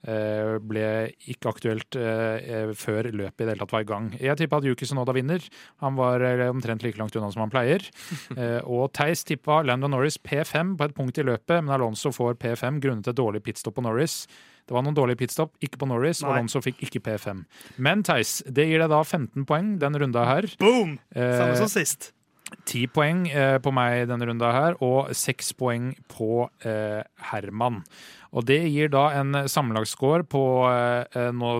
eh, 0.07 0.57
ble 0.63 0.85
ikke 1.33 1.51
aktuelt 1.51 1.97
eh, 1.99 2.37
eh, 2.45 2.71
før 2.77 3.09
løpet 3.11 3.41
i 3.43 3.47
det 3.47 3.53
hele 3.55 3.63
tatt 3.65 3.75
var 3.75 3.85
i 3.85 3.89
gang. 3.89 4.09
Jeg 4.21 4.37
tippa 4.39 4.61
at 4.61 4.67
Yuki 4.69 4.87
Sonoda 4.87 5.13
vinner. 5.15 5.43
Han 5.83 5.96
var 5.97 6.23
eh, 6.23 6.47
omtrent 6.49 6.85
like 6.85 6.99
langt 6.99 7.15
unna 7.17 7.31
som 7.33 7.45
han 7.45 7.53
pleier. 7.53 7.83
Eh, 8.37 8.59
og 8.69 8.91
Theis 8.93 9.23
tippa 9.25 9.61
Landon 9.65 9.91
Norris 9.95 10.17
P5 10.21 10.75
på 10.77 10.85
et 10.85 10.93
punkt 10.93 11.17
i 11.17 11.23
løpet, 11.25 11.63
men 11.63 11.73
Alonso 11.73 12.11
får 12.13 12.35
P5 12.41 12.77
grunnet 12.83 13.07
et 13.09 13.17
dårlig 13.17 13.41
pitstop 13.45 13.77
på 13.77 13.83
Norris. 13.85 14.25
Det 14.67 14.75
var 14.75 14.83
noen 14.85 14.97
dårlige 14.97 15.21
pitstop, 15.23 15.55
ikke 15.63 15.79
på 15.81 15.87
Norris, 15.89 16.21
og 16.25 16.33
Alonso 16.35 16.61
fikk 16.61 16.83
ikke 16.85 17.01
P5. 17.07 17.45
Men 17.81 18.03
Theis, 18.05 18.41
det 18.45 18.67
gir 18.67 18.83
deg 18.83 18.91
da 18.91 18.99
15 19.01 19.47
poeng 19.47 19.77
den 19.81 19.97
runda 20.03 20.27
her. 20.27 20.49
Boom! 20.61 20.97
Samme 21.15 21.55
Eh, 21.55 21.57
som 21.61 21.71
sist. 21.71 22.11
10 22.67 22.91
poeng 22.95 23.25
eh, 23.27 23.57
på 23.63 23.71
meg 23.75 24.05
denne 24.11 24.27
runda 24.29 24.51
her, 24.55 24.77
og 24.83 25.11
6 25.15 25.53
poeng 25.59 25.89
på 26.11 26.45
eh, 26.67 27.01
Herman. 27.31 27.81
Og 28.35 28.43
det 28.45 28.59
gir 28.69 28.89
da 28.91 29.05
en 29.21 29.33
sammenlagtscore 29.47 30.25
på 30.27 30.41
eh, 30.67 31.29
nå, 31.31 31.51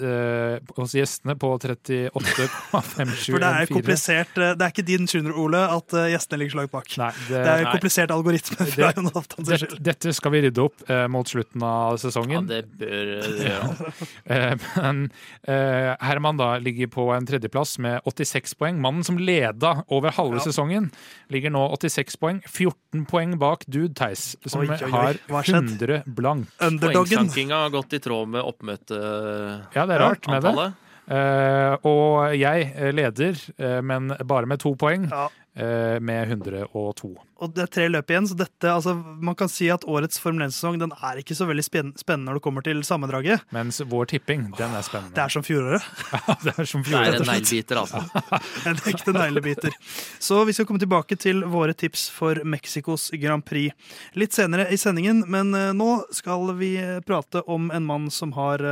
eh, 0.00 0.58
hos 0.78 0.94
gjestene 0.96 1.34
på 1.38 1.50
38,5714. 1.60 3.30
For 3.34 3.42
det 3.42 3.50
er 3.50 3.70
komplisert. 3.70 4.38
eh, 4.40 4.54
Det 4.56 4.64
er 4.66 4.72
ikke 4.72 4.86
din 4.88 5.06
skynder, 5.10 5.34
Ole, 5.38 5.60
at 5.76 5.94
eh, 5.94 6.08
gjestene 6.14 6.40
ligger 6.40 6.54
så 6.56 6.60
langt 6.62 6.72
bak. 6.74 6.88
Nei, 7.00 7.10
det, 7.28 7.34
Det 7.44 7.52
er 7.52 7.62
Nei. 7.66 7.72
komplisert 7.74 8.14
algoritme 8.14 8.66
fra 8.72 8.92
Det- 8.94 9.46
dette, 9.50 9.78
dette 9.90 10.14
skal 10.16 10.32
vi 10.34 10.40
rydde 10.46 10.62
opp 10.64 10.84
eh, 10.90 11.06
mot 11.12 11.28
slutten 11.28 11.62
av 11.66 11.98
sesongen. 12.02 12.48
Ja, 12.48 12.60
det 12.62 12.62
bør 12.80 13.04
det 13.12 13.50
gjøre. 13.50 13.92
Ja. 14.24 14.54
men 14.82 15.04
eh, 15.46 15.90
Herman 16.04 16.40
da 16.40 16.54
ligger 16.62 16.88
på 16.94 17.08
en 17.14 17.26
tredjeplass 17.28 17.76
med 17.84 18.00
86 18.08 18.54
poeng. 18.60 18.80
Mannen 18.82 19.04
som 19.06 19.18
leda 19.20 19.84
over 19.92 20.10
halve 20.16 20.40
Ja. 20.40 20.46
sesongen, 20.48 20.90
ligger 21.30 21.50
nå 21.54 21.66
86 21.76 22.16
poeng. 22.20 22.40
14 22.48 23.04
poeng 23.10 23.36
bak 23.38 23.64
Dude 23.68 23.94
Theis, 23.94 24.36
som 24.46 24.60
Oi, 24.64 24.68
oi, 24.70 24.78
oi. 24.84 24.90
har 24.90 25.20
Hva 25.28 25.42
har 25.42 26.04
100 26.24 26.92
Poengsankinga 26.92 27.60
har 27.66 27.74
gått 27.74 27.92
i 27.96 28.00
tråd 28.02 28.32
med 28.36 28.42
oppmøteantallet. 28.42 29.76
Ja, 29.76 29.86
det 29.86 29.98
er 29.98 30.04
rart 30.04 30.28
med 30.30 30.48
det. 30.48 30.72
Uh, 31.04 31.74
og 31.84 32.32
jeg 32.32 32.92
leder, 32.96 33.40
uh, 33.60 33.80
men 33.84 34.14
bare 34.24 34.48
med 34.48 34.62
to 34.62 34.72
poeng, 34.80 35.04
Ja. 35.12 35.26
Eh, 35.56 36.00
med 36.00 36.28
102. 36.28 37.14
Og 37.42 37.50
det 37.52 37.64
er 37.64 37.70
tre 37.72 37.84
løp 37.90 38.10
igjen, 38.10 38.26
så 38.30 38.36
dette, 38.38 38.68
altså, 38.70 38.94
man 38.94 39.36
kan 39.38 39.50
si 39.50 39.66
at 39.72 39.84
årets 39.90 40.20
Formel 40.22 40.46
1-sesong 40.46 40.78
den 40.80 40.94
er 40.94 41.18
ikke 41.20 41.36
så 41.36 41.48
veldig 41.48 41.64
spennende 41.66 42.28
når 42.28 42.38
det 42.38 42.44
kommer 42.46 42.64
til 42.64 42.80
sammendraget. 42.86 43.42
Mens 43.54 43.80
vår 43.90 44.08
tipping, 44.14 44.46
den 44.58 44.76
er 44.76 44.86
spennende. 44.86 45.14
Det 45.16 45.24
er 45.24 45.34
som 45.34 45.44
fjoråret. 45.44 45.88
det 46.46 46.54
er 46.54 46.70
som 46.70 46.84
Det 46.86 46.94
er 46.94 47.18
en 47.18 47.26
neglebiter, 47.28 47.80
altså. 47.82 48.04
En 48.70 48.80
ekte 48.88 49.14
neglebiter. 49.16 49.74
Så 50.22 50.40
vi 50.48 50.54
skal 50.56 50.68
komme 50.68 50.82
tilbake 50.82 51.18
til 51.20 51.42
våre 51.50 51.74
tips 51.76 52.06
for 52.14 52.40
Mexicos 52.46 53.10
Grand 53.20 53.44
Prix 53.44 53.74
litt 54.18 54.36
senere 54.36 54.70
i 54.72 54.78
sendingen, 54.80 55.24
men 55.30 55.52
eh, 55.58 55.72
nå 55.76 56.04
skal 56.14 56.54
vi 56.60 56.74
eh, 56.80 57.00
prate 57.04 57.44
om 57.50 57.70
en 57.74 57.88
mann 57.88 58.08
som 58.14 58.32
har 58.38 58.62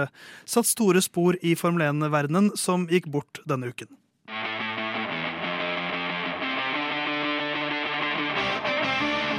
satt 0.49 0.71
store 0.71 1.03
spor 1.05 1.37
i 1.43 1.57
Formel 1.59 1.85
1-verdenen, 1.91 2.53
som 2.57 2.87
gikk 2.91 3.11
bort 3.13 3.43
denne 3.49 3.75
uken. 3.75 3.91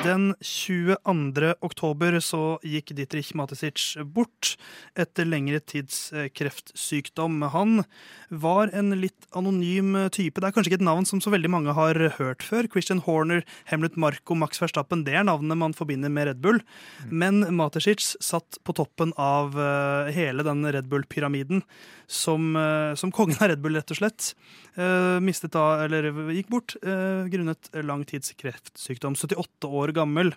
Den 0.04 0.34
22. 0.42 1.54
oktober 1.64 2.18
så 2.20 2.58
gikk 2.68 2.92
Dietrich 2.98 3.30
Matesic 3.40 3.94
bort 4.04 4.58
etter 5.00 5.24
lengre 5.24 5.62
tids 5.64 6.10
eh, 6.12 6.28
kreftsykdom. 6.28 7.38
Han 7.54 7.86
var 8.28 8.74
en 8.76 8.92
litt 9.00 9.30
anonym 9.32 9.96
type. 10.12 10.42
Det 10.42 10.50
er 10.50 10.56
kanskje 10.56 10.74
ikke 10.74 10.82
et 10.82 10.86
navn 10.90 11.08
som 11.08 11.22
så 11.24 11.32
veldig 11.32 11.52
mange 11.54 11.76
har 11.78 11.96
hørt 12.18 12.44
før. 12.44 12.68
Christian 12.74 13.00
Horner, 13.06 13.46
Hemlet 13.72 13.96
Marco, 13.96 14.36
Max 14.36 14.60
Verstappen, 14.60 15.06
det 15.08 15.16
er 15.16 15.28
navnene 15.30 15.56
man 15.62 15.78
forbinder 15.78 16.12
med 16.12 16.28
Red 16.28 16.44
Bull. 16.44 16.60
Men 17.08 17.46
Matesic 17.56 18.18
satt 18.20 18.60
på 18.68 18.76
toppen 18.76 19.16
av 19.16 19.56
eh, 19.56 20.12
hele 20.18 20.44
den 20.44 20.68
Red 20.68 20.92
Bull-pyramiden 20.92 21.64
som, 22.12 22.52
eh, 22.60 22.92
som 23.00 23.16
kongen 23.16 23.40
av 23.40 23.54
Red 23.54 23.64
Bull, 23.64 23.80
rett 23.80 23.96
og 23.96 24.02
slett. 24.02 24.34
Mistet 25.22 25.54
da, 25.54 25.84
eller 25.86 26.08
gikk 26.34 26.48
bort 26.50 26.74
grunnet 26.82 27.68
lang 27.86 28.02
tids 28.10 28.32
kreftsykdom. 28.40 29.14
78 29.14 29.70
år 29.70 29.93
gammel. 29.96 30.36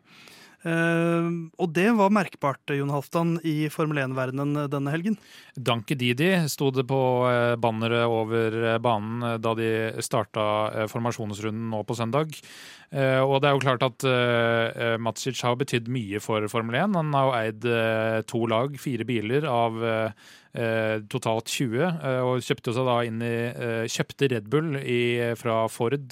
Uh, 0.66 1.46
og 1.62 1.70
det 1.76 1.92
var 1.94 2.10
merkbart, 2.10 2.72
Jon 2.74 2.90
Halvdan, 2.90 3.36
i 3.46 3.68
Formel 3.70 4.00
1-verdenen 4.02 4.64
denne 4.72 4.90
helgen. 4.90 5.18
Danke 5.54 5.94
Didi 5.94 6.32
sto 6.50 6.72
det 6.74 6.88
på 6.90 6.98
eh, 7.30 7.54
banneret 7.60 8.08
over 8.10 8.56
eh, 8.72 8.78
banen 8.82 9.22
eh, 9.22 9.36
da 9.38 9.52
de 9.54 9.68
starta 10.02 10.46
eh, 10.72 10.88
formasjonsrunden 10.90 11.70
nå 11.70 11.84
på 11.86 11.94
søndag. 11.98 12.34
Uh, 12.90 13.22
Og 13.26 13.40
det 13.42 13.48
er 13.48 13.54
jo 13.54 13.62
klart 13.64 13.82
at 13.82 14.04
uh, 14.06 14.96
Matsic 15.02 15.40
har 15.42 15.56
betydd 15.58 15.88
mye 15.92 16.20
for 16.22 16.46
Formel 16.50 16.78
1. 16.78 16.98
Han 16.98 17.14
har 17.14 17.26
jo 17.26 17.36
eid 17.40 17.66
eh, 17.70 18.20
to 18.30 18.44
lag, 18.50 18.76
fire 18.78 19.06
biler 19.06 19.46
av 19.50 19.80
eh, 19.82 19.94
eh, 20.06 20.12
totalt 21.12 21.50
20, 21.52 21.80
eh, 21.84 22.20
og 22.24 22.44
kjøpte 22.44 22.74
seg 22.76 22.86
da 22.88 22.98
inn 23.06 23.22
i 23.24 23.34
eh, 23.52 23.86
Kjøpte 23.92 24.30
Red 24.32 24.50
Bull 24.52 24.76
i, 24.82 25.00
fra 25.36 25.64
Ford. 25.72 26.10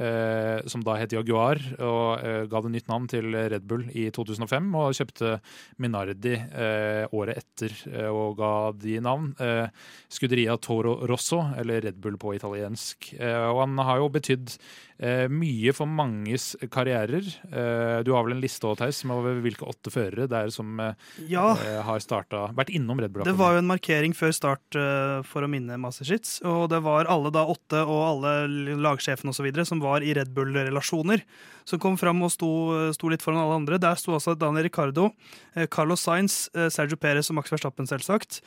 eh, 0.00 0.62
som 0.66 0.82
da 0.84 0.94
het 0.96 1.12
Jaguar, 1.12 1.60
og 1.84 2.22
eh, 2.24 2.44
ga 2.50 2.62
det 2.64 2.72
nytt 2.72 2.88
navn 2.90 3.08
til 3.10 3.28
Red 3.34 3.66
Bull 3.68 3.84
i 3.92 4.06
2005. 4.14 4.70
Og 4.80 4.96
kjøpte 4.96 5.34
Minardi 5.82 6.34
eh, 6.38 7.04
året 7.12 7.42
etter 7.42 7.74
eh, 7.92 8.08
og 8.08 8.38
ga 8.40 8.52
de 8.72 8.98
navn. 9.04 9.32
Eh, 9.42 9.68
Scuderia 10.12 10.56
Toro 10.56 10.96
Rosso, 11.10 11.42
eller 11.60 11.84
Red 11.84 12.00
Bull 12.02 12.16
på 12.20 12.34
italiensk. 12.38 13.12
Eh, 13.18 13.48
og 13.50 13.64
han 13.66 13.78
har 13.84 14.00
jo 14.02 14.08
betydd 14.16 14.56
eh, 15.02 15.26
mye 15.28 15.72
for 15.76 15.90
manges 15.90 16.52
karrierer. 16.72 17.26
Eh, 17.50 17.98
du 18.06 18.12
har 18.14 18.24
vel 18.26 18.36
en 18.36 18.42
liste 18.44 18.64
også, 18.68 18.84
Theis, 18.84 19.02
med 19.08 19.18
over 19.18 19.40
hvilke 19.44 19.66
åtte 19.68 19.90
førere 19.92 20.28
det 20.30 20.38
er 20.38 20.52
som 20.54 20.78
eh, 20.80 20.94
Ja, 21.28 21.52
eh, 21.58 21.80
har 21.84 22.00
starta, 22.04 22.46
vært 22.56 22.70
innom 22.72 23.02
Red 23.02 23.12
Bull. 23.12 23.26
det 23.26 23.34
var 23.38 23.56
jo 23.56 23.62
en 23.62 23.70
markering 23.70 24.14
før 24.16 24.32
start 24.36 24.78
eh, 24.78 25.18
for 25.26 25.44
å 25.44 25.50
minne 25.50 25.78
Massachusetts. 25.82 26.38
Og 26.46 26.68
det 26.72 26.80
var 26.86 27.10
alle 27.10 27.32
da 27.34 27.44
åtte 27.50 27.82
og 27.82 28.02
alle 28.06 28.76
lagsjefene 28.78 29.34
osv. 29.34 29.50
som 29.68 29.82
var 29.82 30.06
i 30.06 30.14
Red 30.16 30.30
Bull-relasjoner, 30.36 31.24
som 31.68 31.78
kom 31.82 31.98
fram 31.98 32.22
og 32.26 32.32
sto, 32.34 32.48
sto 32.94 33.10
litt 33.12 33.22
foran 33.22 33.42
alle 33.42 33.58
andre. 33.60 33.78
Der 33.82 33.98
sto 34.00 34.14
altså 34.16 34.34
Daniel 34.38 34.66
Ricardo, 34.68 35.10
eh, 35.54 35.66
Carlos 35.66 36.02
Sainz, 36.06 36.48
eh, 36.54 36.68
Sergio 36.72 36.96
Perez 36.98 37.30
og 37.30 37.36
Max 37.38 37.50
Verstappen, 37.52 37.86
selvsagt. 37.90 38.40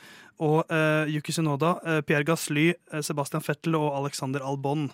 Og 0.44 0.64
eh, 0.72 1.08
Yuki 1.14 1.32
Sunoda, 1.32 1.76
eh, 1.84 2.00
Pierre 2.04 2.26
Gasly, 2.28 2.70
eh, 2.92 3.00
Sebastian 3.04 3.44
Fettel 3.44 3.76
og 3.78 3.92
Alexander 4.02 4.44
Albon. 4.44 4.90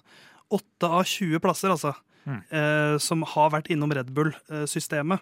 Åtte 0.53 0.89
av 0.89 1.05
20 1.09 1.41
plasser, 1.41 1.73
altså, 1.73 1.95
Mm. 2.23 2.37
eh, 2.55 2.99
som 3.03 3.23
har 3.27 3.49
vært 3.51 3.67
innom 3.75 3.91
Red 3.91 4.13
Bull-systemet. 4.15 5.19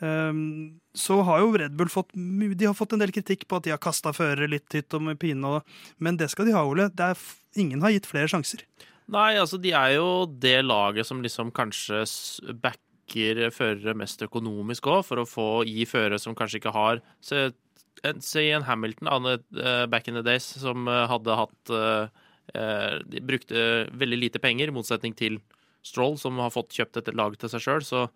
Um, 0.00 0.78
så 0.94 1.16
har 1.26 1.40
jo 1.42 1.50
Red 1.58 1.74
Bull 1.76 1.88
fått, 1.90 2.12
de 2.14 2.64
har 2.64 2.74
fått 2.78 2.92
en 2.94 3.00
del 3.02 3.10
kritikk 3.12 3.48
på 3.50 3.56
at 3.58 3.64
de 3.66 3.70
har 3.74 3.80
kasta 3.82 4.12
førere 4.14 4.48
litt 4.48 4.70
hit 4.72 4.94
og 4.94 5.02
med 5.02 5.18
pine. 5.18 5.42
Og, 5.44 5.62
men 5.98 6.16
det 6.16 6.30
skal 6.30 6.46
de 6.46 6.54
ha, 6.54 6.62
Ole. 6.64 6.88
Det 6.94 7.00
er, 7.10 7.18
ingen 7.58 7.82
har 7.82 7.90
gitt 7.90 8.06
flere 8.06 8.30
sjanser. 8.30 8.62
Nei, 9.10 9.34
altså 9.40 9.58
de 9.60 9.72
er 9.74 9.96
jo 9.96 10.26
det 10.38 10.60
laget 10.64 11.04
som 11.08 11.20
liksom 11.24 11.50
kanskje 11.56 12.04
backer 12.62 13.50
førere 13.50 13.96
mest 13.96 14.20
økonomisk 14.22 14.86
òg, 14.92 15.02
for 15.08 15.16
å 15.22 15.26
få 15.28 15.48
gi 15.66 15.84
førere 15.88 16.20
som 16.20 16.36
kanskje 16.38 16.60
ikke 16.62 16.72
har 16.76 17.02
Se, 17.20 17.50
en- 18.04 18.20
i 18.22 18.50
en 18.54 18.62
Hamilton 18.62 19.26
eh, 19.58 19.86
back 19.86 20.06
in 20.08 20.14
the 20.14 20.22
days, 20.22 20.44
som 20.44 20.86
eh, 20.88 21.06
hadde 21.08 21.34
hatt 21.36 21.70
eh, 21.74 22.08
De 22.52 23.20
brukte 23.24 23.62
veldig 23.92 24.18
lite 24.18 24.40
penger, 24.42 24.70
i 24.70 24.74
motsetning 24.74 25.14
til 25.18 25.40
Stroll, 25.84 26.16
som 26.20 26.38
har 26.42 26.52
fått 26.54 26.74
kjøpt 26.76 27.00
et 27.00 27.10
lag 27.16 27.36
til 27.38 27.50
seg 27.52 27.64
sjøl. 27.64 27.84
Så 27.84 28.06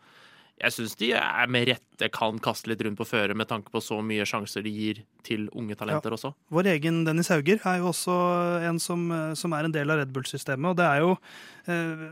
jeg 0.62 0.74
syns 0.76 0.92
de 1.00 1.08
er 1.18 1.48
med 1.50 1.66
rette 1.66 2.08
kan 2.14 2.36
kaste 2.42 2.70
litt 2.70 2.82
rundt 2.86 2.98
på 3.00 3.06
føret 3.08 3.34
med 3.38 3.48
tanke 3.50 3.72
på 3.74 3.80
så 3.82 3.98
mye 4.04 4.22
sjanser 4.28 4.62
de 4.62 4.70
gir 4.70 5.00
til 5.26 5.48
unge 5.58 5.74
talenter 5.78 6.14
også. 6.14 6.30
Vår 6.54 6.68
egen 6.76 7.00
Dennis 7.06 7.32
Hauger 7.34 7.58
er 7.66 7.80
jo 7.82 7.90
også 7.90 8.14
en 8.68 8.78
som, 8.82 9.02
eh, 9.10 9.34
som 9.38 9.52
er 9.58 9.66
en 9.66 9.74
del 9.74 9.90
av 9.90 9.98
Red 9.98 10.12
Bull-systemet. 10.14 10.70
Og 10.70 10.76
det 10.78 10.86
er 10.86 11.02
jo 11.02 11.16
eh, 11.66 12.04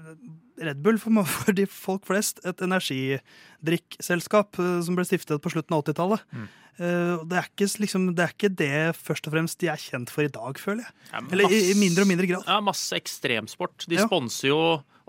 Red 0.67 0.83
Bull 0.83 0.99
for, 0.99 1.15
for 1.37 1.55
de 1.57 1.67
folk 1.71 2.07
flest 2.11 2.43
et 2.45 2.61
energidrikkselskap 2.67 4.59
eh, 4.59 4.81
som 4.87 4.99
ble 4.99 5.07
stiftet 5.09 5.43
på 5.43 5.53
slutten 5.55 5.77
av 5.77 5.85
80-tallet. 5.85 6.25
Mm. 6.35 6.49
Eh, 6.81 7.15
det, 7.31 7.37
er 7.41 7.51
ikke, 7.51 7.69
liksom, 7.85 8.09
det 8.17 8.25
er 8.25 8.35
ikke 8.35 8.53
det 8.63 8.73
først 8.99 9.29
og 9.29 9.35
fremst 9.37 9.61
de 9.63 9.71
er 9.73 9.83
kjent 9.83 10.11
for 10.13 10.27
i 10.27 10.33
dag, 10.33 10.59
føler 10.61 10.87
jeg. 10.87 10.97
Ja, 11.13 11.23
Eller 11.35 11.55
i, 11.55 11.61
i 11.73 11.77
mindre 11.79 12.07
og 12.07 12.11
mindre 12.11 12.31
grad. 12.31 12.49
Ja, 12.49 12.59
masse 12.65 12.99
ekstremsport. 12.99 13.87
De 13.91 14.01
Ja. 14.01 14.07
sponser 14.09 14.51
jo 14.53 14.61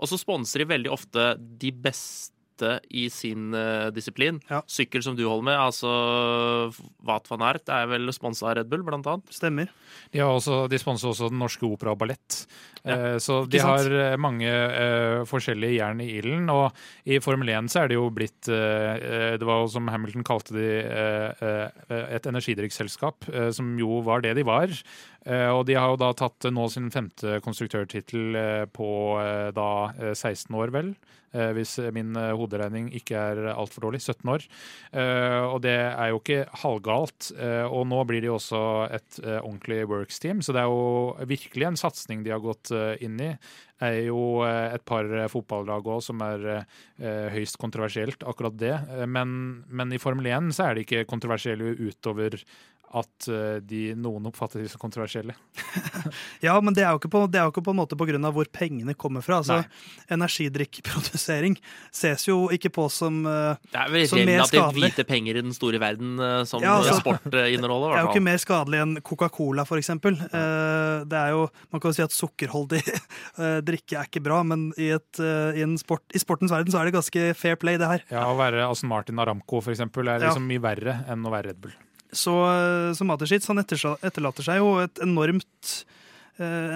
Og 0.02 0.08
så 0.10 0.16
sponser 0.18 0.58
de 0.58 0.64
veldig 0.66 0.90
ofte 0.90 1.36
de 1.38 1.70
beste 1.70 2.34
i 2.90 3.08
sin 3.10 3.54
eh, 3.56 3.88
disiplin. 3.94 4.42
Ja. 4.50 4.60
Sykkel 4.68 5.02
som 5.02 5.16
du 5.16 5.24
holder 5.24 5.48
med, 5.48 5.58
altså 5.58 5.92
Wat 7.06 7.30
van 7.30 7.46
Ert 7.48 7.72
er 7.72 7.88
vel 7.88 8.12
sponsa 8.12 8.50
av 8.50 8.58
Red 8.58 8.68
Bull, 8.68 8.84
blant 8.84 9.08
annet. 9.08 9.32
Stemmer. 9.32 9.72
De, 10.12 10.20
har 10.20 10.34
også, 10.34 10.66
de 10.68 10.80
sponser 10.80 11.08
også 11.12 11.30
Den 11.32 11.40
Norske 11.40 11.64
Opera 11.68 11.96
og 11.96 12.02
Ballett. 12.02 12.44
Ja, 12.82 12.92
Eh, 12.92 13.18
så 13.22 13.44
de 13.46 13.60
har 13.62 13.86
eh, 13.94 14.16
mange 14.18 14.50
uh, 14.50 15.22
forskjellige 15.28 15.78
jern 15.78 16.00
i 16.02 16.08
ilden. 16.18 16.48
Og 16.50 16.74
i 17.06 17.20
Formel 17.22 17.52
1 17.54 17.70
så 17.70 17.84
er 17.84 17.92
det 17.92 17.98
jo 17.98 18.08
blitt 18.14 18.48
eh, 18.50 19.36
Det 19.38 19.46
var 19.46 19.62
jo 19.62 19.70
som 19.70 19.86
Hamilton 19.92 20.26
kalte 20.26 20.56
de 20.56 20.68
uh, 20.82 22.02
et 22.12 22.26
energidrikkselskap, 22.26 23.26
som 23.54 23.72
jo 23.78 24.00
var 24.04 24.22
det 24.24 24.34
de 24.38 24.44
var. 24.46 24.72
Eh, 25.22 25.48
og 25.54 25.66
de 25.68 25.76
har 25.78 25.92
jo 25.92 26.00
da 26.00 26.10
tatt 26.18 26.48
nå 26.50 26.66
sin 26.72 26.88
femte 26.90 27.38
konstruktørtittel 27.44 28.38
på 28.74 28.92
da 29.54 29.72
eh, 29.94 30.14
16 30.16 30.56
år, 30.58 30.72
vel. 30.74 30.94
Eh, 31.32 31.50
hvis 31.56 31.78
min 31.96 32.12
eh, 32.18 32.32
hoderegning 32.36 32.90
ikke 32.96 33.16
er 33.16 33.52
altfor 33.54 33.86
dårlig. 33.86 34.02
17 34.02 34.28
år. 34.28 34.44
Og 35.52 35.58
det 35.64 35.74
er 35.74 36.10
jo 36.10 36.18
ikke 36.20 36.44
halvgalt. 36.62 37.30
Og 37.72 37.84
nå 37.88 38.00
blir 38.08 38.22
det 38.22 38.28
jo 38.28 38.36
også 38.38 38.60
et 38.92 39.18
ordentlig 39.40 39.82
Works-team, 39.88 40.40
så 40.42 40.54
det 40.54 40.62
er 40.62 40.70
jo 40.70 41.26
virkelig 41.28 41.68
en 41.68 41.78
satsing 41.78 42.24
de 42.24 42.32
har 42.34 42.42
gått 42.42 42.72
inn 43.04 43.20
i 43.22 43.30
er 43.82 43.98
jo 44.06 44.42
et 44.46 44.84
par 44.86 45.08
fotballag 45.32 45.88
òg 45.94 46.02
som 46.04 46.22
er 46.24 46.64
høyst 47.34 47.58
kontroversielt, 47.62 48.24
akkurat 48.28 48.58
det. 48.58 48.74
Men, 49.10 49.64
men, 49.68 49.94
i 49.94 50.00
Formel 50.02 50.28
1 50.30 50.52
så 50.56 50.68
er 50.68 50.78
de 50.78 50.86
ikke 50.86 51.06
kontroversielle 51.10 51.74
utover 51.80 52.38
at 52.92 53.28
eh, 53.32 53.58
de, 53.64 53.80
noen 53.96 54.26
oppfatter 54.28 54.60
de 54.60 54.68
som 54.68 54.80
kontroversielle. 54.80 55.32
ja, 56.46 56.54
men 56.60 56.74
det 56.76 56.84
er 56.84 56.92
jo 56.92 57.00
ikke 57.00 57.10
på, 57.12 57.22
jo 57.32 57.52
ikke 57.52 57.64
på 57.64 57.72
en 57.72 57.78
måte 57.78 57.96
pga. 57.96 58.18
hvor 58.34 58.48
pengene 58.52 58.94
kommer 58.94 59.24
fra. 59.24 59.40
Altså, 59.40 59.62
Energidrikkprodusering 60.12 61.56
ses 61.94 62.26
jo 62.28 62.50
ikke 62.52 62.72
på 62.74 62.88
som 62.92 63.22
uh, 63.24 63.56
Det 63.72 63.80
er 63.80 63.92
vel 63.92 64.04
relativt 64.12 64.76
hvite 64.76 65.06
penger 65.08 65.38
i 65.40 65.44
den 65.44 65.54
store 65.56 65.80
verden 65.80 66.18
uh, 66.20 66.42
som 66.48 66.64
ja, 66.64 66.76
altså, 66.80 66.98
sport 67.00 67.24
inneholder. 67.32 67.94
Det 67.94 68.00
er 68.00 68.06
jo 68.06 68.12
ikke 68.12 68.26
mer 68.26 68.42
skadelig 68.42 68.82
enn 68.84 68.96
Coca-Cola, 69.00 69.64
f.eks. 69.64 69.92
Uh, 69.96 71.06
det 71.08 71.22
er 71.22 71.32
jo, 71.32 71.46
man 71.72 71.82
kan 71.82 71.92
jo 71.92 71.96
si 71.96 72.04
at 72.04 72.16
sukkerholdig 72.16 72.82
drikke 73.68 74.02
er 74.02 74.10
ikke 74.10 74.24
bra, 74.24 74.42
men 74.44 74.68
i, 74.76 74.90
et, 74.92 75.22
i, 75.56 75.64
sport, 75.80 76.04
i, 76.12 76.20
sportens 76.20 76.52
verden 76.52 76.74
så 76.74 76.82
er 76.82 76.90
det 76.90 76.96
ganske 76.98 77.24
fair 77.38 77.56
play, 77.60 77.80
det 77.80 77.88
her. 77.88 78.04
Ja, 78.12 78.26
Å 78.28 78.36
være 78.36 78.66
Aston 78.68 78.92
Martin 78.92 79.22
Aramco 79.22 79.62
f.eks. 79.62 79.80
er 79.80 79.88
liksom 80.26 80.44
ja. 80.44 80.50
mye 80.52 80.62
verre 80.62 80.98
enn 81.08 81.24
å 81.24 81.32
være 81.32 81.52
Red 81.52 81.64
Bull. 81.64 81.74
Så, 82.12 82.32
så 82.92 83.06
Mateschitz 83.08 83.48
han 83.48 83.62
etterlater 83.62 84.44
seg 84.44 84.60
jo 84.60 84.74
et 84.82 85.00
enormt 85.00 85.72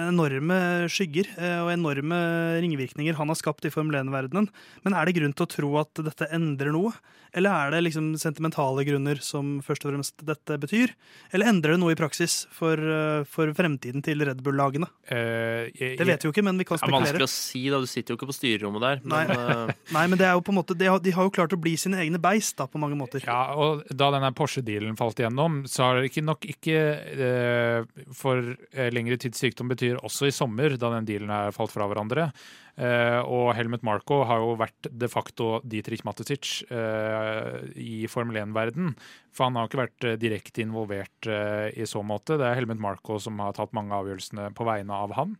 enorme 0.07 0.57
skygger 0.91 1.29
eh, 1.35 1.59
og 1.63 1.71
enorme 1.73 2.17
ringvirkninger 2.63 3.17
han 3.17 3.31
har 3.31 3.39
skapt 3.39 3.67
i 3.67 3.71
Formel 3.73 3.99
1-verdenen. 4.01 4.49
Men 4.85 4.97
er 4.97 5.07
det 5.07 5.17
grunn 5.19 5.35
til 5.35 5.47
å 5.47 5.53
tro 5.53 5.71
at 5.81 6.03
dette 6.07 6.29
endrer 6.35 6.75
noe? 6.75 6.95
Eller 7.37 7.51
er 7.53 7.73
det 7.73 7.83
liksom 7.85 8.11
sentimentale 8.19 8.83
grunner 8.87 9.19
som 9.23 9.57
først 9.65 9.85
og 9.85 9.91
fremst 9.91 10.23
dette 10.25 10.57
betyr? 10.61 10.93
Eller 11.35 11.51
endrer 11.51 11.75
det 11.75 11.81
noe 11.81 11.93
i 11.93 11.99
praksis 11.99 12.45
for, 12.53 12.79
eh, 12.79 13.27
for 13.29 13.51
fremtiden 13.57 14.03
til 14.05 14.23
Red 14.25 14.41
Bull-lagene? 14.45 14.87
Uh, 15.07 15.67
det 15.71 16.03
vet 16.03 16.23
vi 16.23 16.27
jo 16.27 16.33
ikke, 16.33 16.43
men 16.43 16.57
vi 16.59 16.65
kan 16.67 16.79
spekulere. 16.79 17.03
Det 17.05 17.13
er 17.13 17.21
vanskelig 17.21 17.27
å 17.27 17.31
si, 17.31 17.61
da. 17.71 17.79
Du 17.83 17.87
sitter 17.87 18.13
jo 18.13 18.17
ikke 18.19 18.29
på 18.31 18.35
styrerommet 18.35 18.83
der. 18.83 19.03
Nei, 19.07 19.21
men, 19.29 19.43
uh... 19.69 19.75
Nei, 19.97 20.05
men 20.11 20.19
det 20.19 20.27
er 20.27 20.35
jo 20.35 20.43
på 20.43 20.53
en 20.53 20.59
måte, 20.59 20.77
de 20.77 20.89
har, 20.89 20.99
de 21.03 21.13
har, 21.15 21.27
jo 21.27 21.35
klart 21.37 21.55
å 21.55 21.61
bli 21.61 21.75
sine 21.79 21.99
egne 22.01 22.19
beist 22.21 22.57
da, 22.59 22.67
på 22.67 22.81
mange 22.81 22.97
måter. 22.99 23.23
Ja, 23.27 23.53
og 23.55 23.85
Da 23.87 24.09
denne 24.15 24.33
Porsche-dealen 24.35 24.97
falt 24.99 25.21
igjennom, 25.21 25.61
så 25.69 25.87
har 25.87 25.99
det 25.99 26.11
ikke 26.11 26.25
nok 26.25 26.47
ikke 26.47 26.81
uh, 27.21 28.07
for 28.17 28.55
lengre 28.97 29.19
tids 29.21 29.43
sykdom 29.57 29.71
betyr 29.71 29.97
også 30.05 30.27
i 30.27 30.33
sommer, 30.33 30.77
da 30.77 30.91
den 30.93 31.07
dealen 31.07 31.31
er 31.31 31.51
falt 31.51 31.73
fra 31.73 31.87
hverandre. 31.87 32.31
Eh, 32.77 33.21
og 33.25 33.55
Helmet 33.57 33.83
Marco 33.83 34.23
har 34.23 34.39
jo 34.39 34.55
vært 34.57 34.87
de 34.91 35.07
facto 35.09 35.61
Dietrich 35.65 36.05
Matetic 36.05 36.63
eh, 36.69 37.65
i 37.75 38.07
Formel 38.07 38.37
1-verden. 38.37 38.93
For 39.33 39.47
han 39.47 39.57
har 39.57 39.67
ikke 39.67 39.81
vært 39.81 40.05
uh, 40.05 40.17
direkte 40.17 40.63
involvert 40.63 41.27
i 41.27 41.85
så 41.85 42.01
måte. 42.01 42.37
Det 42.37 42.45
er 42.45 42.55
Helmet 42.57 42.79
Marco 42.79 43.19
som 43.19 43.37
har 43.39 43.53
tatt 43.53 43.73
mange 43.73 43.93
avgjørelsene 43.93 44.51
på 44.57 44.65
vegne 44.65 44.93
av 44.93 45.13
han. 45.13 45.35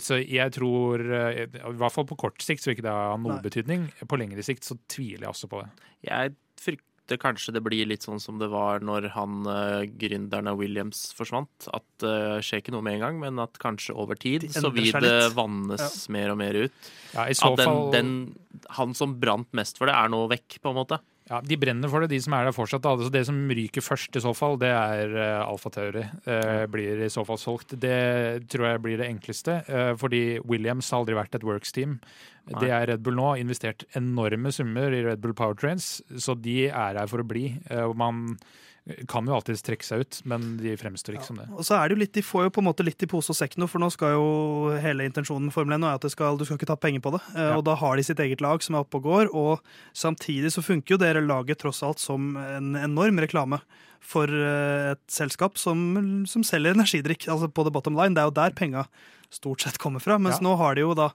Så 0.00 0.20
jeg 0.22 0.54
tror, 0.54 1.02
i 1.04 1.44
hvert 1.50 1.92
fall 1.92 2.06
på 2.08 2.16
kort 2.16 2.40
sikt, 2.40 2.62
så 2.62 2.70
vil 2.70 2.78
ikke 2.78 2.86
det 2.86 2.94
ha 2.94 3.18
noe 3.20 3.40
betydning. 3.44 3.88
På 4.08 4.16
lengre 4.16 4.46
sikt 4.46 4.64
så 4.64 4.78
tviler 4.88 5.26
jeg 5.26 5.32
også 5.34 5.50
på 5.50 5.60
det. 5.60 5.90
Jeg 6.06 6.32
frykter 7.04 7.20
kanskje 7.20 7.52
det 7.52 7.62
blir 7.62 7.86
litt 7.86 8.02
sånn 8.02 8.20
som 8.20 8.38
det 8.38 8.48
var 8.48 8.80
når 8.80 9.12
han 9.14 9.44
uh, 9.46 9.84
gründeren 9.84 10.48
av 10.48 10.58
Williams 10.58 11.12
forsvant. 11.14 11.68
At 11.72 11.84
det 12.00 12.40
uh, 12.40 12.40
skjer 12.40 12.62
ikke 12.62 12.72
noe 12.72 12.82
med 12.82 12.96
en 12.96 13.04
gang, 13.04 13.20
men 13.20 13.38
at 13.38 13.58
kanskje 13.58 13.94
over 13.94 14.16
tid 14.16 14.50
så 14.52 14.70
vil 14.70 14.92
det 14.92 15.34
vannes 15.34 15.80
ja. 15.80 16.12
mer 16.12 16.32
og 16.32 16.38
mer 16.38 16.54
ut. 16.54 16.72
Ja, 17.14 17.28
i 17.28 17.34
så 17.34 17.52
at 17.52 17.58
den, 17.60 17.66
fall... 17.66 17.92
den, 17.92 18.68
han 18.78 18.94
som 18.94 19.18
brant 19.20 19.52
mest 19.52 19.78
for 19.78 19.86
det, 19.86 19.94
er 19.94 20.08
nå 20.08 20.26
vekk, 20.28 20.60
på 20.62 20.72
en 20.72 20.78
måte. 20.78 21.00
Ja, 21.30 21.38
De 21.40 21.56
brenner 21.56 21.88
for 21.88 22.04
det, 22.04 22.10
de 22.12 22.20
som 22.20 22.34
er 22.36 22.44
der 22.44 22.52
fortsatt. 22.52 22.84
Altså, 22.84 23.08
det 23.12 23.22
som 23.24 23.38
ryker 23.48 23.80
først, 23.80 24.12
i 24.12 24.20
så 24.20 24.34
fall, 24.36 24.58
det 24.60 24.68
er 24.68 25.14
uh, 25.14 25.46
Alfa 25.46 25.70
Tauri. 25.72 26.02
Uh, 26.26 26.66
blir 26.68 27.00
i 27.00 27.08
så 27.12 27.24
fall 27.24 27.40
solgt. 27.40 27.72
Det 27.80 28.44
tror 28.52 28.66
jeg 28.68 28.82
blir 28.84 29.00
det 29.00 29.08
enkleste. 29.08 29.62
Uh, 29.64 29.94
fordi 30.00 30.38
Williams 30.44 30.90
har 30.92 31.00
aldri 31.00 31.16
vært 31.16 31.38
et 31.38 31.46
Works-team. 31.48 31.96
Det 32.60 32.68
er 32.68 32.90
Red 32.90 33.00
Bull 33.06 33.16
nå. 33.16 33.30
Investert 33.40 33.86
enorme 33.96 34.52
summer 34.52 34.92
i 34.92 35.00
Red 35.06 35.24
Bull 35.24 35.32
Powertrains, 35.36 36.02
så 36.20 36.36
de 36.36 36.66
er 36.68 37.00
her 37.00 37.08
for 37.08 37.24
å 37.24 37.28
bli. 37.28 37.54
Uh, 37.72 37.88
man 37.96 38.36
kan 39.08 39.24
jo 39.24 39.32
alltids 39.32 39.62
trekke 39.64 39.86
seg 39.86 40.02
ut, 40.04 40.16
men 40.28 40.58
de 40.60 40.74
fremstår 40.76 41.16
ikke 41.16 41.24
ja. 41.24 41.28
som 41.30 41.38
det. 41.40 41.46
Og 41.56 41.64
så 41.64 41.78
er 41.78 41.88
det 41.88 41.96
jo 41.96 42.00
litt, 42.02 42.12
De 42.12 42.24
får 42.24 42.46
jo 42.46 42.52
på 42.52 42.60
en 42.60 42.66
måte 42.66 42.84
litt 42.84 43.00
i 43.00 43.08
pose 43.08 43.32
og 43.32 43.38
sekk 43.38 43.56
nå, 43.56 43.68
for 43.70 43.80
nå 43.80 43.88
skal 43.92 44.12
jo 44.12 44.26
hele 44.82 45.06
intensjonen 45.08 45.48
med 45.48 45.54
Formel 45.56 45.78
1 45.78 45.86
er 45.88 45.96
at 45.96 46.04
skal, 46.12 46.36
du 46.36 46.44
skal 46.44 46.58
ikke 46.60 46.68
ta 46.68 46.76
penger 46.76 47.00
på 47.04 47.14
det. 47.14 47.22
Eh, 47.32 47.46
ja. 47.48 47.54
Og 47.56 47.64
da 47.64 47.78
har 47.80 47.96
de 47.96 48.04
sitt 48.04 48.20
eget 48.20 48.44
lag 48.44 48.60
som 48.64 48.76
er 48.76 48.84
oppe 48.84 49.00
og 49.00 49.08
går, 49.08 49.32
og 49.32 49.64
samtidig 49.96 50.52
så 50.52 50.64
funker 50.64 50.96
jo 50.96 51.00
dere 51.00 51.24
laget 51.24 51.62
tross 51.64 51.80
alt 51.86 52.02
som 52.02 52.34
en 52.36 52.74
enorm 52.76 53.22
reklame 53.24 53.62
for 54.04 54.28
eh, 54.28 54.90
et 54.92 55.02
selskap 55.08 55.56
som, 55.60 55.80
som 56.28 56.44
selger 56.44 56.76
energidrikk. 56.76 57.24
altså 57.32 57.48
på 57.48 57.64
the 57.64 57.72
bottom 57.72 57.96
line. 57.96 58.12
Det 58.12 58.20
er 58.20 58.28
jo 58.28 58.36
der 58.36 58.52
penga 58.58 58.84
stort 59.32 59.64
sett 59.64 59.80
kommer 59.80 60.04
fra. 60.04 60.20
Mens 60.20 60.42
ja. 60.42 60.44
nå 60.44 60.58
har 60.60 60.76
de 60.76 60.84
jo 60.84 60.92
da 60.98 61.08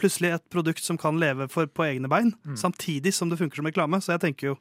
plutselig 0.00 0.32
et 0.34 0.48
produkt 0.50 0.82
som 0.82 0.96
kan 0.98 1.20
leve 1.20 1.46
for, 1.52 1.68
på 1.68 1.84
egne 1.84 2.08
bein, 2.10 2.32
mm. 2.48 2.56
samtidig 2.58 3.12
som 3.14 3.28
det 3.30 3.38
funker 3.38 3.60
som 3.60 3.68
reklame. 3.68 4.00
Så 4.00 4.16
jeg 4.16 4.24
tenker 4.24 4.54
jo 4.54 4.58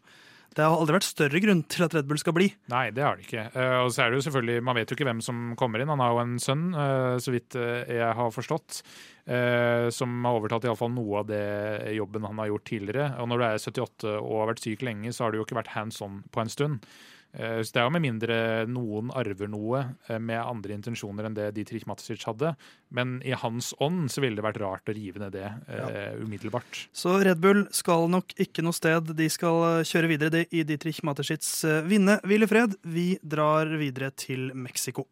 det 0.54 0.66
har 0.66 0.76
aldri 0.78 0.98
vært 0.98 1.08
større 1.08 1.42
grunn 1.42 1.64
til 1.72 1.86
at 1.86 1.96
Red 1.98 2.08
Bull 2.10 2.20
skal 2.22 2.36
bli. 2.38 2.50
Nei, 2.70 2.86
det 2.94 3.04
har 3.06 3.18
det 3.18 3.26
ikke. 3.26 3.48
Uh, 3.56 3.80
og 3.86 3.94
så 3.94 4.04
er 4.04 4.12
det 4.12 4.20
jo 4.20 4.26
selvfølgelig, 4.28 4.66
Man 4.68 4.78
vet 4.78 4.92
jo 4.92 4.98
ikke 4.98 5.08
hvem 5.08 5.24
som 5.26 5.40
kommer 5.60 5.82
inn. 5.82 5.90
Han 5.90 6.04
har 6.04 6.14
jo 6.14 6.22
en 6.22 6.36
sønn, 6.42 6.68
uh, 6.78 7.16
så 7.22 7.34
vidt 7.34 7.58
uh, 7.58 7.82
jeg 7.90 8.14
har 8.20 8.36
forstått, 8.36 8.84
som 9.24 10.26
har 10.28 10.36
overtatt 10.36 10.66
iallfall 10.68 10.90
noe 10.92 11.22
av 11.22 11.30
det 11.30 11.94
jobben 11.96 12.26
han 12.28 12.42
har 12.42 12.50
gjort 12.50 12.66
tidligere. 12.68 13.06
Og 13.24 13.30
når 13.32 13.40
du 13.40 13.44
er 13.46 13.62
78 13.72 14.10
og 14.18 14.34
har 14.42 14.50
vært 14.50 14.64
syk 14.66 14.84
lenge, 14.84 15.14
så 15.16 15.24
har 15.24 15.32
du 15.32 15.38
jo 15.40 15.46
ikke 15.46 15.56
vært 15.56 15.72
hands 15.78 16.02
on 16.04 16.18
på 16.28 16.42
en 16.44 16.52
stund. 16.52 16.90
Eh, 17.34 17.60
så 17.66 17.74
det 17.74 17.82
er 17.82 17.88
jo 17.88 17.94
med 17.96 18.04
mindre 18.06 18.38
noen 18.70 19.10
arver 19.18 19.50
noe 19.50 19.82
eh, 20.08 20.20
med 20.22 20.38
andre 20.40 20.76
intensjoner 20.78 21.28
enn 21.28 21.38
det 21.38 21.50
Dietrich 21.58 21.88
Matzic 21.90 22.26
hadde. 22.30 22.54
Men 22.94 23.18
i 23.26 23.34
hans 23.38 23.72
ånd 23.84 24.12
så 24.14 24.22
ville 24.24 24.38
det 24.38 24.46
vært 24.46 24.62
rart 24.62 24.92
å 24.92 24.96
rive 24.96 25.22
ned 25.24 25.34
det 25.34 25.48
ja. 25.48 25.88
uh, 25.88 26.22
umiddelbart. 26.22 26.84
Så 26.94 27.16
Red 27.26 27.42
Bull 27.42 27.64
skal 27.74 28.06
nok 28.14 28.36
ikke 28.38 28.66
noe 28.66 28.78
sted. 28.78 29.16
De 29.18 29.30
skal 29.34 29.82
kjøre 29.88 30.12
videre 30.12 30.46
i 30.54 30.62
Dietrich 30.68 31.02
Matzic's 31.08 31.64
vinne 31.90 32.20
hvile 32.28 32.50
fred. 32.50 32.78
Vi 32.86 33.16
drar 33.26 33.72
videre 33.82 34.14
til 34.14 34.52
Mexico. 34.54 35.08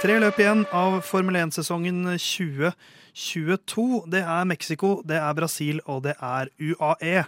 Tre 0.00 0.14
løp 0.16 0.38
igjen 0.40 0.62
av 0.72 0.94
Formel 1.04 1.36
1-sesongen 1.36 2.06
2022. 2.16 3.82
Det 4.08 4.22
er 4.24 4.46
Mexico, 4.48 4.94
det 5.04 5.18
er 5.20 5.34
Brasil 5.36 5.82
og 5.84 6.06
det 6.06 6.14
er 6.24 6.48
UAE. 6.56 7.26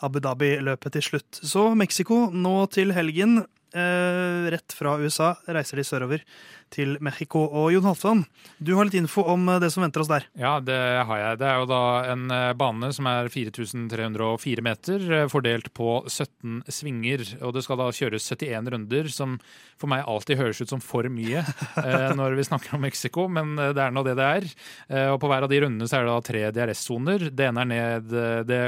Abu 0.00 0.16
Dhabi-løpet 0.24 0.96
til 0.96 1.04
slutt. 1.04 1.42
Så 1.44 1.66
Mexico 1.76 2.30
nå 2.32 2.54
til 2.72 2.94
helgen. 2.96 3.42
Eh, 3.76 4.48
rett 4.48 4.72
fra 4.72 4.94
USA 4.96 5.34
reiser 5.44 5.76
de 5.76 5.84
sørover 5.84 6.24
til 6.72 6.96
Mexico. 7.04 7.44
Og 7.46 7.70
Jon 7.74 7.86
Halvdan, 7.86 8.22
du 8.58 8.72
har 8.76 8.88
litt 8.88 8.96
info 8.98 9.24
om 9.30 9.46
eh, 9.48 9.60
det 9.62 9.70
som 9.72 9.84
venter 9.84 10.02
oss 10.02 10.10
der. 10.10 10.26
Ja, 10.38 10.56
det 10.64 10.78
har 11.08 11.20
jeg. 11.20 11.38
Det 11.40 11.48
er 11.48 11.60
jo 11.60 11.68
da 11.70 11.82
en 12.12 12.26
eh, 12.32 12.52
bane 12.58 12.90
som 12.96 13.08
er 13.10 13.30
4304 13.32 14.64
meter, 14.66 15.06
eh, 15.20 15.28
fordelt 15.32 15.72
på 15.76 16.00
17 16.06 16.64
svinger. 16.72 17.24
Og 17.42 17.54
det 17.56 17.64
skal 17.66 17.80
da 17.80 17.88
kjøres 17.94 18.28
71 18.32 18.72
runder, 18.74 19.10
som 19.12 19.38
for 19.76 19.92
meg 19.92 20.06
alltid 20.08 20.40
høres 20.40 20.62
ut 20.62 20.72
som 20.72 20.82
for 20.82 21.06
mye 21.12 21.42
når 22.16 22.36
vi 22.38 22.46
snakker 22.48 22.76
om 22.76 22.84
Mexico, 22.86 23.26
men 23.28 23.54
det 23.56 23.82
er 23.82 23.92
nå 23.92 24.02
det 24.06 24.14
det 24.16 24.28
er. 24.38 24.46
Og 25.12 25.18
på 25.20 25.28
hver 25.28 25.44
av 25.44 25.50
de 25.52 25.58
rundene 25.60 25.88
så 25.88 25.98
er 25.98 26.06
det 26.06 26.14
da 26.14 26.24
tre 26.24 26.44
DRS-soner. 26.56 27.26
Det 27.28 27.48
ene 27.50 27.64
er 27.66 27.68
ned 27.68 28.14
det 28.48 28.62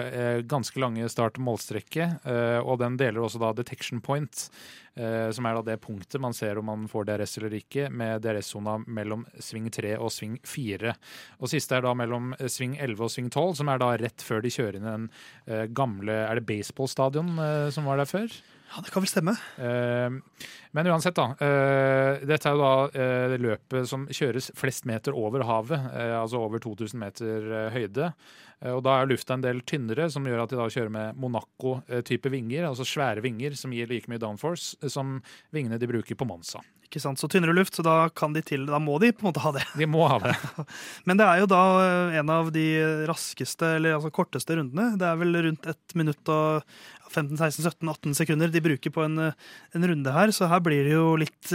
ganske 0.51 0.80
lange 0.82 1.09
start-målstrekket, 1.09 2.28
og 2.61 2.76
den 2.82 2.99
deler 3.01 3.24
også 3.24 3.40
da 3.40 3.55
detection 3.57 4.03
point. 4.05 4.51
Som 4.92 5.49
er 5.49 5.57
da 5.57 5.64
det 5.64 5.78
punktet 5.80 6.20
man 6.20 6.36
ser 6.36 6.61
om 6.61 6.68
man 6.68 6.84
får 6.90 7.09
DRS 7.09 7.38
eller 7.40 7.57
ikke, 7.61 7.88
med 7.91 8.22
DRS-sona 8.24 8.78
mellom 8.86 9.24
sving 9.43 9.68
3 9.74 9.97
og 9.99 10.12
sving 10.14 10.36
4. 10.47 10.95
Og 11.39 11.53
siste 11.53 11.76
er 11.76 11.86
da 11.86 11.95
mellom 11.99 12.34
eh, 12.39 12.49
sving 12.53 12.76
11 12.78 13.05
og 13.07 13.12
sving 13.14 13.30
12, 13.32 13.59
som 13.61 13.72
er 13.72 13.82
da 13.82 13.93
rett 14.01 14.24
før 14.24 14.45
de 14.45 14.53
kjører 14.55 14.78
inn 14.78 14.89
den 14.89 15.09
eh, 15.47 15.66
gamle 15.70 16.20
Er 16.28 16.39
det 16.39 16.47
baseballstadion 16.49 17.34
som 17.74 17.86
var 17.89 18.01
der 18.01 18.09
før? 18.09 18.32
Ja, 18.68 18.82
det 18.84 18.91
kan 18.93 19.01
vel 19.01 19.09
stemme. 19.09 19.32
Men 20.76 20.89
uansett, 20.93 21.16
da. 21.16 21.30
Dette 22.20 22.51
er 22.51 22.57
jo 22.59 22.61
da 22.61 23.39
løpet 23.41 23.89
som 23.89 24.05
kjøres 24.12 24.51
flest 24.59 24.84
meter 24.89 25.16
over 25.16 25.47
havet, 25.49 25.86
altså 25.97 26.43
over 26.45 26.61
2000 26.61 27.01
meter 27.01 27.49
høyde. 27.72 28.11
Eh, 28.61 28.74
og 28.74 28.82
Da 28.86 28.99
er 28.99 29.11
lufta 29.11 29.36
en 29.36 29.45
del 29.45 29.62
tynnere, 29.66 30.09
som 30.11 30.26
gjør 30.26 30.45
at 30.45 30.53
de 30.53 30.59
da 30.59 30.68
kjører 30.70 30.93
med 30.95 31.20
Monaco-type 31.20 32.32
vinger. 32.32 32.66
Altså 32.68 32.86
svære 32.86 33.24
vinger 33.24 33.57
som 33.59 33.74
gir 33.74 33.91
like 33.91 34.11
mye 34.11 34.22
downforce 34.22 34.76
eh, 34.82 34.91
som 34.93 35.18
vingene 35.55 35.78
de 35.78 35.91
bruker 35.91 36.18
på 36.18 36.28
Monza. 36.28 36.62
Ikke 36.89 37.03
sant, 37.05 37.20
Så 37.20 37.28
tynnere 37.28 37.53
luft, 37.53 37.76
så 37.76 37.84
da, 37.84 37.97
kan 38.16 38.32
de 38.32 38.41
til, 38.41 38.64
da 38.64 38.78
må 38.80 38.95
de 39.03 39.11
på 39.12 39.20
en 39.20 39.28
måte 39.28 39.43
ha 39.45 39.53
det. 39.53 39.64
De 39.76 39.84
må 39.84 40.07
ha 40.09 40.16
det. 40.22 40.32
Men 41.09 41.20
det 41.20 41.26
er 41.28 41.43
jo 41.43 41.49
da 41.53 41.61
eh, 41.82 42.16
en 42.22 42.32
av 42.32 42.49
de 42.55 42.64
raskeste, 43.11 43.74
eller 43.76 43.99
altså 43.99 44.12
korteste 44.14 44.57
rundene. 44.57 44.95
Det 44.97 45.05
er 45.05 45.20
vel 45.20 45.36
rundt 45.51 45.68
ett 45.68 45.97
minutt 45.99 46.32
og 46.32 46.64
15-16-17-18 47.12 48.16
sekunder 48.16 48.49
de 48.53 48.64
bruker 48.64 48.95
på 48.95 49.05
en, 49.05 49.28
en, 49.28 49.86
runde 49.93 50.16
her, 50.16 50.32
så 50.32 50.49
her 50.49 50.64
blir 50.64 50.89
det 50.89 50.97
jo 50.97 51.12
litt, 51.20 51.53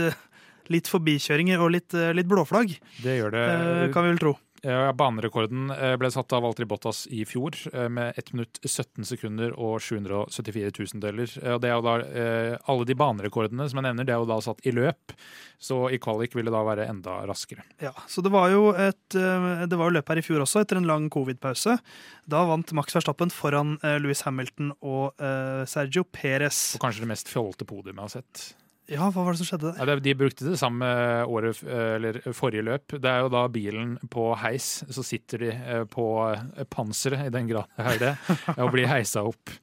litt 0.74 0.90
forbikjøringer 0.94 1.62
og 1.66 1.74
litt, 1.80 1.98
litt 2.14 2.30
blåflagg. 2.30 2.78
Det 3.02 3.18
gjør 3.18 3.34
det. 3.34 3.46
Kan 3.94 4.06
vi 4.06 4.14
vel 4.14 4.22
tro. 4.22 4.38
Ja, 4.64 4.94
Banerekorden 4.96 5.68
eh, 5.76 5.98
ble 6.00 6.08
satt 6.14 6.32
av 6.32 6.46
Valtteri 6.46 6.64
Bottas 6.72 7.02
i 7.12 7.26
fjor 7.28 7.58
eh, 7.74 7.90
med 7.92 8.16
1 8.22 8.30
minutt 8.32 8.62
17 8.64 9.04
sekunder 9.10 9.52
og 9.60 9.82
774 9.84 10.72
tusendeler. 10.78 11.34
Eh, 11.42 11.58
Det 11.60 11.68
er 11.68 11.76
jo 11.76 11.84
da, 11.84 11.96
eh, 12.08 12.56
alle 12.72 12.88
de 12.88 12.96
banerekordene 12.96 13.68
som 13.68 13.82
jeg 13.82 13.90
nevner, 13.90 14.08
det 14.08 14.16
er 14.16 14.22
jo 14.24 14.30
da 14.30 14.38
satt 14.46 14.64
i 14.64 14.72
løp. 14.72 15.18
Så 15.60 15.82
i 15.92 16.00
kvalik 16.00 16.32
vil 16.36 16.48
det 16.48 16.56
da 16.56 16.64
være 16.64 16.88
enda 16.88 17.18
raskere. 17.28 17.66
Ja, 17.84 17.92
så 18.08 18.24
det 18.24 18.32
var 18.32 18.50
jo 18.56 18.70
et 18.72 19.20
eh, 19.20 19.66
Det 19.68 19.76
var 19.80 19.92
jo 19.92 19.98
løp 20.00 20.08
her 20.14 20.24
i 20.24 20.26
fjor 20.30 20.46
også, 20.48 20.64
etter 20.64 20.80
en 20.80 20.88
lang 20.88 21.10
covid-pause. 21.12 21.76
Da 22.32 22.46
vant 22.48 22.72
Max 22.80 22.96
Verstappen 22.96 23.36
foran 23.36 23.76
eh, 23.84 24.00
Louis 24.00 24.24
Hamilton 24.24 24.72
og 24.80 25.20
eh, 25.20 25.68
Sergio 25.68 26.08
Perez. 26.08 26.70
Og 26.80 26.88
kanskje 26.88 27.04
det 27.04 27.12
mest 27.12 27.28
fjolte 27.32 27.68
podiumet 27.68 28.00
jeg 28.00 28.08
har 28.08 28.16
sett. 28.22 28.50
Ja, 28.92 29.08
hva 29.08 29.24
var 29.24 29.36
det 29.36 29.40
som 29.40 29.48
skjedde 29.48 29.72
der? 29.72 29.92
Ja, 29.94 30.00
de 30.04 30.14
brukte 30.20 30.48
det 30.50 30.58
samme 30.60 30.88
året, 31.24 31.62
eller 31.64 32.20
forrige 32.36 32.66
løp. 32.68 32.96
Det 33.00 33.10
er 33.10 33.24
jo 33.24 33.32
da 33.32 33.46
bilen 33.52 33.96
på 34.12 34.34
heis, 34.42 34.82
så 34.92 35.06
sitter 35.08 35.46
de 35.46 35.52
eh, 35.56 35.84
på 35.88 36.08
panseret, 36.74 37.30
i 37.30 37.34
den 37.34 37.48
grad 37.48 37.70
det 37.78 37.94
er 37.94 38.02
det, 38.02 38.14
og 38.60 38.74
blir 38.76 38.90
heisa 38.92 39.24
opp. 39.30 39.54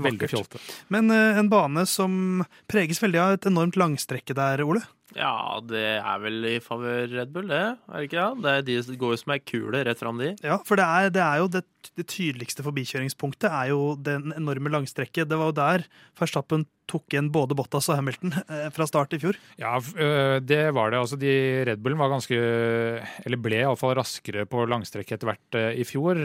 Veldig 0.00 0.30
fjolte. 0.30 0.60
Men 0.94 1.10
eh, 1.14 1.38
en 1.40 1.50
bane 1.50 1.84
som 1.88 2.44
preges 2.70 3.02
veldig 3.02 3.20
av 3.22 3.36
et 3.36 3.50
enormt 3.50 3.78
langstrekke 3.80 4.36
der, 4.38 4.62
Ole. 4.66 4.82
Ja, 5.16 5.58
det 5.66 5.84
er 5.98 6.22
vel 6.22 6.44
i 6.46 6.56
favør 6.62 7.08
Red 7.10 7.32
Bull, 7.34 7.50
det. 7.50 7.62
Er 7.90 7.96
det 7.96 8.08
ikke 8.08 8.20
det? 8.20 8.42
Det, 8.44 8.78
er 8.78 8.88
de 8.90 8.98
går 9.00 9.14
jo 9.16 9.20
som 9.24 9.34
ei 9.34 9.40
kule 9.42 9.84
rett 9.86 10.02
fram, 10.02 10.20
de. 10.22 10.34
Ja, 10.46 10.60
for 10.66 10.80
det 10.80 10.86
er, 10.86 11.14
det 11.14 11.24
er 11.24 11.40
jo 11.42 11.48
det, 11.58 11.64
det 11.98 12.06
tydeligste 12.10 12.64
forbikjøringspunktet 12.66 13.50
er 13.50 13.72
jo 13.72 13.94
den 13.98 14.34
enorme 14.36 14.72
langstrekket. 14.72 15.30
Det 15.30 15.40
var 15.40 15.50
jo 15.50 15.58
der 15.58 15.88
Verstappen 16.20 16.68
tok 16.90 17.14
igjen 17.14 17.28
både 17.30 17.54
Bottas 17.54 17.86
og 17.92 18.00
Hamilton 18.00 18.32
eh, 18.40 18.66
fra 18.74 18.86
start 18.88 19.14
i 19.14 19.20
fjor. 19.22 19.36
Ja, 19.60 19.76
øh, 19.78 20.38
det 20.42 20.62
var 20.74 20.90
det. 20.90 20.98
Altså, 20.98 21.18
de 21.20 21.34
Red 21.68 21.82
Bullen 21.84 22.00
var 22.00 22.10
ganske 22.10 22.34
Eller 22.34 23.38
ble 23.38 23.60
iallfall 23.60 23.94
raskere 23.98 24.42
på 24.50 24.64
langstrekk 24.70 25.14
etter 25.14 25.30
hvert 25.30 25.58
øh, 25.60 25.70
i 25.78 25.86
fjor. 25.86 26.18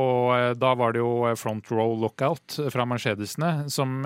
Og 0.00 0.58
da 0.58 0.72
var 0.78 0.94
det 0.94 1.02
jo 1.02 1.30
front 1.38 1.70
row 1.70 1.94
lockout 2.00 2.58
fra 2.72 2.86
Mercedesene, 2.88 3.68
som 3.70 4.02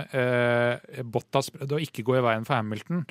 Bottas 1.15 1.51
prøvde 1.55 1.79
å 1.79 1.83
ikke 1.83 2.05
gå 2.07 2.19
i 2.19 2.25
veien 2.25 2.45
for 2.47 2.59
Hamilton. 2.59 3.05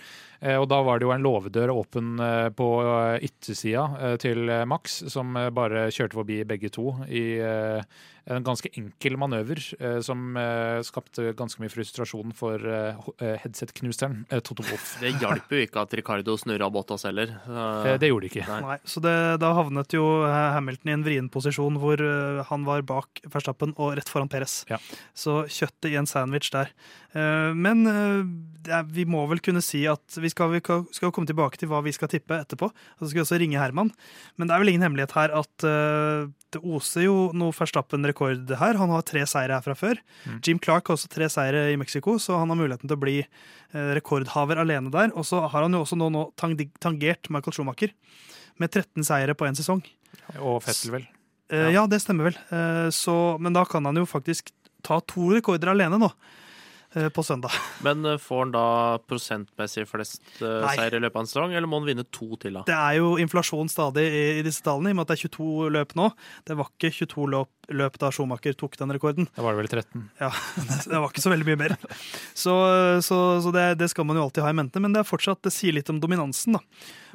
Eh, 0.43 0.57
Og 0.59 0.68
da 0.72 0.82
var 0.84 0.99
det 0.99 1.02
jo 1.03 1.11
en 1.13 1.25
låvedør 1.25 1.73
åpen 1.75 2.15
øh, 2.19 2.49
på 2.55 2.69
øh, 2.83 3.19
yttersida 3.23 3.85
øh, 4.01 4.17
til 4.23 4.51
Max, 4.67 5.01
som 5.11 5.35
bare 5.35 5.91
kjørte 5.91 6.19
forbi 6.19 6.43
begge 6.47 6.71
to 6.73 6.95
i 7.09 7.39
øh, 7.43 7.83
en 8.26 8.43
ganske 8.45 8.69
enkel 8.80 9.17
manøver 9.19 9.59
eh, 9.84 9.97
som 10.05 10.38
eh, 10.39 10.80
skapte 10.88 11.34
ganske 11.36 11.59
mye 11.59 11.71
frustrasjon 11.74 12.32
for 12.38 12.55
eh, 12.63 12.95
headset-knuseren 13.43 14.21
eh, 14.32 14.39
Toto 14.39 14.63
Wolff. 14.69 14.93
Det 15.01 15.11
hjalp 15.19 15.51
jo 15.51 15.59
ikke 15.65 15.82
at 15.84 15.95
Ricardo 15.99 16.38
snurra 16.39 16.69
Bottas 16.71 17.03
heller. 17.03 17.34
Eh, 17.43 17.97
Det 17.99 18.07
gjorde 18.07 18.30
de 18.30 18.32
ikke. 18.32 18.45
Nei. 18.47 18.59
Nei, 18.63 18.78
så 18.88 19.03
det, 19.03 19.15
da 19.43 19.49
havnet 19.57 19.91
jo 19.97 20.05
Hamilton 20.24 20.91
i 20.93 20.95
en 20.95 21.03
vrien 21.03 21.28
posisjon 21.34 21.80
hvor 21.82 21.99
han 22.47 22.63
var 22.67 22.86
bak 22.88 23.19
Verstappen 23.34 23.74
og 23.76 23.97
rett 23.99 24.07
foran 24.11 24.32
Perez. 24.32 24.61
Ja. 24.71 24.80
Så 25.17 25.41
kjøttet 25.51 25.91
i 25.91 25.97
en 25.99 26.07
sandwich 26.07 26.47
der. 26.55 26.71
Eh, 27.11 27.51
Men 27.53 27.84
det 28.63 28.80
vi 28.95 29.03
må 29.09 29.26
vel 29.28 29.41
kunne 29.43 29.59
si 29.65 29.84
at 29.91 30.15
vi 30.15 30.32
skal, 30.32 30.53
vi 30.55 30.61
skal 30.63 31.11
komme 31.11 31.28
tilbake 31.28 31.59
til 31.59 31.67
hva 31.67 31.82
vi 31.84 31.91
skal 31.91 32.07
tippe 32.11 32.39
etterpå. 32.39 32.71
Og 32.71 33.03
så 33.03 33.11
skal 33.11 33.19
vi 33.19 33.26
også 33.28 33.41
ringe 33.43 33.59
Herman. 33.59 33.91
Men 34.39 34.47
det 34.47 34.55
er 34.55 34.63
vel 34.63 34.71
ingen 34.71 34.88
hemmelighet 34.88 35.11
her 35.19 35.36
at 35.43 35.67
det 36.53 36.61
oser 36.61 37.07
jo 37.07 37.15
noe 37.37 37.53
Verstappen-rekord 37.55 38.51
her. 38.59 38.77
Han 38.79 38.93
har 38.93 39.05
tre 39.07 39.23
seire 39.29 39.57
her 39.57 39.65
fra 39.65 39.75
før. 39.77 39.99
Mm. 40.27 40.37
Jim 40.45 40.61
Clark 40.63 40.89
har 40.89 40.97
også 40.97 41.11
tre 41.11 41.29
seire 41.31 41.65
i 41.73 41.79
Mexico, 41.79 42.17
så 42.21 42.37
han 42.41 42.53
har 42.53 42.59
muligheten 42.59 42.89
til 42.89 42.97
å 42.97 43.03
bli 43.03 43.17
eh, 43.23 43.89
rekordhaver 43.97 44.61
alene 44.61 44.93
der. 44.93 45.13
Og 45.17 45.27
så 45.29 45.41
har 45.45 45.65
han 45.65 45.75
jo 45.75 45.83
også 45.85 45.99
nå, 45.99 46.11
nå 46.13 46.27
tangert 46.39 47.31
Michael 47.33 47.57
Schumacher 47.57 47.93
med 48.61 48.71
13 48.71 49.05
seire 49.07 49.35
på 49.37 49.49
én 49.49 49.57
sesong. 49.57 49.83
Og 50.39 50.61
Fettel, 50.65 50.97
vel. 50.99 51.09
Ja. 51.53 51.69
ja. 51.73 51.87
det 51.89 52.01
stemmer 52.03 52.31
vel. 52.31 52.39
Eh, 52.53 52.89
så, 52.93 53.17
men 53.41 53.55
da 53.55 53.65
kan 53.69 53.85
han 53.89 53.99
jo 53.99 54.07
faktisk 54.09 54.53
ta 54.83 54.99
to 55.07 55.31
rekorder 55.33 55.71
alene 55.71 55.99
nå, 56.01 56.09
eh, 56.09 56.39
på 57.13 57.23
søndag. 57.25 57.51
Men 57.85 58.05
eh, 58.05 58.19
får 58.21 58.39
han 58.43 58.53
da 58.53 58.65
prosentmessig 59.09 59.85
flest 59.89 60.21
eh, 60.41 60.59
Nei. 60.63 60.73
seier 60.77 60.97
i 60.97 61.01
løpet 61.01 61.17
av 61.17 61.23
en 61.23 61.29
sesong, 61.31 61.55
eller 61.55 61.69
må 61.69 61.79
han 61.81 61.87
vinne 61.89 62.05
to 62.13 62.37
til, 62.41 62.59
da? 62.59 62.63
Det 62.67 62.75
er 62.77 62.99
jo 62.99 63.13
inflasjon 63.21 63.71
stadig 63.71 64.05
i, 64.05 64.23
i 64.39 64.45
disse 64.45 64.63
tallene, 64.65 64.91
i 64.91 64.95
og 64.95 64.99
med 64.99 65.07
at 65.07 65.13
det 65.13 65.17
er 65.17 65.33
22 65.33 65.71
løp 65.77 65.95
nå. 65.99 66.09
Det 66.49 66.57
var 66.59 66.69
ikke 66.71 66.93
22 66.99 67.27
løp, 67.33 67.51
løp 67.81 67.99
da 68.01 68.11
Schumacher 68.13 68.57
tok 68.59 68.77
den 68.81 68.95
rekorden. 68.95 69.29
Da 69.33 69.45
var 69.45 69.55
det 69.55 69.63
vel 69.63 69.71
13. 69.71 70.05
Ja, 70.21 70.31
Det 70.91 70.93
var 70.93 71.09
ikke 71.09 71.25
så 71.25 71.33
veldig 71.33 71.49
mye 71.49 71.61
mer. 71.63 71.77
Så, 72.33 72.55
så, 73.05 73.19
så 73.43 73.55
det, 73.55 73.67
det 73.81 73.89
skal 73.93 74.07
man 74.09 74.19
jo 74.19 74.27
alltid 74.27 74.45
ha 74.45 74.53
i 74.53 74.59
mente, 74.61 74.83
men 74.83 74.95
det 74.95 75.03
er 75.03 75.09
fortsatt, 75.09 75.43
det 75.45 75.53
sier 75.55 75.75
litt 75.75 75.91
om 75.93 76.01
dominansen. 76.03 76.59
da. 76.59 76.63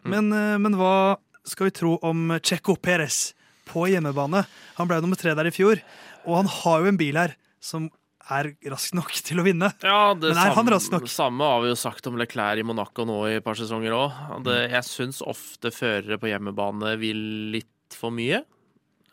Men, 0.04 0.30
mm. 0.32 0.64
men 0.64 0.78
hva 0.78 1.18
skal 1.48 1.68
vi 1.68 1.76
tro 1.78 1.96
om 2.04 2.34
Checo 2.42 2.76
Perez 2.76 3.32
på 3.68 3.86
hjemmebane? 3.92 4.42
Han 4.80 4.90
ble 4.90 5.00
nummer 5.04 5.18
tre 5.20 5.34
der 5.38 5.48
i 5.48 5.54
fjor, 5.54 5.80
og 6.26 6.42
han 6.42 6.50
har 6.60 6.82
jo 6.82 6.92
en 6.92 7.00
bil 7.00 7.18
her 7.20 7.38
som 7.62 7.88
er 8.34 8.50
rask 8.72 8.94
nok 8.98 9.12
til 9.28 9.40
å 9.40 9.46
vinne. 9.46 9.70
Ja, 9.84 10.12
det 10.14 10.32
Men 10.34 10.40
er 10.42 10.52
han 10.52 10.58
samme, 10.58 10.74
rask 10.74 10.92
nok? 10.94 11.08
samme 11.12 11.48
har 11.48 11.64
vi 11.64 11.72
jo 11.72 11.78
sagt 11.80 12.06
om 12.10 12.18
Leclerc 12.20 12.60
i 12.62 12.66
Monaco 12.66 13.06
nå 13.08 13.18
i 13.30 13.38
et 13.38 13.44
par 13.46 13.58
sesonger 13.58 13.96
òg. 13.96 14.44
Jeg 14.68 14.84
syns 14.88 15.22
ofte 15.24 15.72
førere 15.74 16.20
på 16.20 16.30
hjemmebane 16.30 16.94
vil 17.00 17.24
litt 17.56 17.96
for 17.96 18.12
mye. 18.14 18.42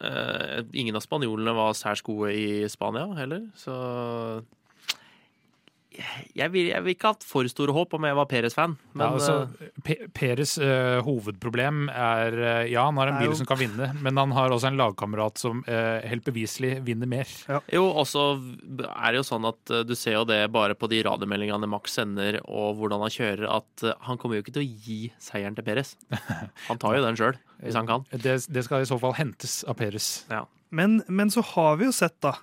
Eh, 0.03 0.59
ingen 0.75 0.97
av 0.99 1.03
spanjolene 1.05 1.53
var 1.55 1.71
særs 1.77 2.03
gode 2.03 2.33
i 2.35 2.65
Spania 2.67 3.07
heller, 3.15 3.45
så 3.55 3.75
jeg 6.35 6.51
vil, 6.53 6.67
jeg 6.71 6.83
vil 6.85 6.93
ikke 6.95 7.07
ha 7.09 7.13
hatt 7.15 7.25
for 7.27 7.47
store 7.51 7.73
håp 7.75 7.93
om 7.97 8.05
jeg 8.07 8.17
var 8.17 8.27
Peres-fan. 8.31 8.75
ja, 8.95 9.05
eh, 9.05 9.15
altså, 9.15 9.35
Peres 10.15 10.55
uh, 10.61 10.99
hovedproblem 11.05 11.85
er 11.91 12.37
uh, 12.39 12.63
Ja, 12.71 12.85
han 12.87 12.97
har 13.01 13.11
en 13.13 13.19
bil 13.21 13.29
jo- 13.31 13.37
som 13.39 13.47
kan 13.49 13.59
vinne, 13.59 13.91
men 14.03 14.17
han 14.17 14.33
har 14.35 14.53
også 14.55 14.69
en 14.71 14.79
lagkamerat 14.79 15.37
som 15.41 15.63
uh, 15.67 15.99
helt 16.05 16.25
beviselig 16.27 16.79
vinner 16.85 17.07
mer. 17.09 17.29
Jo, 17.73 17.85
også 18.01 18.25
er 18.95 19.13
det 19.15 19.21
jo 19.21 19.25
sånn 19.27 19.45
at 19.47 19.71
eh, 19.73 19.83
du 19.87 19.93
ser 19.97 20.17
jo 20.17 20.23
det 20.27 20.39
bare 20.53 20.75
på 20.77 20.87
de 20.91 21.01
radiomeldingene 21.05 21.67
Max 21.69 21.95
sender, 21.99 22.39
og 22.45 22.75
hvordan 22.79 23.03
han 23.05 23.13
kjører, 23.13 23.45
at 23.57 23.83
eh, 23.85 23.93
han 24.07 24.17
kommer 24.21 24.37
jo 24.39 24.43
ikke 24.45 24.55
til 24.57 24.65
å 24.65 24.71
gi 24.87 24.99
seieren 25.21 25.55
til 25.57 25.65
Peres. 25.67 25.95
Han 26.69 26.79
tar 26.81 26.95
jo 26.97 27.03
den 27.05 27.17
sjøl, 27.19 27.37
hvis 27.61 27.75
han 27.77 27.87
kan. 27.89 28.03
Det, 28.11 28.35
det 28.51 28.63
skal 28.65 28.83
i 28.83 28.87
så 28.89 28.97
fall 29.01 29.13
hentes 29.17 29.59
av 29.69 29.77
Peres. 29.79 30.07
Men, 30.75 30.99
men 31.07 31.29
så 31.33 31.43
har 31.53 31.77
vi 31.79 31.87
jo 31.87 31.93
sett, 31.95 32.15
da. 32.25 32.33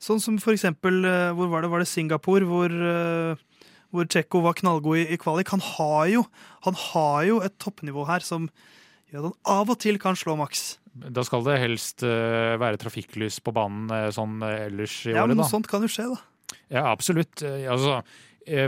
Sånn 0.00 0.20
som 0.22 0.38
for 0.40 0.56
eksempel 0.56 1.02
eh, 1.04 1.30
Hvor 1.36 1.50
var 1.52 1.64
det? 1.64 1.70
Var 1.72 1.82
det 1.84 1.90
Singapore? 1.90 2.46
Hvor, 2.48 2.72
eh, 2.72 3.64
hvor 3.92 4.08
Tsjekko 4.08 4.40
var 4.46 4.56
knallgod 4.56 5.02
i, 5.02 5.06
i 5.12 5.18
kvalik. 5.20 5.50
Han 5.52 5.62
har, 5.64 6.06
jo, 6.12 6.24
han 6.66 6.78
har 6.88 7.24
jo 7.28 7.40
et 7.44 7.56
toppnivå 7.60 8.06
her 8.08 8.24
som 8.24 8.48
gjør 9.10 9.20
at 9.20 9.26
han 9.28 9.58
av 9.58 9.74
og 9.74 9.80
til 9.82 10.00
kan 10.00 10.16
slå 10.18 10.38
maks. 10.40 10.78
Da 10.90 11.22
skal 11.26 11.44
det 11.46 11.58
helst 11.62 12.04
eh, 12.06 12.56
være 12.60 12.80
trafikklys 12.80 13.38
på 13.44 13.52
banen 13.54 13.92
sånn 14.14 14.40
ellers 14.46 15.02
i 15.04 15.12
Ja, 15.12 15.24
året, 15.24 15.34
men 15.34 15.42
noe 15.42 15.50
sånt 15.50 15.68
kan 15.70 15.84
jo 15.84 15.90
skje, 15.92 16.08
da. 16.14 16.56
Ja, 16.70 16.88
absolutt. 16.90 17.42
Altså, 17.42 18.00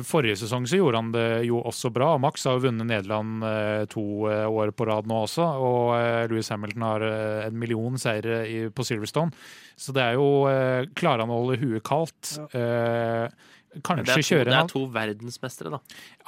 forrige 0.07 0.37
sesong 0.43 0.67
så 0.69 0.79
gjorde 0.79 1.01
han 1.01 1.13
det 1.15 1.27
jo 1.49 1.59
også 1.67 1.91
bra. 1.95 2.13
Max 2.23 2.45
har 2.47 2.59
jo 2.59 2.65
vunnet 2.67 2.87
Nederland 2.89 3.43
eh, 3.47 3.85
to 3.93 4.05
eh, 4.31 4.45
år 4.49 4.71
på 4.77 4.87
rad 4.89 5.09
nå 5.11 5.23
også, 5.25 5.47
og 5.63 5.95
eh, 5.99 6.25
Louis 6.31 6.49
Hamilton 6.53 6.87
har 6.87 7.07
eh, 7.07 7.47
en 7.49 7.59
million 7.59 7.99
seire 7.99 8.43
på 8.75 8.87
Silverstone. 8.87 9.35
Så 9.77 9.95
det 9.97 10.03
er 10.05 10.19
jo 10.21 10.29
eh, 10.51 10.87
Klarer 10.95 11.25
han 11.25 11.33
å 11.33 11.41
holde 11.43 11.61
huet 11.63 11.83
kaldt? 11.87 12.37
Eh, 12.55 13.27
Det 13.29 13.62
kanskje 13.81 14.21
kjøre 14.21 14.43
kjøre 14.43 14.51
det 14.51 14.59
er 14.59 14.71
to 14.71 14.83
verdensmestere, 14.93 15.73
da. 15.73 15.81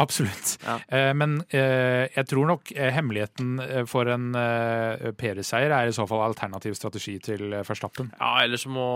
Absolutt. 0.03 0.55
Ja. 0.65 0.77
Eh, 0.89 1.11
men 1.17 1.37
eh, 1.49 2.07
jeg 2.15 2.29
tror 2.31 2.49
nok 2.51 2.73
eh, 2.75 2.91
hemmeligheten 2.95 3.85
for 3.91 4.09
en 4.13 4.31
Perez-seier 5.19 5.75
er 5.75 5.91
i 5.91 5.95
så 5.97 6.07
fall 6.11 6.25
alternativ 6.25 6.77
strategi 6.79 7.17
til 7.25 7.55
Verstappen. 7.67 8.11
Ja, 8.19 8.33
ellers 8.45 8.65
så 8.65 8.73
må, 8.73 8.89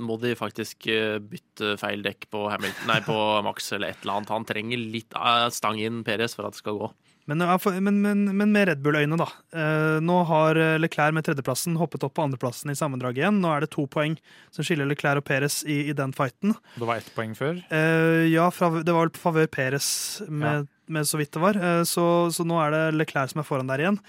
må 0.00 0.16
de 0.22 0.34
faktisk 0.38 0.88
bytte 1.30 1.76
feil 1.80 2.04
dekk 2.06 2.30
på, 2.32 2.46
Hamilton, 2.52 2.88
nei, 2.90 3.00
på 3.04 3.16
Max 3.46 3.72
eller 3.76 3.92
et 3.92 4.04
eller 4.04 4.20
annet. 4.20 4.34
Han 4.34 4.48
trenger 4.48 4.80
litt 4.96 5.16
stang 5.54 5.80
inn 5.82 6.04
Perez 6.06 6.36
for 6.36 6.48
at 6.48 6.56
det 6.56 6.62
skal 6.62 6.80
gå. 6.80 6.90
Men, 7.30 7.44
men, 7.86 8.00
men, 8.02 8.24
men 8.36 8.50
med 8.54 8.66
Red 8.68 8.80
Bull-øyne, 8.82 9.16
da. 9.20 9.26
Eh, 9.54 9.98
nå 10.02 10.16
har 10.28 10.58
eh, 10.58 10.74
Leclerc 10.82 11.14
med 11.14 11.24
tredjeplassen 11.28 11.76
hoppet 11.78 12.02
opp 12.06 12.16
på 12.18 12.24
andreplassen 12.26 12.72
i 12.72 12.76
sammendraget 12.78 13.22
igjen. 13.22 13.38
Nå 13.44 13.52
er 13.54 13.64
det 13.64 13.70
to 13.76 13.86
poeng 13.90 14.16
som 14.50 14.66
skiller 14.66 14.88
Leclerc 14.90 15.22
og 15.22 15.26
Perez 15.28 15.60
i, 15.64 15.78
i 15.92 15.94
den 15.96 16.12
fighten. 16.16 16.56
Det 16.74 16.88
var 16.88 16.98
ett 17.00 17.12
poeng 17.14 17.36
før. 17.38 17.62
Eh, 17.70 18.26
ja, 18.32 18.48
fra, 18.54 18.72
det 18.82 18.92
var 18.96 19.06
vel 19.06 19.14
på 19.14 19.22
favør 19.28 19.48
Perez 19.54 19.88
med, 20.28 20.66
med 20.90 21.06
så 21.08 21.20
vidt 21.22 21.32
det 21.38 21.44
var. 21.44 21.60
Så, 21.88 22.04
så 22.34 22.46
nå 22.48 22.58
er 22.64 22.74
det 22.74 22.84
Leclerc 22.98 23.32
som 23.36 23.44
er 23.44 23.48
foran 23.48 23.70
der 23.70 23.84
igjen. 23.86 24.00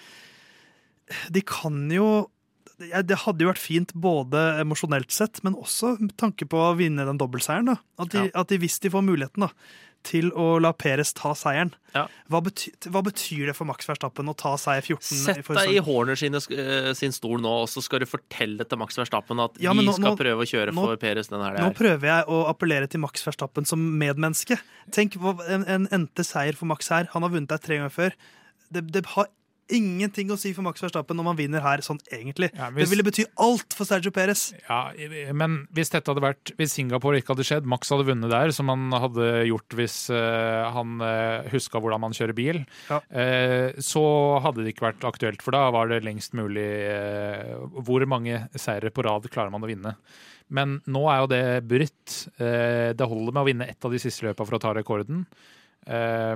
De 1.30 1.42
kan 1.44 1.76
jo 1.92 2.08
Det 2.82 3.18
hadde 3.26 3.44
jo 3.44 3.50
vært 3.52 3.62
fint 3.62 3.92
både 3.94 4.40
emosjonelt 4.64 5.12
sett, 5.14 5.44
men 5.46 5.54
også 5.60 5.94
med 6.02 6.16
tanke 6.18 6.48
på 6.50 6.58
å 6.58 6.72
vinne 6.80 7.04
den 7.06 7.20
dobbeltseieren. 7.22 7.76
At 8.02 8.10
de, 8.16 8.24
Ja. 8.26 8.32
at 8.42 8.50
de, 8.50 8.58
hvis 8.64 8.80
de 8.82 8.90
får 8.90 9.04
muligheten 9.06 9.46
da, 9.46 9.52
til 10.04 10.32
å 10.32 10.60
la 10.62 10.72
Peres 10.74 11.14
ta 11.14 11.34
seieren 11.38 11.74
Ja. 11.94 12.08
hva, 12.32 12.40
bety, 12.42 12.72
hva 12.90 13.02
betyr 13.04 13.48
det 13.52 13.56
for 13.56 13.66
Max 13.66 13.86
Verstappen 13.86 14.26
å 14.32 14.36
ta 14.36 14.56
seier 14.58 14.82
14 14.82 15.02
Sett 15.20 15.42
deg 15.48 15.74
i? 15.76 15.78
Horner 15.86 16.16
sine, 16.16 16.38
eh, 16.56 16.94
sin 16.98 17.12
stol 17.12 17.40
nå, 17.44 17.52
og 17.64 17.68
så 17.70 17.84
skal 17.84 18.00
du 18.00 18.06
fortelle 18.06 18.66
til 18.68 18.78
Max 18.82 18.96
Verstappen 18.98 19.40
at 19.44 19.60
Ja, 19.62 19.74
vi 19.74 19.86
nå- 19.86 19.94
skal 19.94 20.16
nå- 20.16 20.18
prøve 20.18 20.42
å 20.46 20.50
kjøre 20.50 20.74
nå- 20.74 20.86
for 20.88 20.98
Peres 20.98 21.28
denne 21.30 21.50
helga 21.52 21.68
Nå 21.68 21.76
prøver 21.76 22.02
jeg 22.10 22.26
å 22.28 22.48
appellere 22.50 22.88
til 22.90 23.00
Max 23.04 23.24
Verstappen 23.24 23.66
som 23.68 23.80
medmenneske. 24.00 24.60
Tenk 24.92 25.16
en, 25.50 25.66
en 25.68 25.88
endte 25.92 26.24
seier 26.26 26.54
for 26.56 26.66
Max 26.66 26.88
her. 26.90 27.10
Han 27.14 27.22
har 27.24 27.30
vunnet 27.30 27.48
der 27.50 27.58
tre 27.58 27.78
ganger 27.78 27.92
før. 27.94 28.14
Det, 28.72 28.86
det 28.92 29.06
har 29.18 29.28
ingenting 29.74 30.30
å 30.34 30.38
si 30.40 30.52
for 30.54 30.62
Max 30.66 30.82
Verstappen 30.84 31.20
om 31.20 31.26
han 31.32 31.38
vinner 31.40 31.62
her, 31.64 31.82
sånn 31.86 32.00
egentlig. 32.12 32.50
Ja, 32.58 32.70
hvis- 32.72 32.90
Det 32.90 32.92
ville 32.98 33.04
bety 33.08 33.26
alt 33.38 33.74
for 33.74 33.86
Sergio 33.86 34.12
Perez. 34.12 34.54
Ja, 34.70 34.92
men 35.34 35.68
hvis 35.74 35.90
dette 35.92 36.12
hadde 36.12 36.22
vært 36.24 36.52
Hvis 36.58 36.74
Singapore 36.78 37.18
ikke 37.22 37.34
hadde 37.36 37.46
skjedd, 37.48 37.66
Max 37.66 37.90
hadde 37.90 38.06
vunnet 38.06 38.30
der, 38.30 38.52
som 38.52 38.68
han 38.70 38.92
hadde 38.92 39.46
gjort 39.48 39.70
hvis 39.78 40.10
uh, 40.10 40.72
han 40.72 41.00
uh, 41.02 41.44
huska 41.50 41.80
hvordan 41.82 42.00
man 42.02 42.12
kjører 42.12 42.36
bil, 42.36 42.66
Ja. 42.90 42.98
uh, 43.12 43.72
så 43.80 44.04
hadde 44.44 44.64
det 44.64 44.76
ikke 44.76 44.92
vært 44.94 45.06
aktuelt. 45.08 45.42
For 45.42 45.52
da 45.52 45.70
var 45.72 45.88
det 45.88 46.04
lengst 46.04 46.34
mulig 46.34 46.68
uh, 46.92 47.68
Hvor 47.82 48.06
mange 48.08 48.48
seire 48.56 48.92
på 48.92 49.04
rad 49.04 49.30
klarer 49.32 49.52
man 49.52 49.62
å 49.64 49.68
vinne? 49.72 49.96
Men 50.52 50.82
nå 50.86 51.06
er 51.08 51.22
jo 51.22 51.28
det 51.32 51.64
brutt. 51.66 52.16
Eh, 52.38 52.92
det 52.92 53.08
holder 53.08 53.32
med 53.32 53.40
å 53.40 53.48
vinne 53.48 53.70
ett 53.72 53.86
av 53.88 53.92
de 53.94 54.00
siste 54.04 54.26
løpene 54.28 54.46
for 54.50 54.58
å 54.58 54.60
ta 54.60 54.74
rekorden. 54.76 55.22
Eh, 55.88 56.36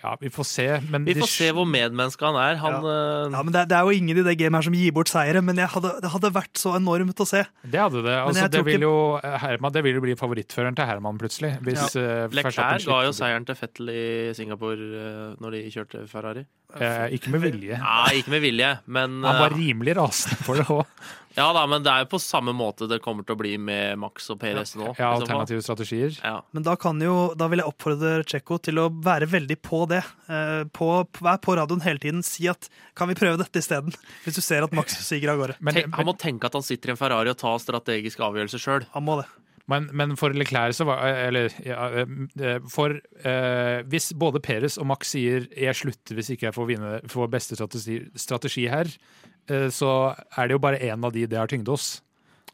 ja, 0.00 0.14
vi 0.16 0.30
får 0.32 0.46
se. 0.48 0.66
Men 0.88 1.04
Vi 1.04 1.14
de- 1.14 1.20
får 1.20 1.28
se 1.28 1.48
hvor 1.52 1.66
medmenneske 1.68 2.24
han 2.24 2.38
er. 2.40 2.56
Han 2.62 2.78
ja. 2.80 2.92
Ja, 3.28 3.42
men 3.42 3.52
det, 3.52 3.66
det 3.68 3.76
er 3.76 3.84
jo 3.84 3.92
ingen 3.92 4.22
i 4.22 4.24
det 4.24 4.38
gamet 4.40 4.62
her 4.62 4.66
som 4.68 4.76
gir 4.78 4.94
bort 4.96 5.12
seire, 5.12 5.42
men 5.44 5.60
jeg 5.60 5.68
hadde, 5.68 5.92
det 6.00 6.12
hadde 6.14 6.32
vært 6.32 6.62
så 6.62 6.72
enormt 6.78 7.20
å 7.20 7.26
se. 7.28 7.44
Det 7.62 7.82
hadde 7.82 8.00
det. 8.06 8.16
Altså, 8.16 8.48
det, 8.48 8.64
vil 8.64 8.86
jo, 8.88 8.94
Herman, 9.20 9.74
det 9.74 9.84
vil 9.84 10.00
jo 10.00 10.04
bli 10.06 10.16
favorittføreren 10.16 10.78
til 10.78 10.88
Herman 10.88 11.20
plutselig. 11.20 11.58
Hvis 11.66 11.92
ja. 11.92 12.24
uh, 12.24 12.32
Leclerc 12.32 12.88
ga 12.88 13.02
jo 13.04 13.12
seieren 13.12 13.44
til 13.44 13.58
Fettel 13.60 13.92
i 13.92 14.04
Singapore 14.38 14.90
uh, 14.96 15.38
når 15.44 15.58
de 15.58 15.64
kjørte 15.76 16.06
Ferrari. 16.08 16.46
Eh, 16.80 17.12
ikke 17.18 17.32
med 17.34 17.42
vilje. 17.44 17.76
Nei, 17.76 18.12
ikke 18.22 18.32
med 18.32 18.40
vilje, 18.46 18.68
men 18.88 19.18
Han 19.26 19.40
var 19.42 19.52
eh, 19.52 19.58
rimelig 19.60 19.96
rasende 19.98 20.38
for 20.46 20.60
det 20.60 20.64
òg. 20.72 20.86
Ja 21.36 21.48
da, 21.56 21.64
men 21.70 21.84
det 21.84 21.92
er 21.92 22.04
jo 22.04 22.10
på 22.12 22.20
samme 22.22 22.54
måte 22.56 22.88
det 22.90 23.00
kommer 23.04 23.26
til 23.26 23.36
å 23.36 23.40
bli 23.40 23.54
med 23.60 23.98
Max 24.00 24.28
og 24.32 24.40
Perez 24.42 24.74
nå. 24.78 24.90
Ja, 24.98 25.12
alternative 25.16 25.62
strategier. 25.64 26.16
Ja. 26.20 26.40
Men 26.52 26.66
da, 26.66 26.76
kan 26.80 27.00
jo, 27.02 27.32
da 27.38 27.48
vil 27.52 27.62
jeg 27.62 27.72
oppfordre 27.72 28.14
Tsjekko 28.26 28.58
til 28.68 28.82
å 28.82 28.88
være 29.04 29.28
veldig 29.32 29.58
på 29.64 29.84
det. 29.90 30.02
Eh, 30.28 30.62
på, 30.76 30.90
vær 31.24 31.40
på 31.42 31.56
radioen 31.58 31.84
hele 31.84 32.02
tiden. 32.02 32.24
Si 32.26 32.48
at 32.50 32.68
'kan 32.94 33.08
vi 33.08 33.18
prøve 33.18 33.40
dette 33.40 33.58
isteden'? 33.58 33.96
Hvis 34.24 34.36
du 34.36 34.42
ser 34.44 34.64
at 34.64 34.72
Max 34.72 34.98
siger 35.00 35.32
av 35.32 35.38
gårde. 35.38 35.56
Men, 35.60 35.74
Tenk, 35.74 35.94
han 35.94 36.06
må 36.06 36.16
tenke 36.18 36.46
at 36.46 36.58
han 36.58 36.62
sitter 36.66 36.90
i 36.90 36.92
en 36.92 37.00
Ferrari 37.00 37.32
og 37.32 37.38
tar 37.38 37.58
strategisk 37.62 38.20
avgjørelse 38.20 38.60
sjøl. 38.60 38.86
Han 38.92 39.04
må 39.04 39.20
det. 39.22 39.28
men, 39.70 39.88
men 39.92 40.16
for 40.18 40.34
Leclerc 40.34 40.74
så 40.74 40.84
var 40.84 41.04
Eller 41.06 41.52
ja, 41.64 41.88
eh, 42.02 42.58
for 42.68 42.96
eh, 43.24 43.82
Hvis 43.88 44.12
både 44.18 44.42
Perez 44.42 44.78
og 44.78 44.86
Max 44.90 45.14
sier 45.14 45.46
'jeg 45.54 45.74
slutter 45.74 46.14
hvis 46.14 46.30
ikke 46.34 46.48
jeg 46.50 46.54
får, 46.54 46.66
vinne, 46.66 47.00
får 47.08 47.30
beste 47.30 47.56
strategi, 47.56 48.02
strategi 48.16 48.66
her', 48.68 48.90
eh, 48.90 49.31
så 49.74 50.14
er 50.38 50.48
det 50.48 50.54
jo 50.56 50.62
bare 50.62 50.78
én 50.78 51.04
av 51.04 51.12
de 51.12 51.26
det 51.26 51.38
har 51.38 51.50
tyngde 51.50 51.72
oss 51.74 52.00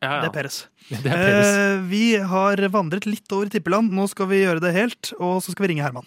Ja, 0.01 0.21
Det 0.23 0.31
er 0.31 0.35
Peres. 0.37 0.59
Det 0.89 1.11
er 1.11 1.19
Peres. 1.19 1.49
Eh, 1.53 1.81
vi 1.91 2.05
har 2.17 2.63
vandret 2.71 3.07
litt 3.09 3.27
over 3.35 3.51
i 3.51 3.51
tippeland. 3.51 3.91
Nå 3.93 4.07
skal 4.09 4.31
vi 4.31 4.45
gjøre 4.45 4.63
det 4.63 4.73
helt, 4.77 5.13
og 5.19 5.43
så 5.43 5.53
skal 5.53 5.67
vi 5.67 5.75
ringe 5.75 5.83
Herman. 5.83 6.07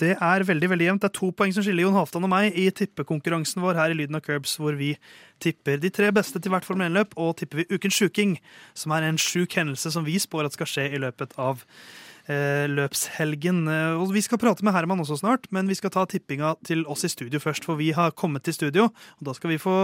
Det 0.00 0.14
er 0.16 0.44
veldig 0.48 0.70
veldig 0.72 0.86
jevnt. 0.86 1.02
Det 1.02 1.10
er 1.10 1.16
to 1.18 1.28
poeng 1.36 1.52
som 1.52 1.64
skiller 1.64 1.84
Jon 1.84 1.96
Halvdan 1.98 2.24
og 2.24 2.32
meg 2.32 2.56
i 2.56 2.68
tippekonkurransen 2.72 3.60
vår 3.60 3.76
her 3.76 3.92
i 3.92 3.98
Lyden 3.98 4.16
av 4.16 4.24
Curbs, 4.24 4.54
hvor 4.60 4.78
vi 4.78 4.94
tipper 5.44 5.80
de 5.82 5.90
tre 5.92 6.08
beste 6.14 6.40
til 6.40 6.54
hvert 6.54 6.64
Formel 6.64 6.88
1-løp, 6.88 7.16
og 7.20 7.34
tipper 7.40 7.62
vi 7.62 7.68
Ukens 7.74 7.98
sjuking, 7.98 8.38
som 8.72 8.94
er 8.96 9.08
en 9.08 9.20
sjuk 9.20 9.58
hendelse 9.58 9.92
som 9.92 10.06
vi 10.06 10.16
spår 10.22 10.48
at 10.48 10.56
skal 10.56 10.70
skje 10.70 10.86
i 10.94 11.02
løpet 11.02 11.36
av 11.40 11.60
eh, 11.60 11.66
løpshelgen. 12.70 13.62
Eh, 13.68 14.00
Og 14.00 14.12
vi 14.14 14.22
skal 14.24 14.38
prate 14.40 14.62
med 14.66 14.72
Herman 14.74 15.00
også 15.02 15.18
snart, 15.20 15.46
men 15.50 15.68
vi 15.70 15.74
skal 15.78 15.90
ta 15.94 16.04
tippinga 16.06 16.54
til 16.66 16.84
oss 16.90 17.04
i 17.04 17.10
studio 17.12 17.40
først, 17.42 17.64
for 17.66 17.76
vi 17.80 17.90
har 17.96 18.10
kommet 18.12 18.42
til 18.46 18.54
studio, 18.54 18.84
og 18.90 19.22
da 19.26 19.34
skal 19.36 19.50
vi 19.50 19.58
få 19.60 19.74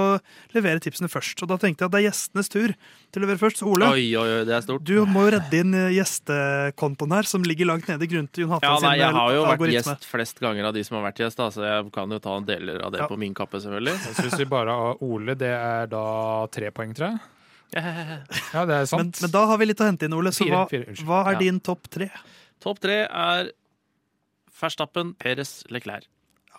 levere 0.55 0.81
tipsene 0.81 1.09
først. 1.11 1.43
Og 1.43 1.49
da 1.51 1.57
tenkte 1.59 1.85
jeg 1.85 1.91
at 1.91 1.95
det 1.97 2.01
er 2.03 2.09
gjestenes 2.11 2.49
tur 2.53 2.75
til 3.13 3.21
å 3.21 3.25
levere 3.27 3.39
først. 3.43 3.61
Så 3.63 3.69
Ole, 3.71 3.91
Oi, 3.93 4.07
oi, 4.17 4.27
oi, 4.41 4.45
det 4.49 4.55
er 4.57 4.65
stort. 4.65 4.85
du 4.87 5.05
må 5.07 5.27
jo 5.27 5.35
redde 5.39 5.61
inn 5.61 5.75
eh, 5.75 5.91
gjestekontoen 5.99 7.13
her, 7.19 7.23
som 7.29 7.43
ligger 7.47 7.67
langt 7.73 7.89
nede 7.89 8.07
grunnet 8.11 8.37
Jon 8.41 8.59
Ja, 8.63 8.77
nei, 8.83 8.97
Jeg 9.01 9.13
har 9.17 9.33
jo 9.35 9.45
vært 9.47 9.73
gjest 9.77 10.05
flest 10.11 10.41
ganger 10.41 10.69
av 10.71 10.75
de 10.75 10.85
som 10.87 10.97
har 11.01 11.07
vært 11.11 11.23
gjest, 11.25 11.37
da, 11.41 11.51
så 11.51 11.65
jeg 11.67 11.93
kan 11.95 12.11
jo 12.11 12.19
ta 12.23 12.37
en 12.39 12.45
deler 12.49 12.81
av 12.83 12.93
det 12.93 13.01
Ja. 13.01 13.09
på 13.09 13.19
min 13.19 13.35
kappe, 13.35 13.61
selvfølgelig. 13.61 13.95
Jeg 14.07 14.15
syns 14.23 14.39
vi 14.39 14.45
bare 14.45 14.71
har 14.73 14.97
Ole, 15.03 15.35
det 15.35 15.51
er 15.53 15.87
da 15.87 16.47
tre 16.51 16.71
poeng, 16.71 16.95
tror 16.95 17.11
jeg. 17.13 17.21
Ja, 18.55 18.65
det 18.69 18.75
er 18.83 18.87
sant. 18.91 19.19
men 19.23 19.31
da 19.35 19.45
har 19.51 19.59
vi 19.61 19.67
litt 19.71 19.81
å 19.83 19.87
hente 19.89 20.07
inn, 20.09 20.15
Ole. 20.17 20.33
Så 20.33 20.45
Fire, 20.47 20.55
hva, 20.57 20.67
fire, 20.71 20.87
unnskyld. 20.93 21.07
hva 21.09 21.21
er 21.27 21.33
Ja. 21.37 21.39
din 21.43 21.61
topp 21.61 21.89
tre? 21.93 22.11
Topp 22.63 22.81
tre 22.81 22.99
er 23.07 23.51
Verstappen, 24.61 25.15
Perez, 25.21 25.65
Leclerc. 25.71 26.07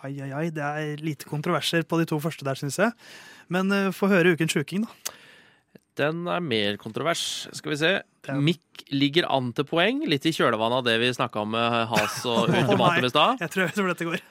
Ai, 0.04 0.12
ai, 0.22 0.30
ai, 0.38 0.50
det 0.54 0.62
er 0.62 1.00
lite 1.02 1.26
kontroverser 1.26 1.82
på 1.90 1.98
de 1.98 2.06
to 2.06 2.20
første 2.22 2.46
der, 2.46 2.54
syns 2.60 2.78
jeg. 2.78 2.92
Men 3.50 3.72
uh, 3.74 3.88
få 3.96 4.10
høre 4.12 4.36
Ukens 4.36 4.54
sjuking, 4.54 4.84
da. 4.86 5.14
Den 5.98 6.28
er 6.30 6.44
mer 6.46 6.76
kontrovers. 6.78 7.48
Skal 7.58 7.72
vi 7.74 7.78
se. 7.82 7.92
Den. 8.28 8.44
Mick 8.46 8.84
ligger 8.94 9.26
an 9.34 9.50
til 9.58 9.66
poeng, 9.66 10.04
litt 10.06 10.28
i 10.30 10.34
kjølvannet 10.36 10.84
av 10.84 10.86
det 10.86 11.00
vi 11.02 11.10
snakka 11.18 11.42
om 11.42 11.56
med 11.56 11.88
Has 11.90 12.20
og 12.30 12.52
ultimatum 12.54 13.08
i 13.08 13.10
stad. 13.10 13.42
Jeg 13.42 13.50
tror 13.50 13.64
jeg 13.66 13.72
vet 13.72 13.80
hvor 13.82 13.90
dette 13.96 14.10
går. 14.12 14.22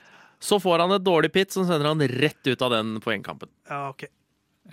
Så 0.46 0.60
får 0.62 0.84
han 0.84 0.94
et 0.94 1.02
dårlig 1.02 1.32
pit 1.34 1.50
som 1.50 1.66
sender 1.66 1.88
han 1.90 2.06
rett 2.22 2.46
ut 2.52 2.62
av 2.62 2.70
den 2.76 3.00
poengkampen. 3.02 3.50
Ja, 3.66 3.88
ok. 3.90 4.06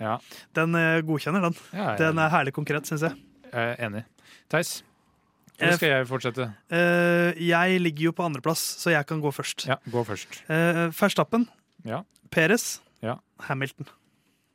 Ja, 0.00 0.18
Den 0.56 0.74
eh, 0.74 1.00
godkjenner, 1.06 1.44
den. 1.48 1.54
ja 1.72 1.90
jeg 1.92 1.98
Den 2.02 2.18
er 2.18 2.32
herlig 2.32 2.52
konkret, 2.56 2.86
syns 2.90 3.04
jeg. 3.06 3.14
er 3.52 3.76
enig. 3.86 4.04
Theis, 4.50 4.82
hvor 5.54 5.64
eller 5.68 5.76
skal 5.78 5.92
jeg 5.92 6.06
fortsette? 6.10 6.46
Eh, 6.74 7.42
jeg 7.46 7.80
ligger 7.80 8.08
jo 8.10 8.12
på 8.18 8.24
andreplass, 8.26 8.62
så 8.82 8.90
jeg 8.90 9.06
kan 9.06 9.20
gå 9.22 9.30
først. 9.32 9.66
Ja, 9.70 9.76
gå 9.90 10.02
først. 10.06 10.40
Uh, 10.50 10.88
Verstappen, 10.90 11.46
Ja. 11.86 12.02
Peres, 12.30 12.80
Ja. 13.02 13.18
Hamilton. 13.46 13.86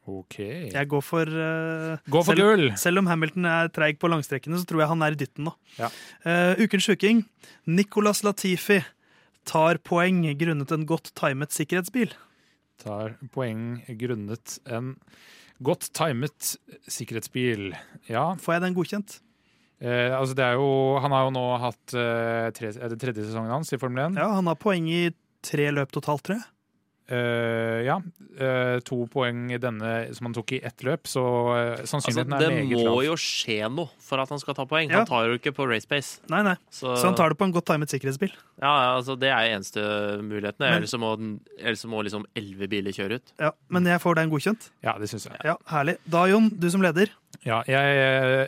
OK. 0.09 0.39
Jeg 0.73 0.87
går 0.89 1.01
for 1.05 1.21
uh, 1.29 1.97
Gå 2.09 2.23
for 2.25 2.33
selv, 2.33 2.41
gull! 2.41 2.71
Selv 2.81 2.97
om 2.99 3.07
Hamilton 3.07 3.45
er 3.45 3.67
treig 3.69 3.99
på 4.01 4.09
langstrekkene, 4.09 4.57
så 4.57 4.65
tror 4.65 4.81
jeg 4.81 4.89
han 4.89 5.03
er 5.05 5.13
i 5.13 5.19
dytten 5.21 5.45
nå. 5.45 5.53
Ja. 5.77 5.89
Uh, 6.25 6.57
ukens 6.65 6.87
sjuking. 6.89 7.23
Nicolas 7.69 8.23
Latifi 8.25 8.81
tar 9.45 9.77
poeng 9.85 10.23
grunnet 10.37 10.71
en 10.75 10.85
godt 10.89 11.13
timet 11.15 11.53
sikkerhetsbil. 11.55 12.11
Tar 12.79 13.17
poeng 13.35 13.81
grunnet 13.99 14.57
en 14.71 14.93
godt 15.63 15.89
timet 15.97 16.53
sikkerhetsbil. 16.87 17.73
Ja, 18.07 18.29
Får 18.39 18.55
jeg 18.57 18.63
den 18.67 18.77
godkjent? 18.77 19.17
eh, 19.83 20.11
altså 20.15 20.35
det 20.35 20.45
er 20.45 20.55
jo 20.59 20.69
Han 21.03 21.11
har 21.15 21.25
jo 21.27 21.33
nå 21.35 21.43
hatt 21.59 21.93
eh, 21.95 22.47
tre, 22.55 22.71
er 22.75 22.93
det 22.93 22.99
tredje 23.01 23.25
sesongen 23.27 23.51
hans 23.51 23.73
i 23.75 23.79
Formel 23.81 24.05
1. 24.13 24.19
Ja, 24.21 24.29
han 24.37 24.47
har 24.47 24.55
poeng 24.59 24.87
i 24.91 25.09
tre 25.43 25.69
løp 25.75 25.91
totalt, 25.95 26.23
tror 26.27 26.39
jeg. 26.39 26.47
Eh, 27.09 27.81
ja. 27.87 27.97
Uh, 28.39 28.77
to 28.87 29.01
poeng 29.11 29.49
i 29.51 29.57
denne 29.59 30.13
som 30.15 30.29
han 30.29 30.35
tok 30.37 30.53
i 30.55 30.59
ett 30.63 30.83
løp, 30.85 31.07
så 31.09 31.23
Altså, 31.49 31.87
sannsynligheten 31.91 32.37
det 32.39 32.47
er 32.47 32.53
meget 32.61 32.85
må 32.87 33.01
jo 33.03 33.15
skje 33.19 33.57
noe 33.73 33.89
for 33.99 34.21
at 34.23 34.29
han 34.31 34.39
skal 34.39 34.55
ta 34.55 34.63
poeng. 34.69 34.87
Ja. 34.93 35.01
Han 35.01 35.09
tar 35.09 35.25
jo 35.27 35.39
ikke 35.39 35.51
på 35.57 35.67
race 35.67 35.89
pace. 35.89 36.19
Nei, 36.31 36.43
nei. 36.45 36.55
Så, 36.71 36.93
Så 36.95 37.09
han 37.09 37.17
tar 37.19 37.33
det 37.33 37.39
på 37.41 37.47
en 37.49 37.51
godt 37.55 37.65
timet 37.67 37.89
sikkerhetsbil. 37.91 38.31
ja, 38.61 38.71
ja, 38.85 38.89
altså, 38.99 39.17
det 39.19 39.27
er 39.33 39.49
eneste 39.57 39.81
muligheten. 40.23 40.59
Men- 40.59 40.77
Ellers 40.79 40.93
må, 41.01 41.15
den- 41.17 41.39
ellers 41.59 41.81
så 41.83 41.89
må 41.89 42.03
liksom 42.05 42.25
elleve 42.35 42.69
biler 42.69 42.91
kjøre 42.95 43.15
ut. 43.19 43.33
Ja, 43.39 43.51
Men 43.69 43.83
jeg 43.85 43.99
får 43.99 44.15
den 44.15 44.29
godkjent. 44.29 44.69
Ja, 44.83 44.93
det 44.97 45.09
syns 45.09 45.25
jeg. 45.27 45.35
Ja, 45.43 45.57
Herlig. 45.67 45.97
Da, 46.07 46.25
Jon, 46.27 46.49
du 46.49 46.69
som 46.69 46.81
leder. 46.81 47.09
Ja, 47.47 47.61
jeg 47.69 47.99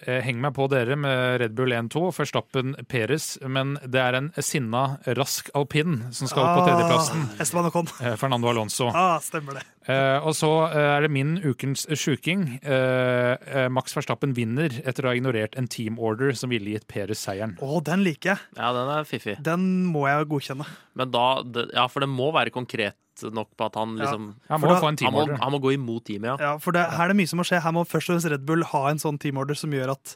eh, 0.04 0.18
henger 0.26 0.42
meg 0.50 0.56
på 0.58 0.66
dere 0.72 0.98
med 1.00 1.38
Red 1.40 1.54
Bull 1.56 1.72
1-2, 1.72 2.10
Førstappen 2.16 2.74
Peres, 2.92 3.38
men 3.48 3.78
det 3.88 4.02
er 4.04 4.18
en 4.20 4.28
sinna, 4.44 4.98
rask 5.16 5.48
alpin 5.56 6.02
som 6.12 6.28
skal 6.28 6.44
opp 6.44 6.58
på 6.60 6.66
tredjeplassen. 6.68 7.24
Ah, 7.30 7.42
Esteban 7.46 7.70
Ocon. 7.70 7.88
eh, 8.04 8.18
Fernando 8.20 8.50
Alonso. 8.52 8.90
Ah, 8.92 9.16
stemmer 9.24 9.62
det. 9.62 9.64
Eh, 9.90 10.18
og 10.28 10.36
så 10.38 10.50
eh, 10.68 10.90
er 10.98 11.06
det 11.08 11.12
min 11.16 11.38
ukens 11.42 11.88
sjuking. 11.98 12.44
Eh, 12.62 13.68
Max 13.74 13.96
Verstappen 13.98 14.36
vinner 14.38 14.76
etter 14.84 15.08
å 15.08 15.14
ha 15.14 15.16
ignorert 15.18 15.56
en 15.58 15.72
team 15.72 15.96
order 15.98 16.36
som 16.38 16.52
ville 16.52 16.76
gitt 16.76 16.86
Peres 16.92 17.24
seieren. 17.24 17.56
Å, 17.64 17.80
den 17.88 18.04
liker 18.06 18.34
jeg. 18.36 18.44
Ja, 18.60 18.74
den 18.76 18.92
er 18.98 19.08
fiffig. 19.08 19.38
Den 19.42 19.70
må 19.90 20.04
jeg 20.12 20.28
godkjenne. 20.32 20.68
Men 21.00 21.16
da 21.16 21.26
det, 21.48 21.70
Ja, 21.74 21.88
for 21.88 22.04
det 22.04 22.12
må 22.12 22.28
være 22.36 22.52
konkret 23.20 23.34
nok 23.34 23.48
på 23.58 23.66
at 23.66 23.76
han 23.76 23.98
Ja. 23.98 24.06
liksom 24.06 24.36
Han 24.50 24.62
må 24.62 24.68
da- 24.68 24.82
få 24.82 24.88
en 24.88 24.98
han 25.06 25.14
må, 25.14 25.40
han 25.40 25.52
må 25.52 25.60
gå 25.62 25.74
imot 25.74 26.04
teamet, 26.06 26.24
ja. 26.24 26.38
Ja, 26.40 26.58
for 26.58 26.72
det, 26.72 26.90
her 26.92 27.06
er 27.06 27.08
det 27.10 27.18
mye 27.18 27.28
som 27.28 27.40
må 27.40 27.44
skje. 27.44 27.62
Her 27.62 27.72
må 27.72 27.86
først 27.86 28.10
og 28.10 28.16
fremst 28.22 28.30
Red 28.32 28.46
Bull 28.46 28.64
ha 28.64 28.88
en 28.90 28.98
sånn 28.98 29.20
teamorder 29.20 29.56
som 29.56 29.70
gjør 29.72 29.92
at 29.92 30.16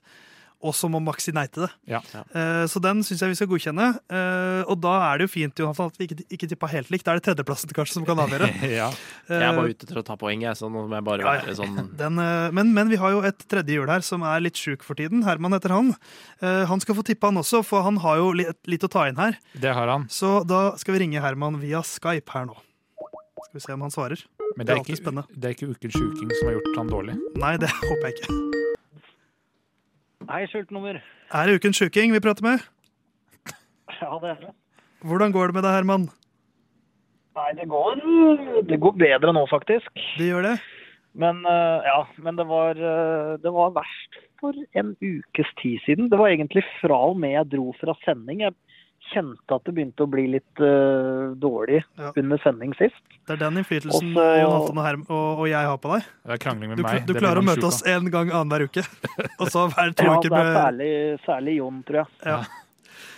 Og 0.64 0.72
så 0.74 0.90
må 0.90 1.00
Max 1.04 1.26
si 1.26 1.32
nei 1.32 1.46
til 1.48 1.64
det. 1.68 1.72
Ja. 1.86 2.00
Eh, 2.34 2.66
så 2.66 2.82
den 2.82 3.04
syns 3.04 3.20
jeg 3.20 3.30
vi 3.30 3.36
skal 3.36 3.48
godkjenne. 3.48 4.00
Eh, 4.10 4.64
og 4.68 4.80
da 4.82 5.12
er 5.14 5.18
det 5.20 5.28
jo 5.30 5.34
fint 5.40 5.54
Jonathan, 5.54 5.88
at 5.92 5.98
vi 5.98 6.08
ikke, 6.08 6.24
ikke 6.32 6.48
tippa 6.50 6.68
helt 6.72 6.90
likt. 6.90 7.04
Da 7.04 7.12
er 7.12 7.20
det 7.20 7.26
tredjeplassen 7.36 7.70
kanskje 7.76 7.92
som 7.94 8.06
kan 8.06 8.18
avgjøre. 8.18 8.48
ja. 8.72 8.90
Jeg 9.30 9.42
er 9.44 9.54
bare 9.54 9.68
Eh, 9.68 9.76
ute 9.76 9.86
til 9.86 9.98
å 9.98 10.04
ta 10.04 10.16
poeng, 10.16 10.42
jeg, 10.42 10.56
så 10.56 10.72
nå 10.72 10.88
må 10.88 10.96
jeg 10.96 11.04
bare 11.04 11.20
Ja, 11.20 11.34
ja. 11.36 11.42
være 11.42 11.56
sånn 11.60 11.96
den, 12.02 12.16
men, 12.56 12.74
men 12.74 12.90
vi 12.90 12.96
har 12.96 13.12
jo 13.12 13.22
et 13.22 13.38
tredje 13.48 13.76
hjul 13.78 13.86
her 13.90 14.00
som 14.02 14.24
er 14.24 14.40
litt 14.40 14.56
sjuk 14.56 14.82
for 14.82 14.96
tiden. 14.96 15.22
Herman 15.24 15.52
heter 15.52 15.70
han. 15.70 15.94
Eh, 16.42 16.66
han 16.66 16.80
skal 16.80 16.96
få 16.96 17.04
tippe, 17.04 17.28
han 17.28 17.36
også, 17.38 17.62
for 17.64 17.84
han 17.84 17.98
har 17.98 18.16
jo 18.18 18.32
litt, 18.32 18.58
litt 18.66 18.82
å 18.82 18.90
ta 18.90 19.06
inn 19.08 19.18
her. 19.18 19.38
Det 19.54 19.72
har 19.76 19.88
han. 19.88 20.08
Så 20.08 20.48
da 20.48 20.72
skal 20.78 20.94
vi 20.98 21.00
ringe 21.06 21.22
Herman 21.22 21.60
via 21.62 21.84
Skype 21.84 22.30
her 22.32 22.46
nå. 22.48 22.56
Skal 23.46 23.60
vi 23.60 23.64
se 23.64 23.74
om 23.76 23.84
han 23.86 23.94
svarer. 23.94 24.22
Men 24.58 24.66
Det 24.66 24.68
det 24.68 24.74
er 24.74 24.80
er, 24.80 24.84
ikke, 24.86 24.98
spennende. 25.02 25.28
det 25.36 25.46
er 25.50 25.56
ikke 25.56 25.70
ukens 25.74 25.96
sjuking 25.98 26.32
som 26.40 26.48
har 26.50 26.56
gjort 26.58 26.78
han 26.80 26.92
dårlig. 26.92 27.16
Nei, 27.42 27.54
det 27.62 27.70
håper 27.90 28.10
jeg 28.10 28.16
ikke. 28.18 28.30
Hei, 30.32 30.42
skiltnummer. 30.50 31.02
Er 31.36 31.48
det 31.50 31.60
ukens 31.60 31.78
sjuking 31.82 32.14
vi 32.16 32.24
prater 32.24 32.46
med? 32.46 32.64
Ja, 34.02 34.18
det 34.20 34.30
er 34.34 34.40
det. 34.42 34.54
Hvordan 35.06 35.32
går 35.32 35.52
det 35.52 35.56
med 35.56 35.64
deg, 35.64 35.76
Herman? 35.78 36.08
Nei, 37.38 37.50
det 37.56 37.68
går, 37.72 38.00
det 38.68 38.80
går 38.82 38.96
bedre 39.00 39.32
nå, 39.36 39.44
faktisk. 39.52 39.88
Det 40.18 40.28
gjør 40.32 40.44
det? 40.50 40.56
Men, 41.16 41.44
eh, 41.48 41.86
ja, 41.88 42.02
men 42.26 42.36
det, 42.40 42.44
var, 42.50 42.76
eh, 42.76 43.36
det 43.44 43.52
var 43.56 43.72
verst 43.78 44.18
for 44.42 44.58
en 44.76 44.90
ukes 45.00 45.52
tid 45.62 45.80
siden. 45.86 46.10
Det 46.12 46.20
var 46.20 46.34
egentlig 46.34 46.66
fra 46.82 46.98
og 47.12 47.20
med 47.22 47.38
jeg 47.38 47.52
dro 47.54 47.70
fra 47.80 47.96
sending. 48.04 48.42
Jeg 48.44 48.56
kjente 49.14 49.56
at 49.56 49.64
det 49.68 49.74
begynte 49.78 50.06
å 50.06 50.10
bli 50.10 50.26
litt 50.34 50.62
uh, 50.64 51.34
dårlig 51.40 51.84
Ja. 52.00 52.12
under 52.18 52.38
sending 52.44 52.74
sist. 52.80 52.98
Det 53.26 53.36
er 53.36 53.42
den 53.46 53.58
innflytelsen 53.62 54.12
Også- 54.14 54.76
Halvdan 54.76 55.02
og, 55.06 55.10
og, 55.10 55.40
og 55.44 55.48
jeg 55.50 55.66
har 55.72 55.78
på 55.82 55.94
deg. 55.96 56.04
Det 56.26 56.34
er 56.38 56.44
krangling 56.46 56.70
med 56.74 56.78
Du, 56.78 56.84
meg. 56.84 57.06
du 57.06 57.14
det 57.14 57.22
klarer 57.22 57.42
å 57.42 57.46
møte 57.46 57.66
oss 57.70 57.82
én 57.84 58.10
gang 58.14 58.30
annenhver 58.32 58.68
uke. 58.70 58.84
Og 59.40 59.48
så 59.54 59.66
hver 59.72 59.94
to 59.96 60.04
Ja, 60.10 60.18
uker 60.20 60.30
det 60.30 60.44
er 60.44 60.54
særlig, 60.60 60.92
særlig 61.26 61.58
Jon, 61.58 61.82
tror 61.88 62.02
jeg. 62.04 62.08
Ja. 62.26 62.44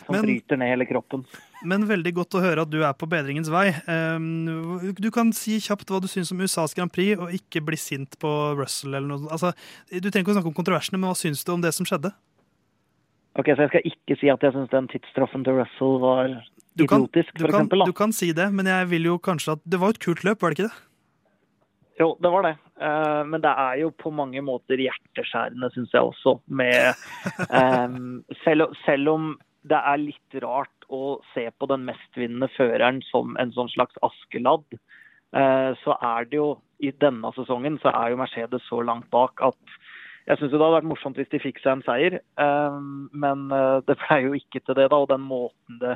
Som 0.07 0.15
Men- 0.15 0.23
bryter 0.27 0.57
ned 0.61 0.69
hele 0.75 0.85
kroppen. 0.87 1.25
Men 1.65 1.87
veldig 1.89 2.11
godt 2.13 2.35
å 2.37 2.39
høre 2.43 2.61
at 2.61 2.69
du 2.69 2.83
er 2.85 2.93
på 2.93 3.07
bedringens 3.09 3.49
vei. 3.49 3.71
Um, 3.89 4.93
Du 4.93 5.09
kan 5.11 5.31
si 5.33 5.57
kjapt 5.59 5.89
hva 5.89 5.97
du 5.99 6.05
syns 6.07 6.29
om 6.31 6.39
USAs 6.45 6.75
Grand 6.77 6.91
Prix, 6.93 7.17
og 7.19 7.31
ikke 7.33 7.63
bli 7.65 7.75
sint 7.81 8.13
på 8.21 8.29
Russell 8.59 8.93
eller 8.93 9.07
noe 9.09 9.17
sånt. 9.23 9.31
Altså, 9.33 9.53
du 9.89 10.07
trenger 10.11 10.21
ikke 10.27 10.35
å 10.35 10.37
snakke 10.37 10.51
om 10.53 10.57
kontroversene, 10.59 10.99
men 11.01 11.09
hva 11.09 11.17
syns 11.17 11.41
du 11.43 11.51
om 11.55 11.61
det 11.65 11.73
som 11.73 11.83
skjedde? 11.89 12.13
Ok, 13.37 13.51
Så 13.53 13.61
jeg 13.61 13.69
skal 13.69 13.85
ikke 13.85 14.17
si 14.17 14.29
at 14.33 14.43
jeg 14.43 14.53
syns 14.55 14.71
den 14.73 14.89
tidsstraffen 14.89 15.43
til 15.45 15.59
Russell 15.59 15.99
var 16.01 16.31
Du 16.77 16.85
kan, 16.89 17.05
idiotisk, 17.05 17.33
du, 17.35 17.45
for 17.45 17.51
kan, 17.51 17.55
eksempel. 17.61 17.85
du 17.85 17.93
kan 17.93 18.13
si 18.13 18.31
det, 18.33 18.47
men 18.53 18.65
jeg 18.65 18.89
vil 18.89 19.05
jo 19.11 19.17
kanskje 19.17 19.57
at 19.57 19.63
Det 19.65 19.79
var 19.79 19.91
jo 19.91 19.97
et 19.97 20.05
kult 20.05 20.23
løp, 20.25 20.41
var 20.41 20.53
det 20.53 20.59
ikke 20.59 20.69
det? 20.69 20.83
Jo, 21.97 22.11
det 22.21 22.29
var 22.29 22.45
det. 22.45 22.55
Uh, 22.77 23.23
men 23.25 23.41
det 23.41 23.49
er 23.49 23.79
jo 23.81 23.89
på 23.89 24.11
mange 24.13 24.41
måter 24.45 24.77
hjerteskjærende, 24.77 25.69
syns 25.73 25.93
jeg 25.93 26.01
også. 26.01 26.35
Med, 26.45 26.93
um, 27.49 28.21
selv, 28.43 28.69
selv 28.85 29.09
om 29.09 29.31
det 29.65 29.79
er 29.81 30.03
litt 30.03 30.37
rart 30.43 30.85
å 30.93 31.17
se 31.33 31.47
på 31.57 31.69
den 31.71 31.87
mestvinnende 31.89 32.51
føreren 32.53 33.01
som 33.09 33.33
en 33.41 33.53
sånn 33.55 33.71
slags 33.73 33.97
askeladd, 34.05 34.77
uh, 35.33 35.73
så 35.81 35.97
er 35.97 36.29
det 36.29 36.37
jo 36.37 36.51
i 36.85 36.93
denne 37.01 37.33
sesongen 37.33 37.79
så 37.81 37.89
er 37.89 38.13
jo 38.13 38.21
Mercedes 38.21 38.69
så 38.69 38.83
langt 38.85 39.09
bak 39.13 39.41
at 39.41 39.77
jeg 40.27 40.39
syns 40.39 40.51
det 40.51 40.59
hadde 40.59 40.75
vært 40.75 40.89
morsomt 40.89 41.19
hvis 41.19 41.29
de 41.31 41.39
fikk 41.39 41.61
seg 41.63 41.77
en 41.77 41.83
seier, 41.87 42.19
eh, 42.19 42.79
men 43.23 43.45
eh, 43.55 43.77
det 43.87 43.95
ble 44.03 44.17
jo 44.25 44.33
ikke 44.37 44.61
til 44.63 44.75
det, 44.79 44.89
da. 44.91 44.99
Og 44.99 45.11
den 45.11 45.23
måten 45.23 45.79
det 45.83 45.95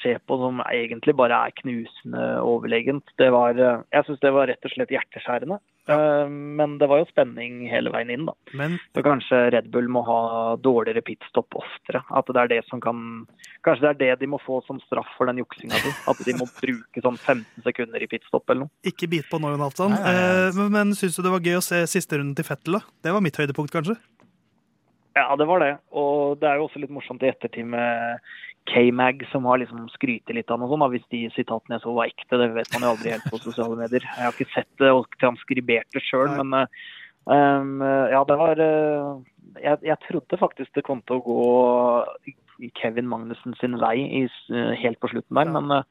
skjer 0.00 0.18
på 0.26 0.38
som 0.40 0.62
egentlig 0.70 1.14
bare 1.18 1.36
er 1.48 1.54
knusende 1.60 2.22
overlegent, 2.46 3.04
det 3.20 3.28
var 3.34 3.58
eh, 3.60 3.82
Jeg 3.92 4.06
syns 4.08 4.22
det 4.24 4.32
var 4.34 4.48
rett 4.50 4.64
og 4.64 4.72
slett 4.74 4.94
hjerteskjærende. 4.94 5.58
Ja. 5.90 5.96
Men 6.30 6.76
det 6.78 6.86
var 6.86 7.00
jo 7.00 7.08
spenning 7.08 7.64
hele 7.66 7.90
veien 7.90 8.10
inn, 8.14 8.26
da. 8.28 8.36
Men 8.54 8.76
Så 8.94 9.02
kanskje 9.02 9.40
Red 9.50 9.66
Bull 9.74 9.88
må 9.90 10.04
ha 10.06 10.18
dårligere 10.62 11.02
pitstop 11.02 11.56
oftere. 11.58 12.04
At 12.14 12.30
det 12.30 12.38
er 12.38 12.50
det 12.52 12.60
som 12.68 12.78
kan 12.80 13.00
Kanskje 13.66 13.82
det 13.82 13.90
er 13.90 13.98
det 14.14 14.20
de 14.22 14.28
må 14.30 14.38
få 14.42 14.60
som 14.66 14.78
straff 14.86 15.10
for 15.18 15.26
den 15.30 15.40
juksinga 15.42 15.74
di. 15.82 15.90
At 16.10 16.22
de 16.26 16.36
må 16.38 16.46
bruke 16.54 17.02
sånn 17.02 17.18
15 17.18 17.66
sekunder 17.66 18.02
i 18.02 18.08
pitstop 18.10 18.46
eller 18.50 18.64
noe. 18.68 18.74
ikke 18.86 19.10
bit 19.10 19.26
på 19.30 19.38
nå, 19.42 19.50
Jon 19.56 19.66
Halvdan. 19.66 19.94
Nei, 19.98 20.00
nei, 20.06 20.14
nei. 20.14 20.46
Eh, 20.46 20.56
Men, 20.60 20.72
men 20.78 20.94
syns 20.98 21.18
du 21.18 21.22
det 21.26 21.34
var 21.34 21.42
gøy 21.50 21.58
å 21.58 21.66
se 21.66 21.82
siste 21.90 22.18
runden 22.18 22.38
til 22.38 22.46
Fettel, 22.46 22.78
da? 22.78 22.82
Det 23.02 23.14
var 23.18 23.22
mitt 23.26 23.38
høydepunkt, 23.42 23.74
kanskje? 23.74 23.98
Ja, 25.18 25.26
det 25.36 25.44
var 25.50 25.60
det. 25.60 25.72
Og 25.92 26.38
det 26.40 26.48
er 26.48 26.56
jo 26.56 26.68
også 26.70 26.80
litt 26.80 26.94
morsomt 26.94 27.22
i 27.26 27.28
ettertid 27.28 27.66
med 27.68 28.22
K-Mag, 28.70 29.24
som 29.32 29.44
har 29.50 29.58
liksom 29.58 29.88
skrytet 29.90 30.34
litt 30.36 30.50
av 30.54 30.60
noe 30.62 30.68
sånt. 30.70 30.86
Hvis 30.94 31.06
de 31.10 31.24
sitatene 31.34 31.78
jeg 31.78 31.82
så 31.84 31.94
var 31.96 32.10
ekte, 32.12 32.38
det 32.38 32.50
vet 32.54 32.70
man 32.74 32.84
jo 32.86 32.92
aldri 32.94 33.10
helt 33.14 33.26
på 33.32 33.40
sosiale 33.42 33.76
medier. 33.80 34.04
Jeg 34.06 34.24
har 34.28 34.32
ikke 34.36 34.52
sett 34.54 34.70
det 34.78 34.90
og 34.94 35.08
transkribert 35.20 35.88
det 35.96 36.02
sjøl, 36.06 36.28
men 36.38 36.54
eh, 36.60 36.84
um, 37.26 37.82
ja, 38.12 38.22
det 38.28 38.38
var 38.38 38.62
eh, 38.62 39.10
jeg, 39.64 39.82
jeg 39.90 39.98
trodde 40.06 40.38
faktisk 40.40 40.72
det 40.78 40.84
kom 40.86 41.02
til 41.08 41.18
å 41.18 41.24
gå 41.26 42.72
Kevin 42.78 43.08
Magnussen 43.10 43.56
sin 43.58 43.74
vei 43.82 43.96
i, 44.06 44.24
s- 44.30 44.78
helt 44.78 45.00
på 45.02 45.10
slutten 45.10 45.36
der, 45.40 45.50
men 45.50 45.70
eh, 45.80 45.82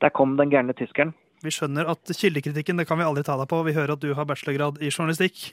der 0.00 0.10
kom 0.16 0.36
den 0.40 0.50
gærne 0.52 0.74
tyskeren. 0.76 1.12
Vi 1.46 1.54
skjønner 1.54 1.88
at 1.92 2.10
kildekritikken 2.16 2.80
det 2.80 2.86
kan 2.88 2.98
vi 2.98 3.06
aldri 3.06 3.22
ta 3.26 3.36
deg 3.38 3.48
på. 3.50 3.62
Vi 3.66 3.74
hører 3.76 3.94
at 3.94 4.02
du 4.02 4.10
har 4.18 4.26
bachelorgrad 4.28 4.80
i 4.82 4.90
journalistikk. 4.92 5.46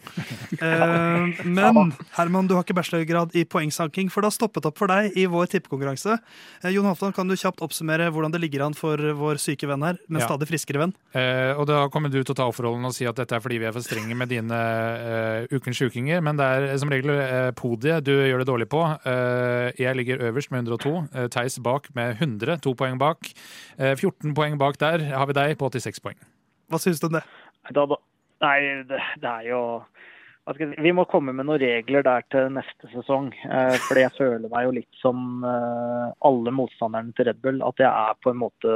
Eh, 0.64 1.42
men 1.50 1.90
Herman, 2.16 2.48
du 2.48 2.54
har 2.56 2.64
ikke 2.64 2.76
bachelorgrad 2.78 3.34
i 3.36 3.42
poengsanking, 3.50 4.08
for 4.14 4.24
det 4.24 4.30
har 4.30 4.36
stoppet 4.36 4.68
opp 4.70 4.78
for 4.80 4.88
deg 4.88 5.16
i 5.20 5.26
vår 5.28 5.50
tippekonkurranse. 5.52 6.16
Eh, 6.62 6.70
Jon 6.72 6.86
Halvdan, 6.88 7.12
kan 7.18 7.28
du 7.28 7.34
kjapt 7.36 7.64
oppsummere 7.66 8.08
hvordan 8.14 8.32
det 8.32 8.40
ligger 8.44 8.64
an 8.68 8.76
for 8.78 9.02
vår 9.18 9.42
syke 9.42 9.68
venn 9.68 9.84
her, 9.84 9.98
men 10.08 10.22
Ja. 10.22 10.28
stadig 10.30 10.48
friskere 10.48 10.80
venn? 10.86 10.94
Eh, 11.18 11.52
og 11.58 11.66
da 11.68 11.82
kommer 11.92 12.14
du 12.14 12.22
til 12.24 12.32
å 12.36 12.38
ta 12.38 12.46
opp 12.48 12.56
forholdene 12.56 12.88
og 12.88 12.96
si 12.96 13.04
at 13.10 13.18
dette 13.20 13.36
er 13.36 13.44
fordi 13.44 13.60
vi 13.60 13.68
er 13.68 13.76
for 13.76 13.84
strenge 13.84 14.16
med 14.16 14.30
dine 14.32 14.56
eh, 14.56 15.58
ukens 15.58 15.82
sjukinger, 15.82 16.22
men 16.24 16.38
det 16.40 16.46
er 16.48 16.78
som 16.80 16.94
regel 16.94 17.12
podiet 17.60 18.06
du 18.06 18.14
gjør 18.14 18.44
det 18.46 18.48
dårlig 18.48 18.70
på. 18.72 18.84
Eh, 19.10 19.74
jeg 19.84 19.98
ligger 20.00 20.24
øverst 20.30 20.52
med 20.54 20.64
102, 20.64 20.96
eh, 21.18 21.28
Theis 21.34 21.60
bak 21.60 21.90
med 21.98 22.16
100, 22.22 22.62
to 22.62 22.74
poeng 22.78 22.98
bak. 23.02 23.34
Eh, 23.78 23.96
14 24.00 24.34
poeng 24.38 24.58
bak 24.58 24.78
der 24.80 25.10
har 25.12 25.26
vi 25.28 25.34
deg 25.34 25.58
på 25.58 25.70
86 25.70 25.83
poeng. 26.04 26.20
Hva 26.72 26.80
syns 26.82 27.02
du 27.02 27.10
om 27.10 27.18
det? 27.18 27.24
Da, 27.72 27.86
da, 27.90 27.98
nei, 28.44 28.58
det, 28.90 29.00
det 29.22 29.30
er 29.30 29.50
jo 29.52 29.62
hva 30.44 30.52
skal 30.56 30.74
jeg 30.74 30.84
Vi 30.84 30.92
må 30.96 31.06
komme 31.08 31.32
med 31.36 31.48
noen 31.48 31.62
regler 31.62 32.04
der 32.04 32.26
til 32.34 32.50
neste 32.52 32.90
sesong. 32.92 33.30
Eh, 33.48 33.78
fordi 33.88 34.04
jeg 34.04 34.16
føler 34.18 34.52
meg 34.52 34.66
jo 34.68 34.74
litt 34.76 35.00
som 35.00 35.46
eh, 35.48 36.10
alle 36.28 36.52
motstanderne 36.56 37.16
til 37.16 37.30
Red 37.30 37.40
Bull. 37.46 37.62
At 37.64 37.80
jeg 37.80 37.88
er 37.88 38.18
på 38.20 38.34
en 38.34 38.42
måte 38.42 38.74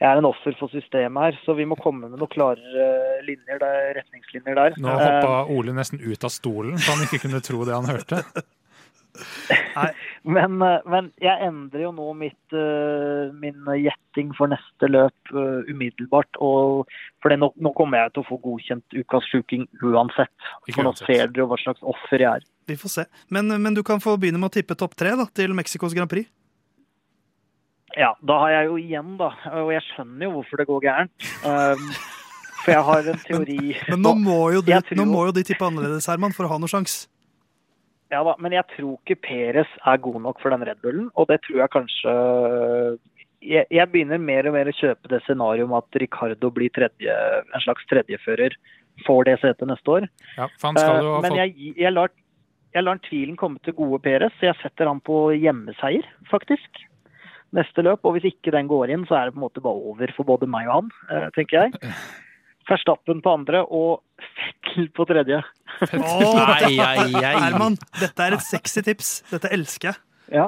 Jeg 0.00 0.08
er 0.08 0.18
en 0.18 0.26
offer 0.26 0.56
for 0.58 0.72
systemet 0.74 1.28
her. 1.28 1.38
Så 1.44 1.54
vi 1.54 1.68
må 1.68 1.78
komme 1.78 2.10
med 2.10 2.18
noen 2.18 2.32
klarere 2.32 3.20
linjer 3.26 3.62
der, 3.62 3.92
retningslinjer 4.00 4.58
der. 4.58 4.80
Nå 4.82 4.96
hoppa 4.96 5.44
Ole 5.54 5.76
nesten 5.76 6.02
ut 6.02 6.26
av 6.26 6.34
stolen, 6.34 6.78
så 6.80 6.96
han 6.96 7.06
ikke 7.06 7.22
kunne 7.28 7.44
tro 7.44 7.62
det 7.68 7.76
han 7.76 7.90
hørte. 7.90 8.24
Men, 10.36 10.58
eh, 10.60 10.82
men 10.84 11.06
jeg 11.22 11.46
endrer 11.46 11.86
jo 11.86 11.92
nå 11.96 12.10
mitt, 12.18 12.52
eh, 12.52 13.30
min 13.40 13.64
gjetting 13.80 14.34
for 14.36 14.52
neste 14.52 14.90
løp 14.90 15.32
eh, 15.32 15.70
umiddelbart. 15.70 16.36
For 16.36 17.36
nå, 17.40 17.48
nå 17.56 17.72
kommer 17.78 18.04
jeg 18.04 18.14
til 18.14 18.24
å 18.24 18.28
få 18.28 18.40
godkjent 18.44 18.98
ukas 19.00 19.30
sjuking 19.30 19.64
uansett. 19.80 20.32
For 20.68 20.84
nå 20.84 20.92
ser 20.98 21.30
dere 21.30 21.46
jo 21.46 21.48
hva 21.52 21.60
slags 21.62 21.80
offer 21.80 22.20
jeg 22.20 22.42
er. 22.42 22.44
Vi 22.68 22.76
får 22.80 22.94
se. 22.98 23.06
Men, 23.32 23.48
men 23.62 23.76
du 23.76 23.82
kan 23.86 24.02
få 24.04 24.18
begynne 24.20 24.42
med 24.42 24.52
å 24.52 24.56
tippe 24.58 24.76
topp 24.78 24.98
tre 25.00 25.16
da, 25.18 25.26
til 25.34 25.56
Mexicos 25.56 25.96
Grand 25.96 26.12
Prix. 26.12 26.28
Ja, 27.98 28.12
da 28.22 28.36
har 28.44 28.52
jeg 28.54 28.68
jo 28.68 28.76
igjen, 28.78 29.14
da. 29.18 29.32
Og 29.64 29.72
jeg 29.74 29.82
skjønner 29.88 30.28
jo 30.28 30.34
hvorfor 30.36 30.60
det 30.60 30.68
går 30.68 30.84
gærent. 30.84 31.30
Um, 31.42 31.88
for 32.60 32.74
jeg 32.74 32.84
har 32.86 33.08
en 33.10 33.22
teori 33.26 33.72
Men 33.88 34.04
nå 34.04 34.12
må 34.20 34.42
jo 34.54 34.60
du, 34.62 34.74
nå 35.00 35.08
må 35.08 35.24
jo 35.30 35.34
de 35.34 35.46
tippe 35.48 35.66
annerledes, 35.66 36.06
Herman, 36.10 36.36
for 36.36 36.46
å 36.46 36.52
ha 36.52 36.60
noe 36.60 36.70
sjanse. 36.70 37.08
Ja 38.10 38.24
da, 38.26 38.34
men 38.42 38.54
jeg 38.56 38.66
tror 38.74 38.96
ikke 38.98 39.20
Peres 39.22 39.70
er 39.86 40.02
god 40.02 40.18
nok 40.24 40.40
for 40.42 40.50
den 40.50 40.64
Red 40.66 40.80
Bullen, 40.82 41.10
og 41.14 41.28
det 41.30 41.40
tror 41.46 41.62
jeg 41.62 41.74
kanskje 41.76 42.14
jeg, 43.40 43.64
jeg 43.72 43.88
begynner 43.92 44.20
mer 44.20 44.48
og 44.48 44.56
mer 44.56 44.68
å 44.68 44.76
kjøpe 44.76 45.10
det 45.12 45.22
scenarioet 45.24 45.68
om 45.68 45.76
at 45.78 46.00
Ricardo 46.02 46.50
blir 46.52 46.72
tredje, 46.76 47.14
en 47.40 47.64
slags 47.64 47.86
tredjefører, 47.88 48.56
får 49.06 49.28
det 49.28 49.36
setet 49.40 49.70
neste 49.70 49.94
år. 49.96 50.08
Ja, 50.36 50.48
for 50.60 50.70
han 50.70 50.80
skal 50.80 51.00
jo 51.00 51.10
Eh, 51.10 51.16
ha 51.16 51.22
men 51.24 51.38
jeg, 51.38 51.74
jeg, 51.78 51.92
lar, 51.94 52.12
jeg 52.74 52.86
lar 52.86 53.00
tvilen 53.06 53.38
komme 53.40 53.62
til 53.64 53.76
gode 53.78 54.02
Peres, 54.04 54.34
så 54.38 54.50
jeg 54.50 54.60
setter 54.60 54.90
han 54.90 55.00
på 55.00 55.30
hjemmeseier, 55.32 56.06
faktisk. 56.30 56.82
Neste 57.56 57.82
løp. 57.86 58.04
Og 58.04 58.16
hvis 58.16 58.28
ikke 58.30 58.52
den 58.54 58.68
går 58.70 58.92
inn, 58.94 59.06
så 59.08 59.16
er 59.18 59.28
det 59.28 59.36
på 59.36 59.40
en 59.40 59.46
måte 59.48 59.64
bare 59.64 59.86
over 59.92 60.12
for 60.16 60.28
både 60.28 60.50
meg 60.50 60.68
og 60.68 60.82
han, 60.82 60.92
eh, 61.10 61.30
tenker 61.38 61.64
jeg. 61.64 61.94
Verstappen 62.70 63.20
på 63.24 63.32
andre 63.34 63.64
og 63.66 64.00
Fettel 64.20 64.88
på 64.94 65.06
tredje. 65.08 65.40
Oh, 65.96 66.36
nei, 66.38 66.72
ei, 66.76 67.10
ei. 67.24 67.34
Herman, 67.40 67.76
dette 67.98 68.26
er 68.26 68.36
et 68.36 68.44
sexy 68.46 68.82
tips. 68.86 69.10
Dette 69.30 69.50
elsker 69.54 69.90
jeg. 69.90 70.00
Ja. 70.36 70.46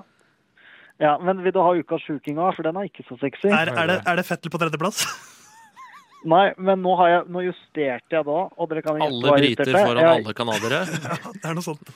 ja. 1.03 1.17
Men 1.25 1.41
vil 1.43 1.55
du 1.57 1.61
ha 1.65 1.73
ukas 1.79 2.05
sjuking 2.07 2.39
òg, 2.39 2.53
for 2.57 2.67
den 2.69 2.79
er 2.79 2.89
ikke 2.91 3.05
så 3.09 3.17
sexy? 3.21 3.49
Er, 3.51 3.73
er, 3.73 3.87
det, 3.91 3.99
er 4.07 4.21
det 4.21 4.27
Fettel 4.29 4.53
på 4.55 4.61
tredjeplass? 4.63 5.03
Nei, 6.33 6.53
men 6.63 6.79
nå, 6.85 6.93
har 7.01 7.09
jeg, 7.11 7.23
nå 7.35 7.41
justerte 7.49 8.15
jeg 8.15 8.27
da, 8.29 8.37
og 8.55 8.69
dere 8.71 8.83
kan 8.87 8.95
gjette 9.01 9.09
Alle 9.11 9.27
hva 9.33 9.39
jeg 9.41 9.49
briter 9.57 9.73
justerte. 9.73 9.89
foran 9.89 10.05
Jeg- 10.05 10.21
alle 10.21 10.35
canadiere. 10.39 10.83
Ja, 11.09 11.33
det 11.35 11.49
er 11.51 11.57
noe 11.59 11.67
sånt. 11.67 11.91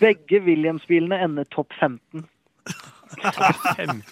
Begge 0.00 0.40
Williams-bilene 0.48 1.20
ender 1.28 1.46
topp 1.54 1.76
15. 1.78 2.24
Fem. 3.78 4.02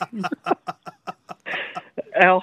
Ja. 2.16 2.38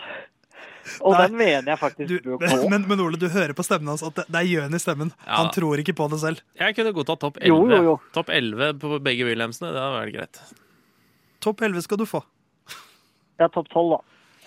Og 1.02 1.14
Nei, 1.16 1.22
den 1.28 1.38
mener 1.40 1.72
jeg 1.74 1.80
faktisk 1.80 2.08
Du, 2.10 2.16
bør 2.38 2.38
gå. 2.42 2.70
men, 2.70 2.86
men 2.88 3.00
Ole, 3.00 3.18
du 3.18 3.28
hører 3.30 3.54
på 3.56 3.64
stemmen 3.64 3.88
hans 3.94 4.04
at 4.04 4.16
det, 4.16 4.26
det 4.28 4.40
er 4.42 4.50
gjøn 4.50 4.74
i 4.76 4.80
stemmen. 4.84 5.12
Ja. 5.26 5.38
Han 5.42 5.52
tror 5.56 5.80
ikke 5.80 5.96
på 5.96 6.10
det 6.12 6.20
selv. 6.20 6.42
Jeg 6.60 6.76
kunne 6.76 6.92
godtatt 6.94 7.20
topp 7.24 7.38
11. 7.42 7.48
jo, 7.72 7.84
jo. 7.90 7.94
Topp 8.14 8.30
11 8.30 8.74
på 8.82 9.00
begge 9.04 9.24
Williamsene, 9.30 9.72
det 9.72 9.80
hadde 9.80 10.02
vært 10.02 10.16
greit. 10.18 10.42
Topp 11.44 11.62
11 11.70 11.82
skal 11.88 11.98
du 11.98 12.06
få. 12.06 12.24
Ja, 13.40 13.48
topp 13.48 13.70
12, 13.72 13.90
da. 13.96 14.02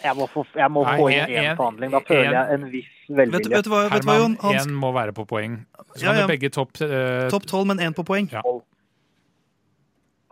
Jeg 0.04 0.12
må 0.18 0.26
få, 0.28 0.42
jeg 0.54 0.68
må 0.70 0.82
Nei, 0.84 0.98
få 1.00 1.06
en- 1.08 1.30
inn 1.30 1.44
én 1.46 1.56
forhandling. 1.56 1.90
Da 1.96 2.00
føler 2.04 2.26
en- 2.26 2.32
jeg 2.36 2.54
en 2.60 2.70
viss 2.70 2.92
Vet, 3.08 3.16
velvilje. 3.16 3.48
vet, 3.48 3.56
vet, 3.56 3.66
hva, 3.72 3.80
vet 3.90 4.02
du 4.02 4.06
hva, 4.08 4.16
Jon? 4.18 4.36
Herman, 4.36 4.58
Han, 4.58 4.68
én 4.68 4.74
må 4.84 4.92
være 4.92 5.12
på 5.16 5.24
poeng. 5.26 5.56
Så 5.96 6.02
Ja, 6.02 6.12
kan 6.12 6.16
ja. 6.20 6.26
du 6.26 6.32
begge 6.34 6.50
topp 6.52 6.80
uh... 6.82 7.28
topp 7.32 7.46
12, 7.46 7.66
men 7.66 7.78
én 7.78 7.94
på 7.96 8.04
poeng. 8.04 8.28
Ja. 8.32 8.42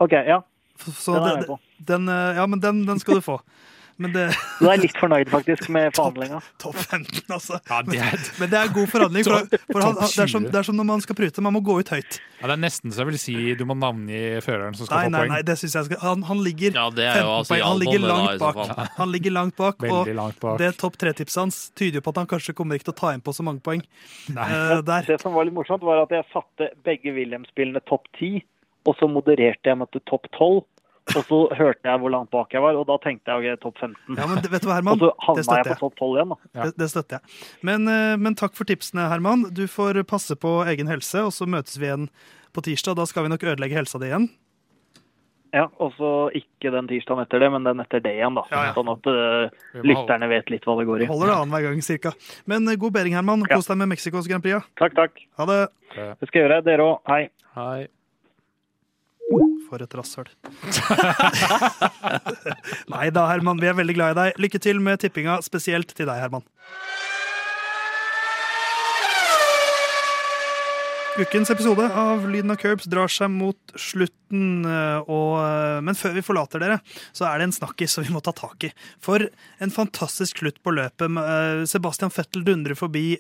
OK, 0.05 0.13
ja. 0.13 0.43
Så 0.85 1.15
Den 1.15 1.23
er 1.23 1.29
jeg 1.29 1.37
med 1.39 1.47
på. 1.49 1.59
den, 1.87 2.09
eh, 2.09 2.35
ja, 2.37 2.47
men 2.47 2.61
den, 2.61 2.85
den 2.87 2.99
skal 2.99 3.15
du 3.15 3.21
få. 3.25 3.39
Men 3.97 4.11
det 4.15 4.25
Du 4.59 4.67
er 4.67 4.81
litt 4.83 4.97
fornøyd, 4.99 5.29
faktisk, 5.31 5.69
med 5.71 5.93
forhandlinga. 5.95 6.41
Topp 6.63 6.75
15, 6.83 7.21
altså. 7.31 7.61
Ja, 7.71 7.81
det 7.87 8.01
er, 8.03 8.17
Men 8.41 8.51
det 8.51 8.59
er 8.59 8.73
god 8.75 8.89
forhandling. 8.91 9.27
For, 9.29 9.59
for 9.71 9.85
han, 9.87 9.95
det, 10.01 10.09
er 10.25 10.31
som, 10.33 10.47
det 10.51 10.59
er 10.61 10.67
som 10.67 10.79
når 10.81 10.89
man 10.89 11.05
skal 11.05 11.19
prute. 11.19 11.45
Man 11.47 11.55
må 11.55 11.63
gå 11.65 11.77
ut 11.79 11.93
høyt. 11.95 12.19
ja, 12.41 12.49
det 12.49 12.57
er 12.57 12.63
nesten 12.65 12.91
så 12.95 13.05
jeg 13.05 13.11
vil 13.13 13.19
si 13.23 13.37
du 13.55 13.63
må 13.71 13.77
navngi 13.79 14.23
føreren 14.45 14.75
som 14.77 14.89
skal 14.89 14.99
Nei, 14.99 15.05
få 15.07 15.13
nei, 15.15 15.21
poeng. 15.23 15.33
nei, 15.37 15.43
det 15.47 15.57
synes 15.61 15.77
jeg 15.79 15.89
skal 15.89 16.03
Han, 16.03 16.25
han 16.29 16.43
ligger 16.45 16.75
Ja, 16.81 16.89
det 16.93 17.07
er 17.13 17.21
jo 17.23 17.31
altså 17.39 17.55
poeng. 17.55 17.63
Han 17.69 17.79
ligger 17.85 18.05
langt 18.05 18.43
bak. 18.43 18.91
Han 18.99 19.15
ligger 19.15 19.37
langt 19.39 19.57
bak, 19.61 19.87
og 19.89 20.11
langt 20.19 20.41
bak. 20.43 20.59
det 20.61 20.73
topp 20.83 20.99
tre-tipset 21.01 21.41
hans 21.45 21.61
tyder 21.79 22.01
jo 22.01 22.05
på 22.09 22.15
at 22.17 22.23
han 22.25 22.31
kanskje 22.35 22.57
kommer 22.59 22.79
ikke 22.81 22.91
til 22.91 22.97
å 22.97 23.01
ta 23.05 23.15
inn 23.15 23.23
på 23.25 23.33
så 23.37 23.47
mange 23.47 23.63
poeng. 23.65 23.83
Nei. 24.35 24.51
Der. 24.91 25.07
Det 25.07 25.21
som 25.23 25.35
var 25.39 25.47
litt 25.47 25.55
morsomt, 25.57 25.85
var 25.87 26.03
at 26.05 26.13
jeg 26.13 26.27
satte 26.35 26.73
begge 26.87 27.15
Williams-spillene 27.17 27.81
topp 27.89 28.11
10, 28.19 28.43
og 28.91 28.97
så 28.99 29.09
modererte 29.09 29.71
jeg 29.71 29.79
meg 29.81 29.91
til 29.95 30.03
topp 30.11 30.27
12. 30.35 30.65
Og 31.13 31.21
så 31.29 31.39
hørte 31.59 31.85
jeg 31.85 32.01
hvor 32.01 32.11
langt 32.15 32.31
bak 32.33 32.55
jeg 32.57 32.63
var, 32.65 32.79
og 32.81 32.87
da 32.89 32.95
tenkte 33.05 33.29
jeg 33.29 33.53
ok, 33.55 33.61
topp 33.61 33.77
15. 33.83 34.17
Ja, 34.17 34.25
men 34.31 34.39
vet 34.41 34.63
du 34.65 34.69
hva, 34.71 34.79
Herman? 34.79 34.95
Og 34.97 35.03
så 35.03 35.11
havna 35.27 35.59
jeg 35.61 35.67
på 35.69 35.77
topp 35.83 35.99
12 36.01 36.15
igjen, 36.17 36.31
da. 36.33 36.39
Ja. 36.57 36.63
Det, 36.65 36.73
det 36.81 36.89
støtter 36.95 37.19
jeg. 37.19 37.35
Men, 37.69 37.85
eh, 37.93 38.15
men 38.25 38.39
takk 38.41 38.55
for 38.57 38.65
tipsene, 38.65 39.05
Herman. 39.13 39.45
Du 39.53 39.67
får 39.69 40.01
passe 40.09 40.33
på 40.41 40.55
egen 40.73 40.89
helse, 40.89 41.21
og 41.29 41.35
så 41.37 41.45
møtes 41.47 41.77
vi 41.77 41.91
igjen 41.91 42.09
på 42.57 42.65
tirsdag. 42.65 42.97
Da 42.97 43.05
skal 43.11 43.27
vi 43.29 43.35
nok 43.35 43.45
ødelegge 43.45 43.77
helsa 43.77 44.01
di 44.01 44.09
igjen. 44.09 44.31
Ja, 45.55 45.69
Og 45.79 45.93
så 45.95 46.09
ikke 46.35 46.73
den 46.75 46.89
tirsdagen 46.91 47.21
etter 47.23 47.39
det, 47.45 47.51
men 47.55 47.63
den 47.69 47.79
etter 47.85 48.01
det 48.03 48.17
igjen, 48.17 48.35
da. 48.35 48.43
Ja, 48.51 48.63
ja. 48.71 48.73
Sånn 48.75 48.89
at 48.91 49.05
holde- 49.07 49.85
lytterne 49.87 50.27
vet 50.33 50.49
litt 50.51 50.65
hva 50.67 50.75
det 50.81 50.87
går 50.89 51.05
i. 51.05 51.07
Holder 51.07 51.31
det 51.31 51.37
annenhver 51.37 51.69
gang, 51.69 51.83
cirka. 51.85 52.11
Men 52.51 52.67
eh, 52.67 52.75
god 52.81 52.97
bedring, 52.97 53.15
Herman. 53.15 53.45
Kos 53.53 53.69
deg 53.71 53.79
med 53.79 53.93
Mexicos 53.93 54.27
Grand 54.27 54.43
Prix. 54.43 54.57
Ja. 54.57 54.65
Takk, 54.81 54.97
takk. 54.99 55.21
Ha 55.39 55.47
det. 55.53 55.61
Det 55.95 56.27
skal 56.33 56.41
jeg 56.41 56.49
gjøre. 56.49 56.65
Dere 56.67 56.89
òg. 56.89 56.97
Hei. 57.13 57.29
Hei. 57.55 57.87
For 59.75 59.83
et 59.83 59.95
rasshøl. 59.99 60.29
Nei 62.95 63.09
da, 63.11 63.25
Herman. 63.33 63.59
Vi 63.59 63.67
er 63.73 63.75
veldig 63.81 63.97
glad 63.99 64.15
i 64.15 64.19
deg. 64.21 64.39
Lykke 64.47 64.61
til 64.63 64.79
med 64.85 65.03
tippinga, 65.03 65.41
spesielt 65.43 65.91
til 65.99 66.07
deg, 66.07 66.21
Herman. 66.23 66.47
Ukens 71.15 71.47
episode 71.55 71.85
av 71.95 72.25
Lyden 72.27 72.51
av 72.51 72.57
Curbs 72.59 72.89
drar 72.91 73.07
seg 73.13 73.31
mot 73.31 73.75
slutten. 73.79 74.65
eh, 74.67 74.99
Og, 75.07 75.37
eh, 75.39 75.81
men 75.87 75.95
før 75.95 76.11
vi 76.17 76.25
forlater 76.27 76.59
dere, 76.59 76.81
så 77.15 77.29
er 77.29 77.39
det 77.39 77.45
en 77.47 77.53
snakkis 77.55 77.93
som 77.95 78.03
vi 78.03 78.11
må 78.11 78.19
ta 78.21 78.33
tak 78.35 78.65
i. 78.67 78.71
For 78.99 79.23
en 79.63 79.71
fantastisk 79.71 80.41
slutt 80.43 80.59
på 80.65 80.75
løpet. 80.75 81.07
Eh, 81.23 81.63
Sebastian 81.71 82.11
Fettel 82.11 82.43
dundrer 82.43 82.75
forbi 82.75 83.15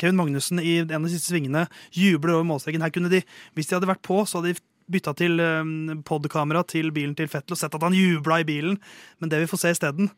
Kevin 0.00 0.16
Magnussen 0.16 0.60
i 0.64 0.78
en 0.80 0.96
av 0.96 1.04
de 1.04 1.12
siste 1.12 1.28
svingene. 1.34 1.66
Jubler 1.92 2.38
over 2.38 2.48
målstreken. 2.48 2.80
Her 2.80 2.88
kunne 2.96 3.10
de, 3.12 3.20
Hvis 3.54 3.68
de 3.68 3.76
hadde 3.76 3.90
vært 3.92 4.00
på, 4.08 4.22
så 4.24 4.40
hadde 4.40 4.54
de 4.54 4.60
bytta 4.90 5.14
til 5.18 5.40
um, 5.40 6.02
podkamera 6.06 6.64
til 6.68 6.90
bilen 6.94 7.16
til 7.18 7.30
Fettel 7.30 7.56
og 7.56 7.60
sett 7.60 7.74
at 7.76 7.86
han 7.86 7.96
jubla 7.96 8.40
i 8.42 8.46
bilen. 8.48 8.78
Men 9.22 9.32
det 9.32 9.42
vi 9.44 9.50
får 9.50 9.62
se 9.62 9.74
isteden, 9.76 10.10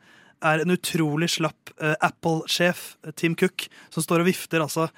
er 0.43 0.63
en 0.63 0.75
utrolig 0.75 1.29
slapp 1.37 1.71
eh, 1.79 1.95
Apple-sjef, 2.03 2.97
eh, 3.07 3.15
Tim 3.15 3.37
Cook, 3.39 3.69
som 3.95 4.03
står 4.03 4.25
og 4.25 4.31
vifter. 4.31 4.65
altså 4.65 4.89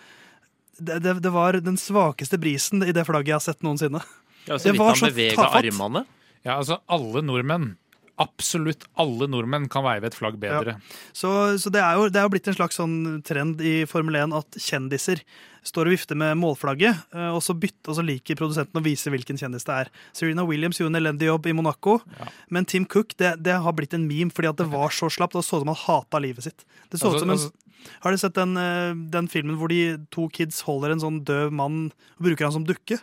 det, 0.78 0.98
det, 1.04 1.18
det 1.22 1.32
var 1.34 1.58
den 1.60 1.76
svakeste 1.78 2.38
brisen 2.40 2.82
i 2.82 2.94
det 2.96 3.04
flagget 3.06 3.34
jeg 3.34 3.38
har 3.38 3.44
sett 3.44 3.66
noensinne. 3.66 4.00
Ja, 4.48 4.58
så 4.58 4.72
vidt 4.72 4.80
var 4.80 4.92
han 4.92 5.00
så 5.00 5.10
bevega 5.12 5.36
tafatt. 5.38 5.68
armene. 5.68 6.04
Ja, 6.44 6.58
altså 6.58 6.80
alle 6.92 7.22
nordmenn, 7.24 7.74
absolutt 8.22 8.84
alle 9.00 9.26
nordmenn 9.30 9.68
kan 9.72 9.82
veive 9.86 10.06
et 10.06 10.14
flagg 10.14 10.36
bedre. 10.38 10.76
Så, 11.12 11.28
så 11.58 11.70
det, 11.74 11.80
er 11.82 11.96
jo, 11.98 12.08
det 12.12 12.20
er 12.20 12.28
jo 12.28 12.32
blitt 12.34 12.46
en 12.50 12.56
slags 12.56 12.78
sånn 12.78 13.22
trend 13.26 13.60
i 13.64 13.84
Formel 13.90 14.14
1 14.20 14.36
at 14.38 14.58
kjendiser 14.62 15.22
står 15.64 15.88
og 15.88 15.94
vifter 15.96 16.18
med 16.20 16.36
målflagget, 16.36 17.06
eh, 17.16 17.30
og 17.32 17.40
så, 17.42 17.54
bytte, 17.56 17.88
og 17.88 17.96
så 17.96 18.04
liker 18.04 18.36
produsenten 18.36 18.76
å 18.78 18.84
vise 18.84 19.10
hvilken 19.10 19.38
kjendis 19.40 19.64
det 19.64 19.78
er. 19.86 19.90
Serena 20.12 20.44
Williams 20.46 20.78
gjorde 20.78 20.92
en 20.92 21.00
elendig 21.00 21.30
jobb 21.30 21.48
i 21.48 21.54
Monaco, 21.56 21.98
Ja. 22.20 22.28
men 22.52 22.66
Tim 22.68 22.84
Cook 22.84 23.16
det, 23.16 23.34
det 23.42 23.56
har 23.64 23.72
blitt 23.72 23.94
en 23.96 24.06
meme 24.06 24.30
fordi 24.30 24.50
at 24.52 24.60
det 24.60 24.68
var 24.70 24.92
så 24.94 25.08
slapt. 25.10 25.32
Det 25.32 25.42
så 25.42 25.56
ut 25.58 25.64
som 25.64 25.72
han 25.72 25.80
hata 25.86 26.20
livet 26.20 26.44
sitt. 26.44 26.66
Det 26.92 27.00
så 27.00 27.08
ut 27.08 27.14
Altså, 27.16 27.24
som 27.24 27.30
en, 27.30 27.38
altså- 27.38 27.96
har 28.04 28.12
du 28.12 28.16
sett 28.20 28.34
den, 28.36 28.56
eh, 28.60 28.94
den 29.16 29.26
filmen 29.28 29.56
hvor 29.58 29.68
de 29.72 29.96
to 30.12 30.28
kids 30.28 30.60
holder 30.68 30.92
en 30.92 31.00
sånn 31.02 31.24
døv 31.24 31.50
mann 31.52 31.90
og 32.18 32.22
bruker 32.28 32.44
han 32.46 32.52
som 32.52 32.64
dukke? 32.68 33.00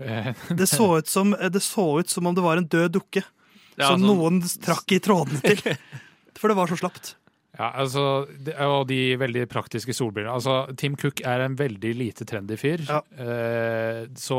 Eh, 0.00 0.32
Det 0.50 0.66
så 0.68 0.98
ut 0.98 1.06
som, 1.08 1.30
det 1.38 1.62
så 1.62 2.00
ut 2.00 2.08
som 2.08 2.26
om 2.26 2.34
det 2.34 2.42
var 2.42 2.56
en 2.58 2.66
død 2.66 2.92
dukke 2.98 3.22
Ja, 3.80 3.88
som 3.94 4.00
sånn- 4.02 4.12
noen 4.12 4.40
trakk 4.64 4.92
i 4.96 5.00
trådene 5.02 5.40
til. 5.42 5.76
For 6.40 6.48
det 6.52 6.56
var 6.56 6.70
så 6.70 6.78
slapt. 6.80 7.14
Ja, 7.58 7.72
altså, 7.82 8.02
Og 8.64 8.86
de 8.88 9.16
veldig 9.20 9.42
praktiske 9.50 9.92
solbrillene. 9.92 10.32
Altså, 10.32 10.74
Tim 10.80 10.94
Cook 10.96 11.20
er 11.26 11.42
en 11.44 11.56
veldig 11.58 11.90
lite 11.98 12.24
trendy 12.24 12.56
fyr. 12.56 12.84
Ja. 12.88 13.02
Eh, 13.20 14.06
så 14.16 14.38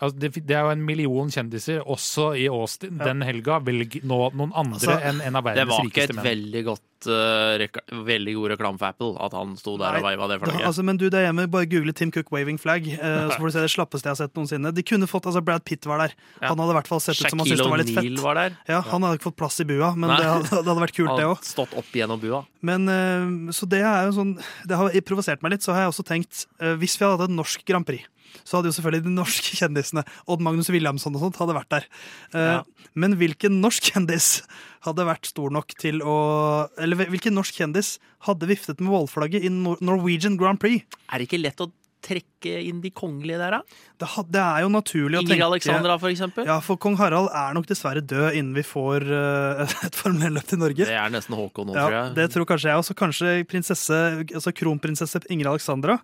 altså, 0.00 0.18
det, 0.18 0.32
det 0.46 0.56
er 0.58 0.66
jo 0.66 0.72
en 0.74 0.84
million 0.86 1.30
kjendiser, 1.30 1.80
også 1.86 2.32
i 2.38 2.48
Austin, 2.50 2.98
Ja. 2.98 3.10
den 3.12 3.22
helga. 3.22 3.60
Velg 3.64 4.00
nå 4.02 4.18
noen 4.34 4.52
andre 4.54 4.78
Altså, 4.78 4.98
enn 5.02 5.20
en 5.24 5.36
av 5.38 5.44
Det 5.54 5.66
var 5.68 5.84
ikke 5.86 6.04
et 6.08 6.16
veldig 6.16 6.62
godt 6.66 7.06
uh, 7.06 7.54
reka- 7.62 7.84
veldig 8.08 8.34
god 8.34 8.50
reklame 8.54 8.78
for 8.80 8.88
Apple 8.90 9.10
at 9.22 9.32
han 9.38 9.52
sto 9.56 9.76
der 9.78 9.92
Nei, 9.94 10.00
og 10.00 10.06
veiva 10.08 10.28
det 10.32 10.38
Da, 10.40 10.46
flagget. 10.46 10.66
altså, 10.66 10.82
men 10.88 10.96
du 10.98 11.04
der 11.10 11.26
hjemme, 11.28 11.46
bare 11.50 11.68
google 11.70 11.92
Tim 11.92 12.10
Cook 12.10 12.32
waving 12.34 12.58
flag, 12.58 12.88
uh, 12.98 13.28
så 13.30 13.38
får 13.38 13.46
du 13.46 13.54
se 13.54 13.64
det 13.66 13.70
slappeste 13.74 14.08
jeg 14.10 14.14
har 14.16 14.20
sett 14.24 14.34
noensinne. 14.34 14.72
De 14.74 14.82
kunne 14.82 15.06
fått, 15.10 15.28
altså 15.30 15.42
Brad 15.44 15.64
Pitt 15.68 15.86
var 15.86 16.02
der. 16.06 16.16
Ja. 16.42 16.48
Han 16.50 16.58
hadde 16.64 16.74
i 16.74 16.78
hvert 16.80 16.90
fall 16.90 17.00
sett 17.04 17.20
ut 17.20 17.30
som 17.30 17.38
han 17.44 17.46
syntes 17.46 17.62
det 17.64 17.70
var 17.70 17.82
litt 17.84 17.94
fett. 17.94 18.20
var 18.24 18.34
der. 18.42 18.58
Ja, 18.68 18.80
Han 18.90 19.02
hadde 19.06 19.20
ikke 19.20 19.30
fått 19.30 19.38
plass 19.38 19.60
i 19.62 19.68
bua, 19.68 19.92
men 19.94 20.10
det 20.16 20.26
hadde, 20.26 20.48
det 20.50 20.66
hadde 20.72 20.82
vært 20.86 20.96
kult, 20.98 21.14
det 21.14 21.24
Han 21.28 21.36
òg. 21.36 21.44
stått 21.46 21.74
opp 21.78 21.94
gjennom 21.94 22.20
bua. 22.22 22.42
Men 22.66 22.88
uh, 22.90 23.52
så 23.54 23.68
det 23.70 23.84
er 23.86 24.08
jo 24.08 24.16
sånn 24.18 24.32
Det 24.66 24.74
har 24.74 24.90
provosert 25.06 25.42
meg 25.46 25.52
litt. 25.54 25.62
Så 25.62 25.70
har 25.76 25.84
jeg 25.86 25.92
også 25.92 26.02
tenkt 26.08 26.46
Hvis 26.80 26.96
vi 26.98 27.04
hadde 27.06 27.20
hatt 27.22 27.28
et 27.30 27.36
norsk 27.38 27.62
Grand 27.68 27.86
Prix, 27.86 28.02
så 28.44 28.58
hadde 28.58 28.70
jo 28.70 28.76
selvfølgelig 28.78 29.04
de 29.08 29.14
norske 29.16 29.56
kjendisene, 29.60 30.04
Odd 30.28 30.44
Magnus 30.44 30.70
Williamson 30.72 31.16
og 31.18 31.26
sånt, 31.26 31.40
hadde 31.40 31.56
vært 31.58 31.72
der. 31.76 31.88
Eh, 32.34 32.52
Ja. 32.58 32.62
Men 32.98 33.14
hvilken 33.20 33.60
norsk 33.62 33.92
kjendis 33.92 34.42
hadde 34.86 35.04
vært 35.06 35.26
stor 35.28 35.50
nok 35.54 35.74
til 35.78 36.00
å 36.02 36.68
Eller 36.80 36.96
hvilken 37.10 37.34
norsk 37.36 37.54
kjendis 37.60 37.98
hadde 38.26 38.48
viftet 38.48 38.80
med 38.80 38.90
målflagget 38.90 39.44
i 39.44 39.50
Norwegian 39.52 40.38
Grand 40.40 40.58
Prix? 40.58 40.82
Er 41.12 41.18
det 41.20 41.28
ikke 41.28 41.42
lett 41.42 41.60
å 41.62 41.68
trekke 42.00 42.52
inn 42.62 42.78
de 42.80 42.90
kongelige 42.94 43.38
der, 43.40 43.56
da? 43.58 43.78
Det, 43.98 44.08
det 44.30 44.40
er 44.40 44.62
jo 44.62 44.68
naturlig 44.70 45.18
å 45.18 45.22
Ingrid 45.24 45.32
tenke 45.34 45.46
Alexandra, 45.48 45.96
for 45.98 46.12
eksempel. 46.12 46.46
Ja, 46.46 46.60
for 46.62 46.78
kong 46.80 46.94
Harald 47.00 47.26
er 47.34 47.56
nok 47.56 47.66
dessverre 47.66 48.00
død 48.00 48.36
innen 48.38 48.54
vi 48.54 48.62
får 48.66 49.02
uh, 49.10 49.64
et 49.86 49.98
Formel 49.98 50.30
1-løp 50.30 50.46
til 50.46 50.62
Norge. 50.62 50.86
Det 50.86 50.94
er 50.94 51.10
nesten 51.10 51.34
Håkon 51.38 51.66
nå, 51.70 51.74
tror 51.74 51.96
jeg. 51.96 52.14
det 52.20 52.28
tror 52.34 52.46
kanskje 52.48 52.70
jeg 52.70 52.84
også. 52.84 52.96
Kanskje 53.02 53.34
prinsesse, 53.50 53.98
altså 54.30 54.54
kronprinsesse 54.54 55.24
Ingrid 55.28 55.50
Alexandra. 55.50 55.98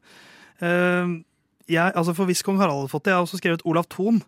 Eh, 0.62 1.14
jeg, 1.70 1.94
altså 1.94 2.14
for 2.16 2.28
Hvis 2.28 2.44
kong 2.44 2.58
Harald 2.60 2.84
hadde 2.84 2.92
fått 2.92 3.06
det, 3.06 3.14
jeg 3.14 3.20
har 3.20 3.26
også 3.28 3.40
skrevet 3.40 3.64
Olav 3.68 3.88
Thon. 3.92 4.20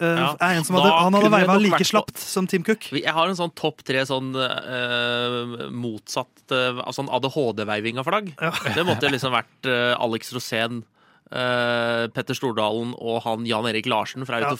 eh, 0.00 0.18
Ja, 0.18 0.32
er 0.40 0.58
en 0.58 0.66
som 0.66 0.76
hadde, 0.78 0.92
han 0.92 1.16
hadde 1.16 1.30
veiva 1.32 1.56
like 1.60 1.86
slapt 1.86 2.18
som 2.20 2.48
Tim 2.50 2.64
Cook. 2.66 2.90
Jeg 2.92 3.14
har 3.14 3.30
en 3.30 3.38
sånn 3.38 3.52
topp 3.56 3.84
tre 3.86 4.02
sånn 4.08 4.34
uh, 4.36 5.68
motsatt 5.70 6.52
uh, 6.52 6.82
Sånn 6.94 7.08
ADHD-veiving 7.08 8.00
av 8.02 8.08
flagg. 8.08 8.34
Ja. 8.40 8.52
Det 8.74 8.84
måtte 8.86 9.12
liksom 9.12 9.32
vært 9.34 9.70
uh, 9.70 9.94
Alex 10.02 10.34
Rosén, 10.36 10.82
eh, 11.30 12.04
Petter 12.14 12.36
Stordalen 12.36 12.92
og 12.98 13.22
han 13.24 13.46
Jan 13.48 13.66
Erik 13.70 13.88
Larsen 13.90 14.26
fra 14.28 14.40
Ja. 14.42 14.50
Oh, 14.52 14.58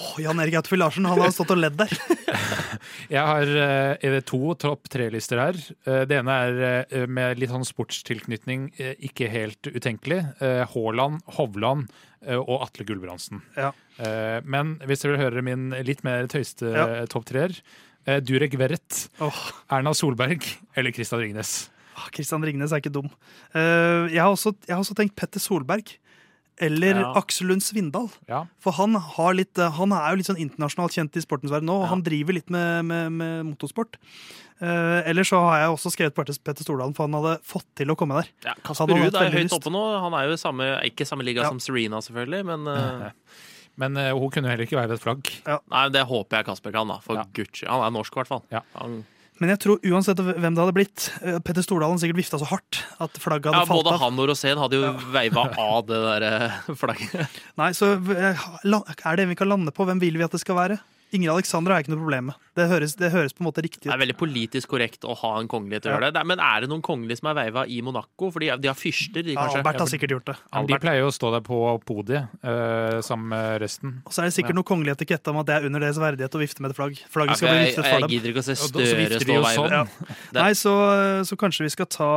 Åh, 0.00 0.14
Jan 0.24 0.40
Erik 0.40 0.58
Autofil 0.60 0.80
Larsen 0.80 1.08
han 1.08 1.20
har 1.20 1.34
stått 1.34 1.52
og 1.54 1.60
ledd 1.60 1.76
der. 1.80 1.92
Jeg 3.16 3.22
har 3.22 3.52
eh, 4.00 4.18
to 4.26 4.54
topp 4.60 4.88
tre-lister 4.92 5.42
her. 5.42 5.60
Eh, 5.86 6.04
det 6.08 6.20
ene 6.20 6.36
er 6.48 7.06
med 7.06 7.40
litt 7.40 7.52
sånn 7.52 7.66
sportstilknytning, 7.66 8.70
ikke 9.10 9.30
helt 9.32 9.70
utenkelig. 9.72 10.22
Eh, 10.40 10.64
Haaland, 10.72 11.22
Hovland 11.38 11.90
og 12.26 12.62
Atle 12.64 12.86
Gulbrandsen. 12.88 13.42
Ja. 13.54 13.70
Eh, 14.02 14.40
men 14.42 14.76
hvis 14.88 15.04
dere 15.04 15.14
vil 15.14 15.24
høre 15.26 15.44
min 15.46 15.68
litt 15.86 16.02
mer 16.06 16.26
tøyste 16.32 16.72
Ja. 16.72 17.04
topp 17.06 17.28
treer 17.28 17.54
Durek 18.06 18.54
Verrett, 18.54 19.08
oh. 19.18 19.34
Erna 19.74 19.90
Solberg 19.94 20.44
eller 20.78 20.94
Christian 20.94 21.24
Ringnes. 21.24 21.66
Kristian 21.96 22.12
Christian 22.14 22.44
Ringnes 22.44 22.72
er 22.72 22.82
ikke 22.82 22.92
dum. 22.92 23.08
Eh, 23.54 24.12
jeg, 24.12 24.20
har 24.20 24.32
også, 24.32 24.52
jeg 24.66 24.74
har 24.74 24.82
også 24.82 24.96
tenkt 24.98 25.16
Petter 25.18 25.40
Solberg. 25.42 25.96
Eller 26.58 27.00
Ja. 27.02 27.12
Aksel 27.20 27.48
Lund 27.50 27.60
Svindal. 27.62 28.08
Ja. 28.28 28.46
For 28.58 28.72
han, 28.72 28.94
har 28.94 29.34
litt, 29.36 29.58
eh, 29.58 29.70
han 29.76 29.92
er 29.92 30.10
jo 30.14 30.16
litt 30.22 30.26
sånn 30.30 30.40
internasjonalt 30.40 30.94
kjent 30.96 31.16
i 31.16 31.20
sportens 31.20 31.52
verden 31.52 31.66
nå, 31.68 31.74
og 31.82 31.84
Ja. 31.84 31.90
han 31.92 32.02
driver 32.02 32.32
litt 32.32 32.48
med, 32.50 32.84
med, 32.88 33.12
med 33.12 33.44
motorsport. 33.50 33.98
Uh, 34.56 35.02
eller 35.04 35.20
så 35.22 35.36
har 35.36 35.58
jeg 35.60 35.68
også 35.74 35.90
skrevet 35.92 36.14
på 36.16 36.24
Petter 36.24 36.64
Stordalen, 36.64 36.94
for 36.96 37.04
han 37.04 37.12
hadde 37.18 37.42
fått 37.44 37.66
til 37.76 37.90
å 37.92 37.96
komme 38.00 38.16
der. 38.22 38.30
Ja, 38.46 38.54
Kasper 38.64 38.88
Ruud 38.88 39.12
er 39.14 39.28
høyt 39.28 39.50
lyst. 39.50 39.52
oppe 39.52 39.68
nå. 39.68 39.82
Han 40.00 40.14
er 40.16 40.30
jo 40.30 40.38
samme, 40.40 40.80
ikke 40.88 41.04
samme 41.04 41.26
liga 41.28 41.42
Ja. 41.44 41.50
som 41.50 41.60
Serena, 41.60 42.00
selvfølgelig, 42.00 42.44
men 42.46 42.66
uh... 42.66 43.10
Men 43.78 43.92
uh, 44.00 44.14
hun 44.16 44.30
kunne 44.32 44.48
heller 44.48 44.64
ikke 44.64 44.78
være 44.80 44.94
et 44.96 45.02
flagg. 45.02 45.28
Nei, 45.44 45.88
det 45.92 46.06
håper 46.08 46.38
jeg 46.38 46.46
Kasper 46.46 46.72
kan, 46.72 46.88
da. 46.88 46.96
For 47.04 47.16
Ja. 47.20 47.24
Gucci. 47.36 47.66
Han 47.68 47.82
er 47.84 47.90
norsk, 47.92 48.14
i 48.16 48.20
hvert 48.22 48.30
fall. 48.30 48.42
Ja. 48.50 48.62
Han, 48.80 49.02
Men 49.42 49.52
jeg 49.52 49.60
tror 49.60 49.82
uansett 49.84 50.20
hvem 50.22 50.54
det 50.56 50.62
hadde 50.62 50.74
blitt, 50.76 51.06
eh, 51.20 51.38
Petter 51.44 51.64
Stordalen 51.64 52.00
sikkert 52.00 52.22
vifta 52.22 52.40
så 52.40 52.48
hardt 52.48 52.80
at 53.04 53.18
flagget 53.20 53.50
ja, 53.50 53.60
hadde 53.60 53.68
falt 53.68 53.84
både 53.84 53.96
han 54.00 54.20
og 54.22 54.30
Rosén 54.30 54.60
hadde 54.60 54.80
jo 54.80 54.92
veiva 55.12 55.44
av 55.60 55.82
det 55.88 55.98
der 56.06 56.26
eh, 56.30 56.70
flagget. 56.80 57.40
Nei, 57.60 57.70
så 57.76 57.94
eh, 58.16 58.46
Er 58.64 59.18
det 59.18 59.26
en 59.26 59.32
vi 59.34 59.38
kan 59.38 59.50
lande 59.52 59.74
på? 59.76 59.84
Hvem 59.88 60.00
vil 60.00 60.16
vi 60.16 60.24
at 60.24 60.32
det 60.32 60.40
skal 60.40 60.56
være? 60.58 60.78
Ingrid 61.14 61.30
Alexandra 61.30 61.76
er 61.76 61.84
ikke 61.84 61.92
noe 61.94 62.00
problem 62.02 62.24
med. 62.30 62.34
Det 62.58 62.64
høres, 62.68 62.96
det 62.98 63.12
høres 63.12 63.32
på 63.36 63.44
en 63.44 63.46
måte 63.46 63.62
riktig 63.62 63.84
Det 63.86 63.92
er 63.94 64.00
veldig 64.00 64.16
politisk 64.18 64.68
korrekt 64.72 65.04
å 65.06 65.14
ha 65.16 65.30
en 65.38 65.46
kongelig 65.48 65.82
til 65.84 65.92
å 65.92 65.94
Ja. 65.94 65.98
gjøre 66.00 66.12
det. 66.16 66.22
Men 66.26 66.40
er 66.40 66.60
det 66.64 66.68
noen 66.72 66.82
kongelige 66.82 67.18
som 67.20 67.28
er 67.30 67.36
veiva 67.38 67.62
i 67.70 67.80
Monaco? 67.80 68.30
For 68.32 68.40
de, 68.40 68.50
de 68.58 68.68
har 68.68 68.74
fyrster, 68.74 69.22
de 69.22 69.32
Ja. 69.36 69.44
Albert 69.46 69.78
har 69.78 69.86
sikkert 69.86 70.10
gjort 70.10 70.24
det. 70.32 70.36
Albert. 70.52 70.80
De 70.80 70.86
pleier 70.88 71.00
jo 71.04 71.06
å 71.08 71.14
stå 71.14 71.30
der 71.36 71.40
på 71.46 71.60
podiet 71.86 72.26
eh, 72.42 73.00
sammen 73.06 73.28
med 73.28 73.60
resten. 73.62 74.02
Og 74.04 74.12
så 74.12 74.22
er 74.22 74.30
det 74.30 74.34
sikkert 74.34 74.56
Ja. 74.56 74.58
noe 74.58 74.64
kongelig 74.66 74.96
etikette 74.96 75.28
om 75.30 75.38
at 75.38 75.46
det 75.46 75.54
er 75.62 75.66
under 75.66 75.80
deres 75.80 75.96
verdighet 76.02 76.34
å 76.34 76.42
vifte 76.42 76.60
med 76.60 76.70
et 76.72 76.76
flagg. 76.76 76.98
Flagget 77.08 77.36
skal 77.38 77.48
bli 77.48 77.58
jeg, 77.62 77.76
viftet 77.76 77.86
for 77.92 78.00
dem. 78.00 78.10
gidder 78.10 78.28
ikke 78.34 78.42
å 78.42 78.48
se 78.50 78.56
Støre 78.56 79.20
stå 79.20 79.38
og 79.38 79.44
veive. 79.46 79.54
sånn. 79.54 79.70
Ja. 79.70 80.42
Nei, 80.42 80.52
så, 80.58 80.74
så 81.24 81.36
kanskje 81.38 81.62
vi 81.70 81.70
skal 81.70 81.86
ta 81.86 82.10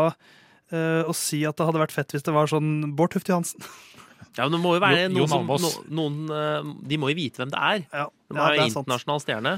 eh, 0.72 1.04
og 1.06 1.14
si 1.16 1.44
at 1.46 1.56
det 1.58 1.66
hadde 1.66 1.80
vært 1.82 1.92
fett 1.94 2.10
hvis 2.14 2.24
det 2.24 2.34
var 2.34 2.48
sånn 2.48 2.96
Bård 2.96 3.12
Tufte 3.12 3.30
Johansen. 3.34 3.62
Ja, 4.40 4.48
men 4.48 4.56
det 4.56 4.62
må 4.64 4.76
jo 4.78 4.82
være 4.84 5.02
Jo- 5.10 5.26
noen 5.28 5.30
som 5.32 5.46
no, 5.46 5.72
noen, 6.00 6.20
eh, 6.32 6.70
De 6.88 6.98
må 7.02 7.12
jo 7.12 7.18
vite 7.20 7.42
hvem 7.44 7.52
det 7.52 7.60
er. 7.60 7.84
Ja, 7.92 8.06
de 8.08 8.38
er, 8.38 8.40
ja, 8.40 8.48
det 8.56 8.64
er 8.64 8.70
internasjonal 8.72 9.20
stjerne. 9.26 9.58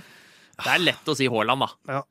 Det 0.61 0.73
er 0.73 0.81
lett 0.89 1.05
å 1.09 1.15
si 1.17 1.29
Haaland, 1.31 1.67
da. 1.87 2.01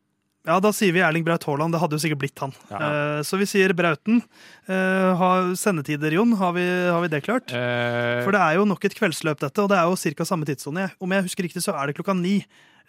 Ja, 0.49 0.57
da 0.65 0.71
sier 0.73 0.95
vi 0.97 1.03
Erling 1.05 1.23
Braut 1.27 1.45
Haaland. 1.45 1.75
Det 1.75 1.81
hadde 1.83 1.99
jo 1.99 2.01
sikkert 2.01 2.21
blitt 2.23 2.39
han. 2.41 2.55
Ja. 2.71 2.79
Eh, 2.81 3.21
så 3.29 3.37
vi 3.37 3.45
sier 3.51 3.75
Brauten. 3.77 4.23
Eh, 4.71 5.11
har 5.21 5.51
sendetider, 5.61 6.15
Jon. 6.17 6.33
Har 6.41 6.55
vi, 6.57 6.65
har 6.65 7.03
vi 7.05 7.11
det 7.13 7.21
klart? 7.27 7.53
Eh, 7.53 8.23
For 8.25 8.33
det 8.33 8.41
er 8.41 8.57
jo 8.57 8.65
nok 8.65 8.87
et 8.89 8.97
kveldsløp, 8.97 9.39
dette, 9.45 9.61
og 9.61 9.69
det 9.69 9.77
er 9.77 9.85
jo 9.91 9.99
ca. 10.17 10.25
samme 10.25 10.49
tidssone. 10.49 10.87
Om 10.99 11.13
jeg 11.13 11.27
husker 11.29 11.45
riktig, 11.45 11.61
så 11.67 11.75
er 11.77 11.91
det 11.91 11.97
klokka 11.99 12.17
ni. 12.17 12.39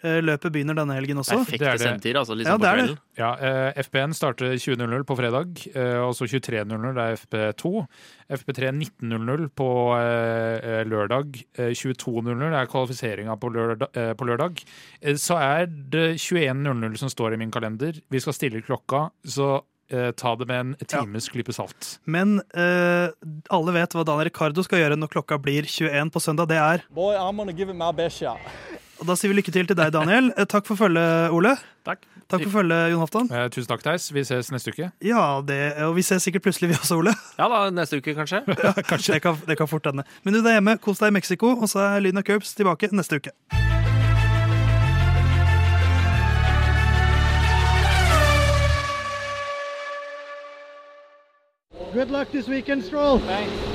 Eh, 0.02 0.18
løpet 0.24 0.50
begynner 0.50 0.74
denne 0.74 0.96
helgen 0.98 1.20
også. 1.22 1.36
Det 1.38 1.46
Perfekte 1.46 1.68
er 1.70 1.78
sendetider, 1.78 2.18
altså. 2.20 2.34
Ja, 2.34 2.38
Liksom 2.42 2.58
på 2.58 2.62
det 2.64 2.68
er 2.70 2.76
det. 2.76 2.84
kvelden. 2.86 2.98
Ja, 3.20 3.30
eh, 3.38 3.80
FP1 3.84 4.14
starter 4.18 4.54
20.00 4.58 5.04
på 5.06 5.16
fredag, 5.18 5.62
eh, 5.76 5.98
og 6.02 6.14
så 6.18 6.26
23.00 6.26 6.98
er 6.98 7.16
FP2. 7.20 7.86
FP3 8.32 8.72
19.00 8.82 9.48
på 9.54 9.68
eh, 10.00 10.82
lørdag. 10.90 11.42
Eh, 11.58 11.70
22.00 11.78 12.56
er 12.58 12.66
kvalifiseringa 12.72 13.36
på 13.38 13.52
lørdag. 13.54 13.88
Eh, 13.94 14.12
på 14.18 14.26
lørdag. 14.26 14.62
Eh, 15.02 15.14
så 15.14 15.38
er 15.38 15.66
det 15.66 16.16
21.00 16.18 16.96
som 16.98 17.08
står 17.12 17.34
i 17.34 17.42
min 17.44 17.50
kalender. 17.54 18.00
Vi 18.10 18.20
skal 18.20 18.34
stille 18.34 18.62
klokka, 18.66 19.10
så 19.24 19.62
eh, 19.92 20.10
ta 20.16 20.34
det 20.36 20.46
med 20.48 20.60
en 20.60 20.74
times 20.88 21.28
klype 21.28 21.52
salt. 21.54 21.98
Men 22.06 22.40
uh, 22.56 23.12
alle 23.52 23.74
vet 23.76 23.92
hva 23.94 24.04
Daniel 24.08 24.30
Ricardo 24.30 24.64
skal 24.64 24.80
gjøre 24.82 24.96
når 24.98 25.12
klokka 25.12 25.38
blir 25.42 25.68
21 25.68 26.10
på 26.14 26.22
søndag. 26.22 26.48
Det 26.48 26.56
er 26.58 26.82
Boy, 26.90 27.14
I'm 27.14 27.36
gonna 27.36 27.52
give 27.52 27.68
it 27.70 27.76
my 27.76 27.92
best 27.92 28.18
shot. 28.18 28.40
Og 29.02 29.08
da 29.08 29.16
sier 29.18 29.32
vi 29.32 29.40
lykke 29.40 29.50
til 29.50 29.66
til 29.66 29.74
deg, 29.74 29.90
Daniel. 29.94 30.28
Eh, 30.38 30.46
Takk 30.46 30.68
for 30.68 30.78
følget, 30.78 31.32
Ole. 31.34 31.56
Takk. 31.82 32.04
Takk 32.30 32.44
for 32.46 32.52
følget, 32.60 32.92
Jon 32.92 33.00
Halvdan. 33.02 33.30
Eh, 33.34 33.48
tusen 33.50 33.66
takk, 33.72 33.82
Theis. 33.82 34.06
Vi 34.14 34.22
ses 34.24 34.52
neste 34.54 34.70
uke. 34.70 34.92
Ja, 35.02 35.24
det, 35.42 35.58
og 35.82 35.96
vi 35.98 36.04
ses 36.06 36.22
sikkert 36.22 36.44
plutselig, 36.46 36.70
vi 36.70 36.78
også, 36.78 37.00
Ole. 37.02 37.10
Ja 37.40 37.48
da, 37.50 37.64
neste 37.74 37.98
uke 37.98 38.14
kanskje. 38.20 38.44
Det 38.46 39.18
kan, 39.24 39.42
det 39.48 39.58
kan 39.58 39.68
fort 39.68 39.90
hende. 39.90 40.06
Men 40.22 40.38
du 40.38 40.40
der 40.40 40.60
hjemme, 40.60 40.76
kos 40.78 41.02
deg 41.02 41.10
i 41.10 41.18
Mexico, 41.18 41.50
og 41.58 41.66
så 41.68 41.82
er 41.88 42.06
Lyden 42.06 42.22
av 42.22 42.28
Curbs 42.30 42.54
tilbake 42.54 42.92
neste 42.94 43.18
uke. 43.18 43.34
Good 51.92 52.10
luck 52.10 52.30
this 52.30 52.48
weekend, 52.48 52.84
Stroll. 52.84 53.18
Thanks. 53.18 53.71